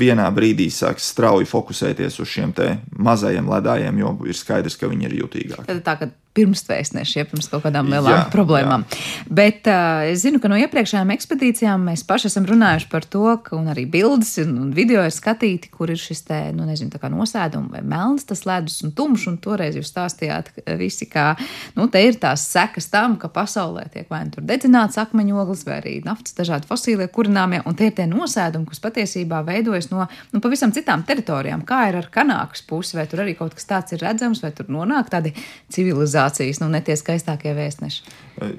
vienā 0.01 0.27
brīdī 0.35 0.69
sāks 0.73 1.11
strauji 1.13 1.49
fokusēties 1.51 2.21
uz 2.23 2.29
šiem 2.31 2.55
mazajiem 2.99 3.49
ledājiem, 3.51 4.01
jo 4.03 4.15
ir 4.27 4.37
skaidrs, 4.37 4.79
ka 4.81 4.91
viņi 4.91 5.09
ir 5.09 5.19
jutīgāki. 5.23 5.67
Tad 5.69 5.83
tā, 5.87 5.97
ka 6.01 6.11
pirmsvēstneši, 6.41 7.19
ja 7.21 7.27
pirms 7.29 7.51
kaut 7.53 7.65
kādām 7.67 7.91
lielām 7.93 8.17
jā, 8.17 8.27
problēmām. 8.33 8.85
Jā. 8.89 9.01
Bet 9.41 9.69
uh, 9.71 10.09
es 10.11 10.25
zinu, 10.25 10.41
ka 10.43 10.51
no 10.51 10.59
iepriekšējām 10.61 11.13
ekspedīcijām 11.15 11.87
mēs 11.91 12.05
paši 12.09 12.31
esam 12.31 12.49
runājuši 12.49 12.89
par 12.91 13.07
to, 13.07 13.27
ka 13.45 13.61
arī 13.71 13.85
bildes 13.91 14.33
un, 14.43 14.57
un 14.65 14.71
video 14.75 15.05
ir 15.05 15.15
skatīti, 15.15 15.71
kur 15.75 15.93
ir 15.93 16.01
šis 16.01 16.25
te, 16.29 16.41
nu, 16.57 16.65
nezinu, 16.69 16.93
tā 16.95 17.01
kā 17.03 17.11
nosēdums 17.13 17.71
vai 17.75 17.83
melns 17.87 18.27
tas 18.29 18.47
ledus 18.49 18.81
un 18.87 18.95
tumšs, 18.97 19.27
un 19.31 19.39
toreiz 19.43 19.77
jūs 19.79 19.91
stāstījāt 19.93 20.53
visi, 20.81 21.09
kā, 21.11 21.35
nu, 21.77 21.87
te 21.93 22.03
ir 22.05 22.19
tās 22.21 22.47
sekas 22.51 22.89
tam, 22.93 23.19
ka 23.21 23.31
pasaulē 23.33 23.87
tiek 23.93 24.09
vai 24.11 24.23
nu 24.27 24.35
tur 24.35 24.47
dedzināts 24.49 24.99
akmeņoglis 25.01 25.67
vai 25.69 25.79
arī 25.81 25.95
naftas 26.07 26.37
dažādi 26.39 26.69
fosīlie 26.71 27.09
kurināmie, 27.13 27.63
un 27.69 27.77
tie 27.79 27.91
ir 27.91 27.97
tie 27.99 28.09
nosēdumi, 28.11 28.69
kas 28.71 28.83
patiesībā 28.83 29.43
veidojas 29.47 29.91
no, 29.93 30.07
nu, 30.33 30.43
pavisam 30.43 30.73
citām 30.75 31.05
teritorijām. 31.07 31.65
Kā 31.69 31.83
ir 31.91 32.01
ar 32.01 32.11
Kanākas 32.13 32.65
pusi, 32.67 32.97
vai 32.99 33.07
tur 33.11 33.25
arī 33.25 33.37
kaut 33.39 33.57
kas 33.59 33.69
tāds 33.69 33.97
ir 33.97 34.03
redzams, 34.05 34.43
vai 34.45 34.53
tur 34.57 34.71
nonāk 34.73 35.11
tādi 35.13 35.35
civilizācijas 35.73 36.30
civilizācijas, 36.31 36.61
nu, 36.61 36.71
ne 36.71 36.81
tie 36.81 36.97
skaistākie 36.97 37.55
vēstneši. 37.55 38.03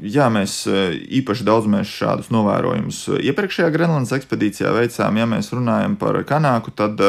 Jā, 0.03 0.29
mēs 0.29 0.67
e, 0.67 0.93
īpaši 1.21 1.45
daudz 1.47 1.67
mēs 1.71 1.89
šādus 1.89 2.31
novērojumus 2.33 3.07
iepriekšējā 3.21 3.69
Grenlandes 3.73 4.13
ekspedīcijā 4.15 4.71
veicām. 4.75 5.17
Ja 5.17 5.27
mēs 5.29 5.51
runājam 5.53 5.97
par 5.97 6.21
kanāku, 6.27 6.71
tad 6.75 6.99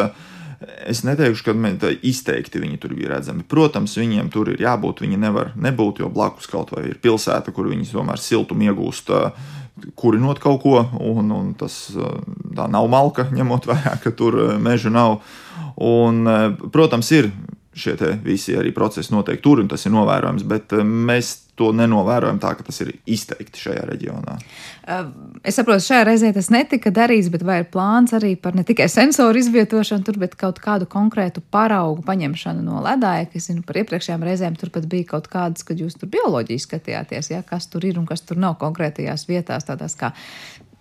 es 0.87 1.03
neteikšu, 1.05 1.45
ka 1.49 1.93
izteikti 2.03 2.63
viņi 2.63 2.79
tur 2.79 2.95
bija 2.95 3.17
redzami. 3.17 3.45
Protams, 3.49 3.97
viņiem 3.99 4.31
tur 4.33 4.53
ir 4.53 4.63
jābūt, 4.63 5.03
viņi 5.03 5.19
nevar 5.19 5.53
nebūt, 5.57 6.03
jo 6.03 6.11
blakus 6.13 6.47
kaut 6.47 6.73
vai 6.73 6.87
ir 6.91 7.01
pilsēta, 7.03 7.53
kur 7.53 7.69
viņi 7.69 7.91
tomēr 7.91 8.21
siltumu 8.21 8.71
iegūst 8.71 9.11
kurinot 9.99 10.39
kaut 10.39 10.61
ko, 10.63 10.83
un, 11.01 11.33
un 11.33 11.55
tas 11.59 11.75
tā 11.97 12.69
nav 12.71 12.87
malka, 12.93 13.27
ņemot 13.33 13.67
vērā, 13.67 13.97
ka 14.03 14.13
tur 14.15 14.37
meža 14.63 14.93
nav. 14.93 15.23
Un, 15.81 16.29
protams, 16.71 17.09
ir 17.17 17.31
šie 17.75 17.97
visi 18.25 18.57
arī 18.59 18.73
procesi 18.75 19.13
notiek 19.15 19.41
tur, 19.43 19.63
un 19.63 19.69
tas 19.71 19.87
ir 19.87 19.95
novērojams, 19.95 20.45
bet 20.49 20.75
eh, 20.77 20.85
mēs 20.85 21.35
to 21.57 21.71
nenovērojam 21.77 22.39
tā, 22.41 22.55
ka 22.57 22.65
tas 22.67 22.81
ir 22.85 22.91
izteikti 23.09 23.61
šajā 23.61 23.85
reģionā. 23.89 24.37
Eh, 24.83 25.07
es 25.49 25.57
saprotu, 25.57 25.85
šajā 25.87 26.07
reizē 26.09 26.33
tas 26.37 26.51
netika 26.53 26.93
darīts, 26.95 27.31
bet 27.33 27.45
vai 27.47 27.61
ir 27.63 27.69
plāns 27.73 28.15
arī 28.17 28.35
par 28.41 28.57
ne 28.59 28.65
tikai 28.69 28.89
sensoru 28.93 29.41
izvietošanu 29.41 30.07
tur, 30.09 30.19
bet 30.23 30.37
kaut 30.41 30.61
kādu 30.65 30.89
konkrētu 30.91 31.45
paraugu 31.55 32.05
paņemšanu 32.09 32.65
no 32.67 32.83
ledāja, 32.85 33.29
kas, 33.33 33.49
zinu, 33.51 33.65
par 33.69 33.81
iepriekšējām 33.83 34.27
reizēm 34.29 34.59
tur 34.61 34.73
pat 34.75 34.89
bija 34.91 35.13
kaut 35.15 35.31
kādas, 35.33 35.65
kad 35.69 35.81
jūs 35.81 35.97
tur 36.01 36.13
bioloģiski 36.13 36.69
skatījāties, 36.69 37.33
ja, 37.35 37.45
kas 37.47 37.69
tur 37.73 37.85
ir 37.89 38.01
un 38.01 38.09
kas 38.09 38.25
tur 38.27 38.41
nav 38.41 38.59
konkrētajās 38.61 39.29
vietās, 39.31 39.69
tādās 39.69 39.97
kā 39.99 40.13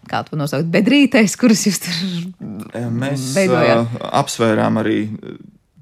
kā 0.09 0.21
to 0.27 0.37
nosaukt, 0.39 0.69
bedrītēs, 0.73 1.37
kuras 1.39 1.61
jūs 1.67 1.81
tur 1.83 1.99
Mēs 2.91 3.31
veidojāt. 3.35 3.85
Uh, 3.85 4.07
apsvērām 4.21 4.79
arī 4.81 4.97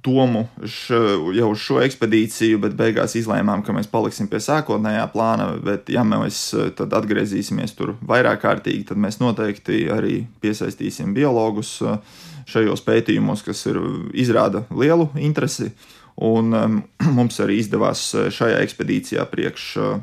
domu 0.03 0.47
š, 0.63 0.95
jau 1.35 1.49
uz 1.51 1.61
šo 1.63 1.79
ekspedīciju, 1.83 2.59
bet 2.63 2.75
beigās 2.79 3.15
izlēmām, 3.19 3.63
ka 3.65 3.75
mēs 3.75 3.89
paliksim 3.91 4.29
pie 4.31 4.41
sākotnējā 4.43 5.05
plāna. 5.13 5.49
Bet, 5.63 5.91
ja 5.91 6.05
mēs 6.07 6.41
tad 6.77 6.95
atgriezīsimies 6.95 7.75
tur 7.77 7.95
vairāk 8.07 8.43
kārtīgi, 8.45 8.87
tad 8.91 9.01
mēs 9.01 9.19
noteikti 9.21 9.85
arī 9.93 10.21
piesaistīsim 10.43 11.13
biologus 11.17 11.77
eh, 11.83 11.97
šajos 12.49 12.83
pētījumos, 12.85 13.43
kas 13.45 13.65
ir, 13.71 13.81
izrāda 14.13 14.65
lielu 14.71 15.09
interesi. 15.19 15.71
Un 16.19 16.55
um, 16.55 16.79
mums 17.17 17.39
arī 17.43 17.59
izdevās 17.63 18.09
eh, 18.15 18.31
šajā 18.33 18.63
ekspedīcijā 18.65 19.27
priekš 19.31 19.67
uh, 19.79 19.99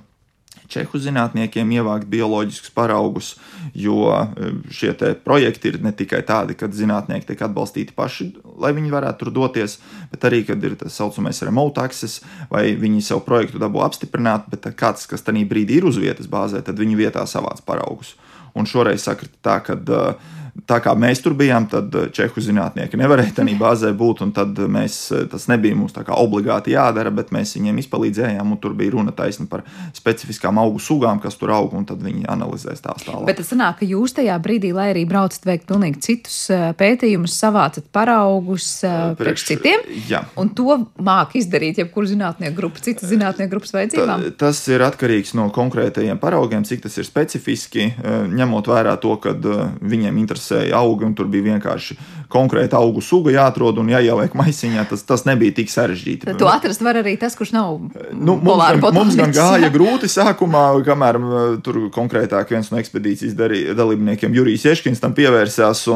čehu 0.71 1.01
zinātniekiem 1.01 1.71
ievākt 1.79 2.09
bioloģiskus 2.11 2.73
paraugus, 2.77 3.33
jo 3.75 4.11
e, 4.13 4.53
šie 4.73 4.93
projekti 5.25 5.73
ir 5.73 5.81
ne 5.85 5.93
tikai 5.97 6.23
tādi, 6.27 6.57
ka 6.59 6.69
zinātnieki 6.73 7.31
tiek 7.31 7.45
atbalstīti 7.49 7.97
paši, 7.97 8.29
lai 8.63 8.73
viņi 8.77 8.93
varētu 8.95 9.25
tur 9.25 9.33
doties, 9.41 9.79
bet 10.13 10.29
arī, 10.29 10.43
kad 10.49 10.63
ir 10.65 10.77
tas 10.81 10.97
saucamais 10.99 11.43
remote 11.47 11.83
access, 11.83 12.23
vai 12.51 12.69
viņi 12.79 13.05
savu 13.05 13.25
projektu 13.27 13.63
dabū 13.63 13.85
apstiprināt, 13.87 14.51
bet 14.53 14.69
kāds, 14.79 15.09
kas 15.11 15.27
tajā 15.27 15.47
brīdī 15.49 15.81
ir 15.81 15.89
uz 15.89 16.01
vietas 16.01 16.31
bāzē, 16.31 16.63
tad 16.65 16.79
viņi 16.81 16.99
vietā 16.99 17.27
savāc 17.29 17.63
paraugus. 17.67 18.15
Un 18.57 18.65
šoreiz 18.65 19.05
sakrita 19.05 19.37
tā, 19.45 19.57
ka 19.61 19.77
uh, 19.77 20.37
tā 20.65 20.79
kā 20.85 20.95
mēs 20.97 21.21
tur 21.25 21.35
bijām, 21.37 21.67
tad 21.71 21.95
eh, 21.97 22.09
čehu 22.15 22.43
zinātnieki 22.43 22.99
nevarēja 22.99 23.35
tajā 23.41 23.57
bāzē 23.61 23.93
būt. 23.97 24.25
Tad 24.37 24.59
mēs, 24.73 24.97
eh, 25.13 25.27
tas 25.31 25.47
nebija 25.51 25.77
mums 25.77 25.97
obligāti 25.97 26.73
jādara, 26.75 27.13
bet 27.15 27.33
mēs 27.35 27.57
viņiem 27.59 27.81
izpalīdzējām. 27.83 28.55
Tur 28.63 28.77
bija 28.79 28.95
runa 28.95 29.13
taisni 29.17 29.47
par 29.51 29.65
specifiskām 29.97 30.61
augu 30.63 30.81
sugām, 30.81 31.21
kas 31.23 31.37
tur 31.37 31.53
aug, 31.53 31.75
un 31.77 31.85
tad 31.85 32.01
viņi 32.05 32.25
analizēs 32.33 32.81
tās 32.85 33.05
tālāk. 33.05 33.27
Bet 33.29 33.41
tas 33.41 33.51
sanāk, 33.53 33.81
ka 33.81 33.89
jūs 33.89 34.17
tajā 34.17 34.37
brīdī, 34.43 34.73
lai 34.77 34.89
arī 34.95 35.05
braucat 35.09 35.45
veikt 35.45 35.67
pilnīgi 35.69 36.03
citus 36.07 36.39
eh, 36.51 36.71
pētījumus, 36.79 37.37
savācat 37.37 37.91
paraugus 37.93 38.69
priekš, 38.81 39.19
priekš 39.21 39.47
citiem. 39.51 39.85
Jā. 40.09 40.25
Un 40.41 40.53
to 40.57 40.79
māk 40.97 41.37
izdarīt 41.37 41.83
jebkura 41.83 42.09
zinātnieku 42.09 42.57
grupa, 42.57 42.83
citas 42.85 43.11
zinātnieku 43.11 43.57
grupas 43.57 43.75
vajadzībām. 43.77 44.25
Ta, 44.31 44.47
tas 44.47 44.63
ir 44.71 44.85
atkarīgs 44.87 45.35
no 45.37 45.51
konkrētajiem 45.55 46.21
paraugiem, 46.23 46.65
cik 46.67 46.87
tas 46.87 46.97
ir 47.01 47.09
specifiski, 47.09 47.91
ņemot 48.33 48.71
vērā 48.71 48.97
to, 49.03 49.15
ka 49.21 49.35
viņiem 49.37 50.23
interesē 50.23 50.46
interesēja 50.47 50.77
augi, 50.79 51.05
un 51.07 51.15
tur 51.15 51.27
bija 51.29 51.55
vienkārši 51.55 51.97
konkrēta 52.33 52.81
augu 52.81 53.03
suga 53.05 53.33
jāatrod 53.35 53.79
un 53.83 53.91
jāieliek 53.93 54.35
maisiņā. 54.37 54.87
Tas, 54.91 55.05
tas 55.07 55.25
nebija 55.29 55.55
tik 55.57 55.73
sarežģīti. 55.73 56.37
To 56.41 56.51
atrast 56.51 56.85
var 56.85 57.01
arī 57.01 57.17
tas, 57.21 57.37
kurš 57.39 57.55
nav. 57.57 57.79
Nu, 58.13 58.37
mums, 58.37 58.83
gan, 58.83 58.97
mums 58.97 59.19
gan 59.19 59.35
gāja 59.35 59.71
grūti 59.77 60.11
sākumā, 60.11 60.67
kamēr 60.87 61.21
tur 61.67 61.81
konkrētāk 61.95 62.53
viens 62.55 62.71
no 62.73 62.81
ekspedīcijas 62.83 63.37
dalībniekiem, 63.79 64.37
Jurijs 64.37 64.67
Ieškins, 64.69 65.03
tam 65.03 65.17
pievērsās. 65.17 65.87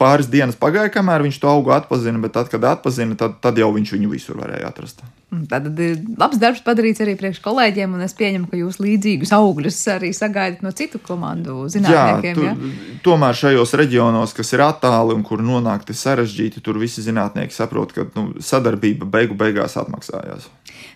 Pāris 0.00 0.30
dienas 0.32 0.58
pagāja, 0.60 0.92
kamēr 0.94 1.26
viņš 1.26 1.40
to 1.42 1.50
augu 1.52 1.74
atpazina, 1.76 2.20
bet 2.22 2.36
tad, 2.36 2.52
kad 2.52 2.66
atpazina, 2.76 3.18
tad, 3.18 3.40
tad 3.44 3.60
jau 3.60 3.72
viņš 3.76 3.96
viņu 3.96 4.12
visur 4.12 4.40
varēja 4.40 4.70
atrast. 4.72 5.04
Tad 5.50 5.68
ir 5.78 6.00
labs 6.18 6.40
darbs 6.42 6.62
padarīts 6.66 7.02
arī 7.04 7.12
priekš 7.18 7.38
kolēģiem, 7.44 7.92
un 7.94 8.02
es 8.02 8.16
pieņemu, 8.18 8.48
ka 8.50 8.58
jūs 8.58 8.80
līdzīgus 8.82 9.30
augļus 9.36 9.78
arī 9.92 10.10
sagaidat 10.16 10.64
no 10.66 10.72
citu 10.74 10.98
komandu 11.04 11.68
zinātniekiem. 11.70 12.40
Jā, 12.48 12.54
tu, 12.58 12.70
ja? 12.72 12.96
Tomēr 13.04 13.38
šajos 13.38 13.74
reģionos, 13.78 14.34
kas 14.34 14.50
ir 14.56 14.64
attāli 14.66 15.14
un 15.14 15.22
kur 15.26 15.44
nonākt 15.50 15.90
ir 15.92 15.98
sarežģīti, 15.98 16.62
tur 16.64 16.80
visi 16.80 17.04
zinātnieki 17.04 17.54
saprot, 17.54 17.94
ka 17.96 18.06
nu, 18.16 18.30
sadarbība 18.40 19.08
beigu 19.10 19.36
beigās 19.38 19.76
atmaksājās. 19.80 20.48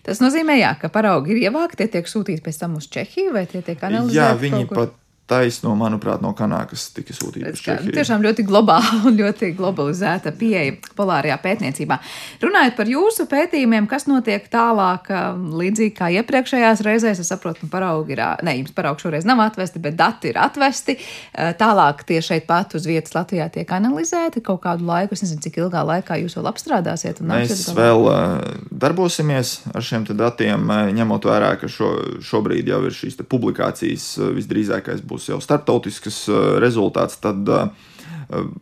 Tas 0.05 0.21
nozīmē, 0.21 0.57
jā, 0.61 0.75
ka 0.81 0.91
paraugi 0.93 1.35
ir 1.35 1.47
ievākti, 1.49 1.83
tie 1.83 1.99
tiek 1.99 2.09
sūtīti 2.11 2.45
pēc 2.45 2.61
tam 2.61 2.79
uz 2.81 2.89
Čehiju 2.93 3.35
vai 3.37 3.47
tie 3.51 3.65
tiek 3.65 3.81
analizēti? 3.85 4.19
Jā, 4.19 4.33
viņi 4.41 4.69
pat 4.73 4.95
taisno, 5.27 5.73
manuprāt, 5.79 6.21
no 6.21 6.35
Kanākas 6.37 6.91
tika 6.93 7.15
sūtīta 7.17 7.55
uz 7.55 7.61
Čehiju. 7.65 7.95
Tiešām 7.97 8.25
ļoti 8.25 8.45
globāla 8.45 9.01
un 9.09 9.17
ļoti 9.23 9.53
globalizēta 9.57 10.35
pieeja 10.37 10.75
polārajā 10.99 11.39
pētniecībā. 11.41 11.97
Runājot 12.45 12.77
par 12.77 12.91
jūsu 12.93 13.25
pētījumiem, 13.31 13.89
kas 13.89 14.05
notiek 14.11 14.45
tālāk, 14.53 15.09
līdzīgi 15.63 15.95
kā 15.97 16.11
iepriekšējās 16.21 16.83
reizēs, 16.85 17.23
es 17.25 17.33
saprotu, 17.33 17.69
paraugi 17.73 18.17
ir, 18.19 18.21
ne, 18.45 18.57
jums 18.61 18.75
paraugi 18.77 19.07
šoreiz 19.07 19.25
nav 19.29 19.41
atvesti, 19.47 19.81
bet 19.85 19.97
dati 19.97 20.33
ir 20.33 20.41
atvesti. 20.45 20.99
Tālāk 21.61 22.05
tie 22.09 22.21
šeit 22.25 22.45
pat 22.51 22.77
uz 22.77 22.85
vietas 22.89 23.17
Latvijā 23.17 23.49
tiek 23.55 23.73
analizēti 23.73 24.45
kaut 24.45 24.61
kādu 24.67 24.85
laiku. 24.91 25.17
Es 25.17 25.25
nezinu, 25.25 25.41
cik 25.47 25.57
ilgā 25.63 25.87
laikā 25.89 26.21
jūs 26.21 26.37
vēl 26.37 26.51
apstrādāsiet. 26.53 27.25
Mēs 27.25 27.71
vēl 27.73 28.11
darbosimies 28.69 29.57
ar 29.73 29.85
šiem 29.85 30.05
datiem, 30.13 30.69
ņemot 31.01 31.31
vērā, 31.31 31.55
ka 31.61 31.71
šo, 31.71 31.95
šobrīd 32.25 32.69
jau 32.69 32.83
ir 32.85 32.97
šīs 32.97 33.17
publikācijas 33.25 34.09
visdrīzākais 34.37 35.01
būs 35.01 35.14
būs 35.15 35.31
jau 35.31 35.41
starptautisks 35.43 36.25
uh, 36.29 36.45
rezultāts, 36.63 37.17
tad 37.23 37.49
uh, 37.49 37.69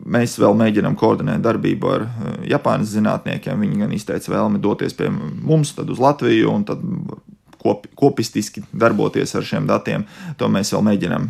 mēs 0.05 0.37
vēl 0.41 0.55
mēģinām 0.59 0.95
koordinēt 0.99 1.43
darbību 1.43 1.91
ar 1.91 2.07
uh, 2.07 2.33
Japānas 2.47 2.93
zinātniekiem. 2.93 3.61
Viņi 3.65 3.83
gan 3.83 3.93
izteica 3.95 4.35
vēlmi 4.35 4.61
doties 4.63 4.95
pie 4.97 5.09
mums, 5.11 5.73
tad 5.77 5.91
uz 5.93 6.01
Latviju, 6.03 6.51
un 6.53 6.65
tad 6.69 6.83
kop, 7.63 7.87
kopistiski 7.99 8.63
darboties 8.71 9.35
ar 9.39 9.47
šiem 9.47 9.67
datiem. 9.69 10.05
To 10.37 10.49
mēs 10.51 10.73
vēl 10.75 10.83
mēģinām 10.91 11.29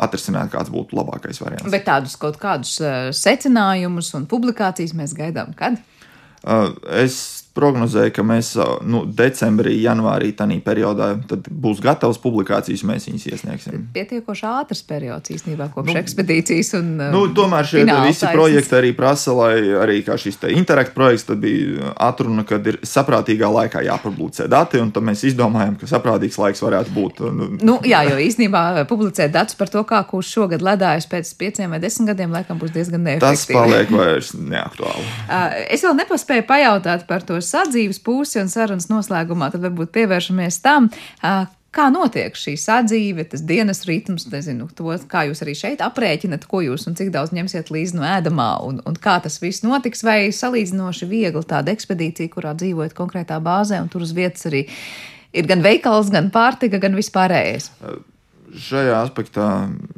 atrisināt, 0.00 0.52
kāds 0.52 0.72
būtu 0.72 0.98
labākais 0.98 1.40
variants. 1.42 1.70
Bet 1.72 1.86
tādus 1.88 2.18
kaut 2.20 2.36
kādus 2.40 2.76
secinājumus 3.16 4.12
un 4.18 4.28
publikācijas 4.30 4.92
mēs 4.98 5.16
gaidām 5.16 5.56
kad? 5.56 5.80
Es 7.00 7.39
prognozēju, 7.56 8.12
ka 8.14 8.24
mēs 8.26 8.52
nu, 8.86 9.02
decembrī, 9.04 9.74
janvārī, 9.82 10.30
tādā 10.36 10.56
periodā 10.64 11.10
būs 11.50 11.80
gatavas 11.82 12.20
publikācijas, 12.22 12.84
mēs 12.86 13.08
viņas 13.10 13.26
iesniegsim. 13.32 13.86
Pietiekoši 13.94 14.46
ātrs 14.48 14.82
periods 14.86 15.32
īstenībā 15.34 15.70
kopš 15.74 15.90
nu, 15.90 15.96
ekspedīcijas. 16.00 16.72
Un, 16.78 16.92
nu, 17.14 17.24
tomēr 17.34 17.66
šie 17.66 17.84
visi 17.84 18.22
taisnes. 18.22 18.34
projekti 18.34 18.76
arī 18.78 18.92
prasa, 18.96 19.34
lai 19.36 19.54
arī 19.82 20.00
šis 20.04 20.38
interakts 20.54 20.94
projekts 20.94 21.30
bija 21.40 21.92
atruna, 22.00 22.44
kad 22.48 22.66
ir 22.66 22.80
saprātīgā 22.86 23.50
laikā 23.50 23.82
jāpublicē 23.86 24.46
dati, 24.50 24.80
un 24.82 24.92
tad 24.94 25.06
mēs 25.06 25.24
izdomājam, 25.30 25.76
ka 25.80 25.88
saprātīgs 25.90 26.38
laiks 26.40 26.62
varētu 26.64 26.94
būt. 26.94 27.22
Nu, 27.34 27.50
nu, 27.58 27.78
jā, 27.86 28.02
jo 28.08 28.18
īstenībā 28.22 28.86
publicēt 28.90 29.34
datus 29.34 29.58
par 29.58 29.72
to, 29.72 29.82
kā 29.88 30.02
kurš 30.08 30.32
šogad 30.36 30.64
ledājas 30.64 31.08
pēc 31.10 31.32
pieciem 31.40 31.74
vai 31.74 31.80
desmit 31.82 32.12
gadiem, 32.12 32.32
laikam 32.34 32.60
būs 32.60 32.74
diezgan 32.74 33.04
neefektīvi. 33.06 33.26
Tas 33.26 33.46
paliek 33.50 33.92
vairs 33.94 34.32
neaktuāli. 34.36 35.06
es 35.70 35.84
vēl 35.86 35.96
nepaspēju 36.02 36.46
pajautāt 36.48 37.06
par 37.08 37.24
to 37.26 37.39
sadzīves 37.44 38.02
pusi 38.04 38.40
un 38.42 38.50
sarunas 38.52 38.90
noslēgumā, 38.90 39.50
tad 39.52 39.64
varbūt 39.64 39.94
pievēršamies 39.96 40.60
tam. 40.64 40.90
Kā 41.70 41.84
notiek 41.94 42.34
šī 42.34 42.56
sadzīve, 42.58 43.28
tas 43.30 43.44
dienas 43.46 43.84
ritms, 43.86 44.24
nezinu, 44.32 44.66
to, 44.74 44.90
kā 45.10 45.22
jūs 45.28 45.44
arī 45.44 45.52
šeit 45.54 45.84
aprēķinat, 45.86 46.48
ko 46.50 46.64
jūs 46.66 46.88
un 46.90 46.96
cik 46.98 47.12
daudz 47.14 47.30
ņemsiet 47.36 47.70
līdzi 47.70 47.94
no 47.94 48.02
ēdamā, 48.08 48.48
un, 48.66 48.80
un 48.82 48.98
kā 48.98 49.20
tas 49.22 49.38
viss 49.38 49.62
notiks, 49.62 50.02
vai 50.02 50.32
salīdzinoši 50.34 51.06
viegli 51.06 51.44
tāda 51.46 51.70
ekspedīcija, 51.70 52.32
kurā 52.34 52.56
dzīvojat 52.58 52.96
konkrētā 52.98 53.38
bāzē, 53.44 53.78
un 53.84 53.86
tur 53.92 54.02
uz 54.02 54.10
vietas 54.18 54.50
arī 54.50 54.64
ir 55.30 55.46
gan 55.46 55.62
veikals, 55.62 56.10
gan 56.10 56.32
pārtika, 56.34 56.82
gan 56.82 56.98
vispārējais? 56.98 57.70
Šajā 58.56 58.96
aspektā 59.04 59.46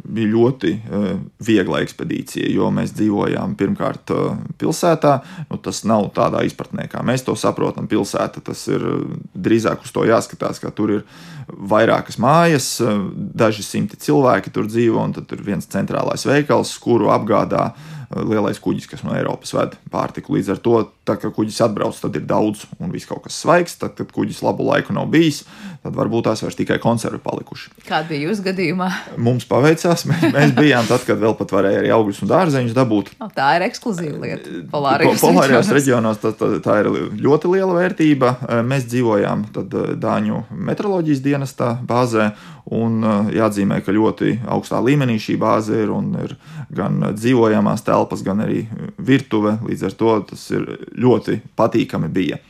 bija 0.03 0.31
ļoti 0.33 0.73
uh, 0.77 1.07
viegla 1.43 1.83
ekspedīcija, 1.85 2.51
jo 2.53 2.69
mēs 2.75 2.95
dzīvojām 2.97 3.55
pirmkārt 3.61 4.13
uh, 4.15 4.41
pilsētā. 4.61 5.15
Nu, 5.51 5.59
tas 5.63 5.83
nav 5.89 6.11
tādā 6.17 6.43
izpratnē, 6.47 6.89
kā 6.93 7.05
mēs 7.07 7.25
to 7.27 7.37
saprotam. 7.39 7.89
Pilsēta 7.91 8.43
tas 8.45 8.67
ir 8.73 8.85
drīzāk 9.33 9.87
uz 9.87 9.95
to 9.95 10.05
jāskatās, 10.09 10.61
ka 10.63 10.73
tur 10.75 10.99
ir 10.99 11.07
vairākas 11.49 12.19
mājas, 12.23 12.75
daži 13.13 13.65
simti 13.67 13.99
cilvēki 14.01 14.53
tur 14.55 14.69
dzīvo, 14.71 15.01
un 15.03 15.17
tad 15.17 15.33
ir 15.35 15.43
viens 15.45 15.67
centrālais 15.69 16.25
veikals, 16.29 16.75
kuru 16.83 17.11
apgādā 17.13 17.73
lielais 18.13 18.61
kuģis, 18.61 18.89
kas 18.91 19.03
no 19.07 19.15
Eiropas 19.17 19.55
ved 19.57 19.77
pārtiku. 19.93 20.37
Līdz 20.37 20.55
ar 20.55 20.61
to, 20.65 20.77
tā, 21.09 21.17
kad 21.19 21.33
kuģis 21.35 21.59
atbrauc, 21.67 21.97
tad 21.99 22.17
ir 22.19 22.25
daudz 22.29 22.65
un 22.79 22.93
viss 22.95 23.09
kaut 23.09 23.25
kas 23.27 23.41
svaigs. 23.43 23.75
Tad, 23.81 23.97
kad 23.99 24.13
kuģis 24.15 24.43
labu 24.45 24.67
laiku 24.69 24.95
nav 24.95 25.09
bijis, 25.13 25.43
tad 25.83 25.97
varbūt 25.99 26.29
tās 26.29 26.45
vairs 26.45 26.59
tikai 26.59 26.79
konservi 26.83 27.19
palikuši. 27.23 27.73
Kāda 27.89 28.07
bija 28.11 28.29
jūsu 28.29 28.47
gadījumā? 28.47 28.89
Mums 29.23 29.49
paveicās. 29.51 30.07
Mēs, 30.11 30.29
mēs 30.35 30.55
bijām 30.59 30.87
tad, 30.91 31.03
kad 31.09 31.19
vēl 31.23 31.35
pat 31.39 31.55
varēja 31.57 31.83
arī 31.83 31.93
augļus 31.97 32.23
un 32.23 32.33
dārzeņus 32.33 32.79
dabūt. 32.79 33.13
O, 33.19 33.31
tā 33.35 33.51
ir 33.59 33.67
ekskluzīva 33.67 34.23
lieta. 34.23 34.57
Polārajos, 34.73 35.23
Polārajos 35.25 35.75
reģionos 35.75 36.23
tā, 36.23 36.35
tā, 36.39 36.55
tā 36.63 36.79
ir 36.85 36.91
ļoti 37.23 37.53
liela 37.57 37.77
vērtība. 37.81 38.35
Mēs 38.67 38.87
dzīvojām 38.93 39.47
tad 39.57 39.79
Dāņu 40.03 40.47
meteoroloģijas 40.71 41.25
dienestā 41.25 41.75
bāzē. 41.87 42.33
Un 42.73 43.03
jāatzīmē, 43.35 43.81
ka 43.83 43.91
ļoti 43.91 44.37
augstā 44.55 44.79
līmenī 44.87 45.17
šī 45.19 45.35
bāze 45.41 45.81
ir 45.83 45.91
un 45.91 46.13
ir 46.23 46.37
gan 46.71 47.01
dzīvojamās 47.17 47.83
telpas, 47.83 48.23
gan 48.23 48.45
arī 48.45 48.61
virtuve. 49.03 49.57
Līdz 49.67 49.89
ar 49.89 49.97
to 49.99 50.13
tas 50.31 50.45
ir 50.55 50.69
ļoti 50.99 51.41
patīkami 51.59 52.11
bija. 52.13 52.41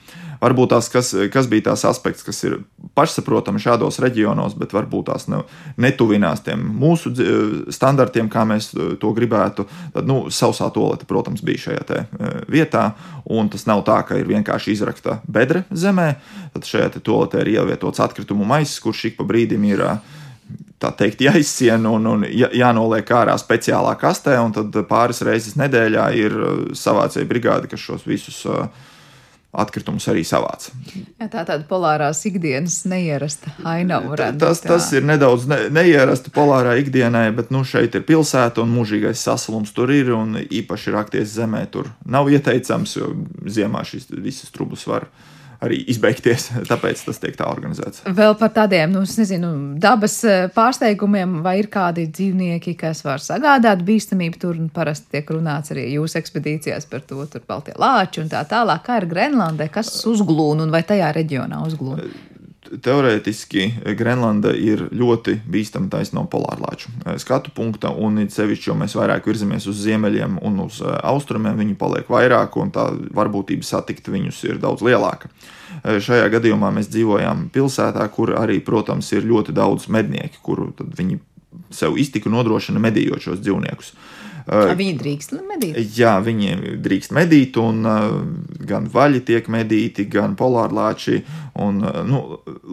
Varbūt 0.43 0.73
tās, 0.73 0.89
kas, 0.91 1.13
kas 1.31 1.47
bija 1.47 1.69
tās 1.69 1.85
aspekts, 1.87 2.25
kas 2.27 2.41
ir 2.43 2.57
pašsaprotami 2.99 3.63
šādos 3.63 4.01
reģionos, 4.03 4.57
bet 4.59 4.73
varbūt 4.75 5.07
tās 5.07 5.29
ne, 5.31 5.39
netuvinās 5.79 6.43
tiem 6.43 6.65
mūsu 6.83 7.13
standartiem, 7.71 8.27
kā 8.33 8.43
mēs 8.51 8.73
to 8.75 9.13
gribētu. 9.15 9.69
Tad, 9.95 10.09
nu, 10.11 10.25
sausā 10.35 10.67
tolete, 10.75 11.07
protams, 11.07 11.45
bija 11.47 11.69
šajā 11.69 11.85
e, 11.95 12.33
vietā, 12.51 12.89
un 13.31 13.53
tas 13.53 13.69
nav 13.71 13.85
tā, 13.87 14.01
ka 14.09 14.19
ir 14.19 14.27
vienkārši 14.33 14.75
izrakta 14.75 15.21
bedre 15.31 15.63
zemē. 15.71 16.09
Tad 16.57 16.67
šajā 16.67 16.91
toaletē 16.99 17.45
ir 17.45 17.53
ievietots 17.61 18.03
atkritumu 18.03 18.49
maisis, 18.49 18.83
kurš 18.83 19.13
ik 19.13 19.21
pa 19.21 19.29
brīdim 19.31 19.71
ir 19.71 19.87
ielikās 19.87 20.22
tā 20.83 20.93
teikt, 20.99 21.23
jāizsien 21.23 21.87
un, 21.89 22.07
un 22.11 22.25
jānoliek 22.27 23.13
ārā 23.15 23.37
speciālā 23.41 23.95
kastē, 24.01 24.39
un 24.43 24.55
tad 24.57 24.79
pāris 24.91 25.23
reizes 25.27 25.59
nedēļā 25.61 26.09
ir 26.19 26.39
uh, 26.39 26.57
savācēja 26.77 27.29
brigāde, 27.29 27.71
kas 27.71 27.85
šos 27.85 28.07
visus 28.09 28.41
uh, 28.51 28.67
atkritumus 29.53 30.07
arī 30.09 30.23
savāc. 30.25 30.71
Jā, 30.97 31.27
tā 31.29 31.43
tāda 31.45 31.61
polārās 31.69 32.23
ikdienas 32.29 32.83
neierasta 32.89 33.53
ainava. 33.69 34.17
Tas, 34.41 34.63
tas 34.65 34.89
ir 34.97 35.05
nedaudz 35.05 35.45
ne, 35.51 35.59
neierasta 35.73 36.33
polārā 36.33 36.79
ikdienai, 36.81 37.27
bet 37.37 37.53
nu, 37.53 37.61
šeit 37.69 37.99
ir 37.99 38.07
pilsēta 38.09 38.65
un 38.65 38.73
mūžīgais 38.73 39.21
sasalums 39.29 39.75
tur 39.77 39.93
ir, 39.93 40.15
un 40.17 40.41
īpaši 40.43 40.97
rakties 40.97 41.37
zemē 41.37 41.67
tur 41.75 41.93
nav 42.09 42.33
ieteicams, 42.33 42.97
jo 42.97 43.13
ziemā 43.45 43.85
šīs 43.89 44.09
visas 44.17 44.55
trubus 44.55 44.87
var 44.89 45.11
arī 45.63 45.79
izbeigties. 45.93 46.49
Tāpēc 46.71 47.05
tas 47.07 47.21
tiek 47.23 47.37
tā 47.39 47.49
organizēts. 47.51 48.05
Vēl 48.07 48.37
par 48.41 48.53
tādiem, 48.57 48.93
nu, 48.95 49.05
nezinu, 49.07 49.53
dabas 49.83 50.19
eh, 50.29 50.49
pārsteigumiem, 50.55 51.41
vai 51.45 51.59
ir 51.63 51.71
kādi 51.73 52.09
dzīvnieki, 52.11 52.77
kas 52.81 53.05
var 53.07 53.23
sagādāt 53.23 53.85
bīstamību 53.87 54.43
tur, 54.43 54.59
un 54.59 54.73
parasti 54.75 55.17
tiek 55.17 55.33
runāts 55.35 55.75
arī 55.75 55.89
jūsu 55.95 56.21
ekspedīcijās 56.23 56.89
par 56.91 57.07
to, 57.07 57.23
tur 57.31 57.47
baltie 57.49 57.77
lāči 57.79 58.23
un 58.25 58.33
tā 58.33 58.45
tālāk. 58.49 58.85
Kā 58.87 59.01
ir 59.03 59.09
Grenlandē, 59.11 59.69
kas 59.73 59.95
uzglūna 60.09 60.67
un 60.67 60.75
vai 60.75 60.83
tajā 60.87 61.13
reģionā 61.15 61.63
uzglūna? 61.69 62.11
Teorētiski 62.81 63.67
Grenlanda 63.99 64.53
ir 64.57 64.87
ļoti 64.95 65.39
bīstama 65.51 65.91
taisno 65.93 66.25
polārlāču 66.31 66.93
eh, 67.05 67.19
skatu 67.21 67.53
punkta, 67.55 67.93
un 67.93 68.21
it 68.23 68.35
sevišķi, 68.35 68.71
jo 68.71 68.77
mēs 68.79 68.97
vairāk 68.99 69.27
virzamies 69.29 69.67
uz 69.71 69.83
ziemeļiem 69.85 70.39
un 70.45 70.63
uz 70.67 70.81
eh, 70.85 70.95
austrumiem, 71.09 71.59
viņi 71.61 71.77
paliek 71.81 72.09
vairāk, 72.13 72.57
un 72.61 72.73
tā 72.75 72.89
varbūtība 73.15 73.67
satikt 73.67 74.09
viņus 74.13 74.41
ir 74.49 74.63
daudz 74.63 74.85
lielāka. 74.87 75.31
Eh, 75.83 76.01
šajā 76.05 76.31
gadījumā 76.33 76.73
mēs 76.75 76.91
dzīvojām 76.93 77.49
pilsētā, 77.55 78.07
kur 78.15 78.37
arī, 78.41 78.61
protams, 78.65 79.13
ir 79.13 79.29
ļoti 79.29 79.55
daudz 79.57 79.91
mednieki, 79.93 80.41
kuru 80.43 80.73
viņi 80.81 81.21
sev 81.73 81.99
iztiku 82.01 82.33
nodrošina 82.33 82.81
medījot 82.81 83.29
šos 83.29 83.41
dzīvniekus. 83.45 83.93
Uh, 83.93 84.23
viņi 84.47 84.97
drīkst 84.99 85.35
medīt? 85.47 85.79
Jā, 85.97 86.17
viņi 86.25 86.79
drīkst 86.83 87.15
medīt, 87.15 87.57
un 87.61 87.87
uh, 87.87 88.07
gan 88.67 88.89
vaļi 88.91 89.23
tiek 89.29 89.49
medīti, 89.53 90.07
gan 90.11 90.37
polārlāči, 90.39 91.23
un 91.63 91.83
uh, 91.85 92.01
nu, 92.07 92.23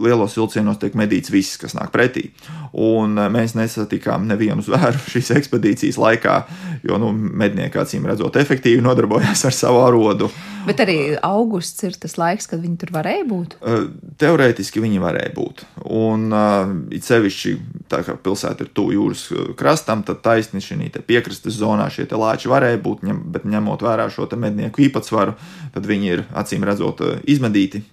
lielos 0.02 0.36
vilcienos 0.38 0.80
tiek 0.82 0.96
medīts 0.98 1.32
viss, 1.32 1.58
kas 1.60 1.76
nāk 1.78 1.92
pretī. 1.94 2.30
Un 2.72 3.18
mēs 3.32 3.56
nesatikām 3.58 4.28
nevienu 4.30 4.64
zvēru 4.66 5.00
šīs 5.14 5.32
ekspedīcijas 5.38 6.00
laikā, 6.00 6.38
jo 6.86 7.00
nu, 7.02 7.12
mednieki 7.12 7.82
acīm 7.82 8.08
redzot 8.10 8.38
efektīvi 8.40 8.82
nodarbojās 8.84 9.46
ar 9.48 9.56
savu 9.56 9.84
arodu. 9.84 10.30
Bet 10.66 10.82
arī 10.84 11.16
augusts 11.24 11.80
ir 11.86 11.94
tas 11.96 12.18
laiks, 12.20 12.48
kad 12.50 12.60
viņi 12.60 12.76
tur 12.82 12.90
varēja 12.92 13.24
būt? 13.28 13.56
Teorētiski 14.20 14.82
viņi 14.82 15.00
varēja 15.00 15.32
būt. 15.32 15.62
Un 15.96 16.28
it 16.92 17.06
sevišķi 17.06 17.54
tā 17.90 18.02
kā 18.04 18.16
pilsēta 18.20 18.66
ir 18.66 18.72
tuvu 18.76 18.94
jūras 18.98 19.24
krastam, 19.58 20.04
tad 20.06 20.20
taisni 20.24 20.60
šī 20.64 20.90
piekrastes 21.08 21.56
zonā 21.60 21.90
šie 21.92 22.08
lāči 22.10 22.50
varēja 22.50 22.80
būt, 22.82 23.04
bet 23.32 23.46
ņemot 23.48 23.84
vērā 23.84 24.08
šo 24.12 24.28
mednieku 24.40 24.86
īpatsvaru, 24.86 25.36
tad 25.74 25.86
viņi 25.86 26.10
ir 26.14 26.24
acīm 26.34 26.64
redzot 26.66 27.02
izmedīti 27.28 27.84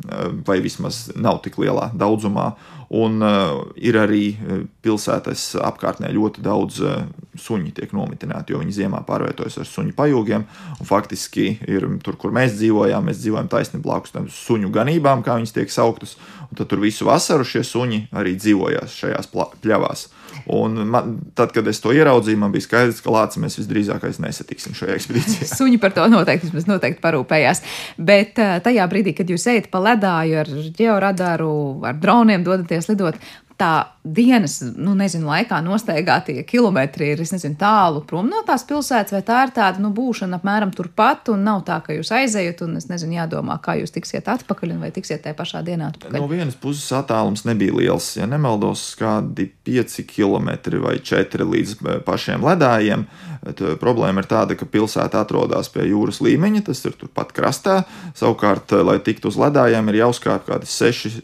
vai 0.47 0.59
vismaz 0.63 1.07
nav 1.15 1.43
tik 1.45 1.59
lielā 1.61 1.91
daudzumā. 1.93 2.53
Un 2.87 3.19
uh, 3.19 3.65
ir 3.75 3.97
arī 3.99 4.37
pilsētas 4.85 5.57
apkārtnē 5.59 6.07
ļoti 6.15 6.43
daudz 6.45 6.77
uh, 6.79 7.01
suņi 7.35 7.73
tiek 7.75 7.91
nomitināti, 7.91 8.53
jo 8.53 8.61
viņi 8.61 8.75
ziemā 8.77 9.01
pārvietojas 9.07 9.59
ar 9.59 9.67
suņu 9.67 9.91
pajūgiem. 9.97 10.45
Faktiski 10.87 11.49
ir 11.67 11.83
tur, 12.05 12.15
kur 12.15 12.31
mēs 12.35 12.55
dzīvojām, 12.55 13.09
mēs 13.09 13.19
dzīvojam 13.19 13.51
taisni 13.51 13.81
blakus 13.83 14.15
tam 14.15 14.29
suņu 14.31 14.71
ganībām, 14.71 15.25
kā 15.25 15.35
viņas 15.35 15.55
tiek 15.57 15.73
sauktas. 15.73 16.15
Tad 16.55 16.71
tur 16.71 16.79
visu 16.79 17.09
vasaru 17.09 17.43
šie 17.43 17.65
suņi 17.67 18.05
arī 18.15 18.37
dzīvojās 18.39 18.95
šajās 19.01 19.27
pļavās. 19.35 20.07
Un 20.47 20.79
man, 20.87 21.15
tad, 21.35 21.51
kad 21.55 21.67
es 21.67 21.81
to 21.83 21.91
ieraudzīju, 21.91 22.39
man 22.39 22.53
bija 22.53 22.63
skaidrs, 22.63 23.01
ka 23.03 23.11
Lācis 23.11 23.41
mēs 23.43 23.57
visdrīzākais 23.59 24.21
nesatiksim 24.23 24.77
šajā 24.77 24.95
ekspedīcijā. 24.95 25.47
Suņi 25.59 25.79
par 25.83 25.95
to 25.97 26.05
noteikti, 26.11 26.51
noteikti 26.69 27.03
parūpējās. 27.03 27.63
Bet 27.99 28.39
eh, 28.39 28.53
tajā 28.63 28.85
brīdī, 28.91 29.15
kad 29.17 29.27
jūs 29.31 29.47
ejat 29.51 29.67
pa 29.73 29.81
ledāju 29.83 30.39
ar 30.45 30.53
georadaru, 30.77 31.51
ar 31.87 31.99
droniem 31.99 32.47
dodaties 32.47 32.87
lidot, 32.93 33.19
tā 33.57 33.73
dienas, 34.05 34.59
nu, 34.77 34.93
nezinu, 34.95 35.27
laikā 35.27 35.57
nostaigātie 35.65 36.37
kilometri 36.47 37.09
ir, 37.11 37.21
nezinu, 37.25 37.57
tālu 37.59 38.03
prom 38.07 38.29
no 38.29 38.43
tās 38.47 38.63
pilsētas, 38.69 39.15
vai 39.15 39.21
tā 39.25 39.39
ir 39.47 39.53
tāda, 39.55 39.81
nu, 39.83 39.89
būšana 39.95 40.37
apmēram 40.37 40.71
turpat, 40.75 41.31
un 41.33 41.41
nav 41.47 41.63
tā, 41.67 41.79
ka 41.83 41.95
jūs 41.97 42.11
aizejat, 42.15 42.61
un, 42.63 42.77
es 42.79 42.87
nezinu, 42.91 43.17
jādomā, 43.17 43.57
kā 43.63 43.75
jūs 43.81 43.95
tiksiet 43.95 44.29
atpakaļ, 44.31 44.75
un 44.75 44.85
vai 44.85 44.91
tiksiet 44.95 45.25
tajā 45.25 45.35
pašā 45.37 45.63
dienā 45.65 45.89
atpakaļ. 45.91 46.21
No 46.21 46.29
vienas 46.29 46.59
puses 46.61 46.85
attālums 46.95 47.43
nebija 47.49 47.75
liels, 47.79 48.11
ja 48.19 48.29
nemaldos, 48.29 48.85
kādi 48.99 49.49
5 49.67 50.05
km 50.13 50.53
vai 50.85 50.95
4 51.01 51.49
līdz 51.57 51.75
eh, 51.81 51.99
pašiem 52.05 52.45
ledājiem. 52.45 53.09
Eh, 53.41 53.67
problēma 53.81 54.23
ir 54.23 54.31
tāda, 54.31 54.59
ka 54.59 54.69
pilsēta 54.69 55.25
atrodas 55.25 55.73
pie 55.73 55.89
jūras 55.89 56.21
līmeņa, 56.23 56.67
tas 56.69 56.85
ir 56.85 56.95
turpat 56.99 57.33
krastā. 57.35 57.81
Savukārt, 58.15 58.77
eh, 58.77 58.85
lai 58.85 58.99
tiktu 59.03 59.33
uz 59.33 59.41
ledājiem, 59.41 59.91
ir 59.91 60.03
jāuzkāp 60.05 60.47
kādi 60.47 60.69
6 60.69 61.21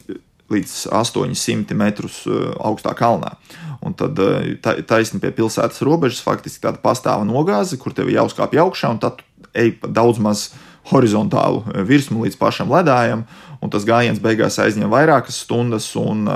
līdz 0.51 0.73
800 0.91 1.77
metrus 1.77 2.23
uh, 2.27 2.51
augstā 2.63 2.93
kalnā. 2.97 3.35
Un 3.83 3.95
tad 3.97 4.19
uh, 4.19 4.53
taisni 4.87 5.21
pie 5.23 5.31
pilsētas 5.35 5.83
robežas 5.85 6.23
faktiski 6.25 6.65
tāda 6.65 6.81
pastāva 6.83 7.25
nogāze, 7.27 7.79
kur 7.79 7.95
tev 7.95 8.11
jāuzkāpj 8.13 8.61
augšā, 8.65 8.93
un 8.95 9.01
tad 9.03 9.23
ej 9.53 9.75
pa 9.81 9.91
daudz 9.91 10.21
maz 10.23 10.49
horizontālu 10.91 11.63
uh, 11.63 11.83
virsmu 11.87 12.25
līdz 12.25 12.39
pašam 12.41 12.73
ledājam, 12.73 13.23
un 13.63 13.71
tas 13.73 13.87
gājiens 13.87 14.21
beigās 14.23 14.59
aizņem 14.59 14.91
vairākas 14.91 15.43
stundas, 15.45 15.87
un 15.99 16.27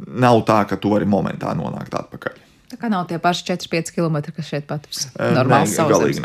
nav 0.00 0.44
tā, 0.48 0.62
ka 0.70 0.78
tu 0.80 0.94
vari 0.94 1.08
momentā 1.08 1.52
nonākt 1.58 1.96
atpakaļ. 1.98 2.49
Tā 2.70 2.76
kā 2.78 2.86
nav 2.86 3.08
tie 3.10 3.16
paši 3.18 3.48
4-5 3.48 3.88
km, 3.96 4.16
kas 4.30 4.46
šeit 4.46 4.66
pat 4.68 4.84
uz 4.86 5.08
normālas 5.18 5.72
saules. 5.74 6.20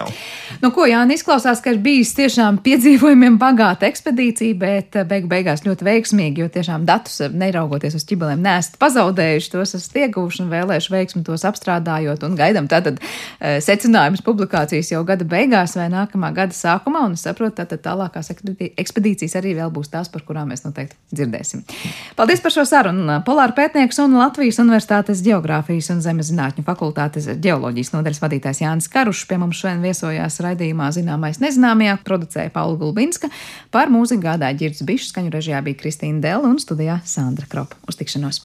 Nu, 0.62 0.70
ko 0.76 0.86
Jānis 0.86 1.24
izklausās, 1.24 1.58
ka 1.64 1.72
ir 1.74 1.80
bijis 1.82 2.12
tiešām 2.14 2.60
piedzīvojumiem 2.62 3.40
bagāta 3.42 3.88
ekspedīcija, 3.90 4.54
bet 4.62 4.98
beigu 5.10 5.26
beigās 5.32 5.64
ļoti 5.66 5.88
veiksmīgi, 5.88 6.44
jo 6.44 6.50
tiešām 6.54 6.86
datus, 6.86 7.18
neraugoties 7.34 7.98
uz 7.98 8.06
ķibelēm, 8.06 8.44
nesat 8.46 8.78
pazaudējuši, 8.78 9.50
tos 9.56 9.74
esat 9.80 9.98
ieguvuši 10.04 10.44
un 10.44 10.52
vēlējuši 10.54 10.94
veiksmi 10.94 11.24
tos 11.26 11.48
apstrādājot 11.50 12.28
un 12.28 12.38
gaidam 12.38 12.70
tātad 12.70 13.02
secinājumus 13.42 14.22
publikācijas 14.26 14.94
jau 14.94 15.02
gada 15.08 15.26
beigās 15.26 15.74
vai 15.80 15.90
nākamā 15.94 16.30
gada 16.38 16.54
sākumā, 16.54 17.08
un 17.10 17.18
es 17.18 17.26
saprotu, 17.26 17.58
tātad 17.64 17.82
tālākās 17.88 18.30
ekspedīcijas 18.36 19.34
arī 19.42 19.56
vēl 19.58 19.74
būs 19.74 19.90
tās, 19.98 20.14
par 20.14 20.22
kurām 20.30 20.54
mēs 20.54 20.62
noteikti 20.68 20.94
dzirdēsim. 21.10 21.66
Paldies 22.22 22.46
par 22.46 22.54
šo 22.54 22.70
sarunu. 22.70 23.18
Polāra 23.26 23.58
pētnieks 23.58 23.98
un 24.06 24.14
Latvijas 24.22 24.62
Universitātes 24.62 25.26
geogrāfijas 25.26 25.90
un 25.96 26.06
zemes 26.06 26.35
zinātņu 26.36 26.66
fakultātes 26.68 27.30
ģeoloģijas 27.42 27.94
nodaļas 27.96 28.22
vadītājs 28.24 28.62
Jānis 28.66 28.90
Karušs 28.92 29.26
pie 29.30 29.40
mums 29.42 29.62
šodien 29.62 29.84
viesojās 29.86 30.42
raidījumā 30.44 30.92
Zināmais 30.96 31.40
nezināmajā, 31.44 31.98
producēja 32.08 32.54
Paula 32.56 32.78
Gulbinska, 32.82 33.32
par 33.74 33.94
mūziku 33.94 34.28
gādāja 34.28 34.60
Girds 34.60 34.84
Bišs, 34.86 35.14
skaņu 35.14 35.34
režijā 35.36 35.64
bija 35.66 35.80
Kristīna 35.80 36.24
Dela 36.24 36.52
un 36.52 36.60
studijā 36.62 37.00
Sandra 37.08 37.48
Kropa. 37.50 37.80
Uz 37.88 38.00
tikšanos! 38.02 38.44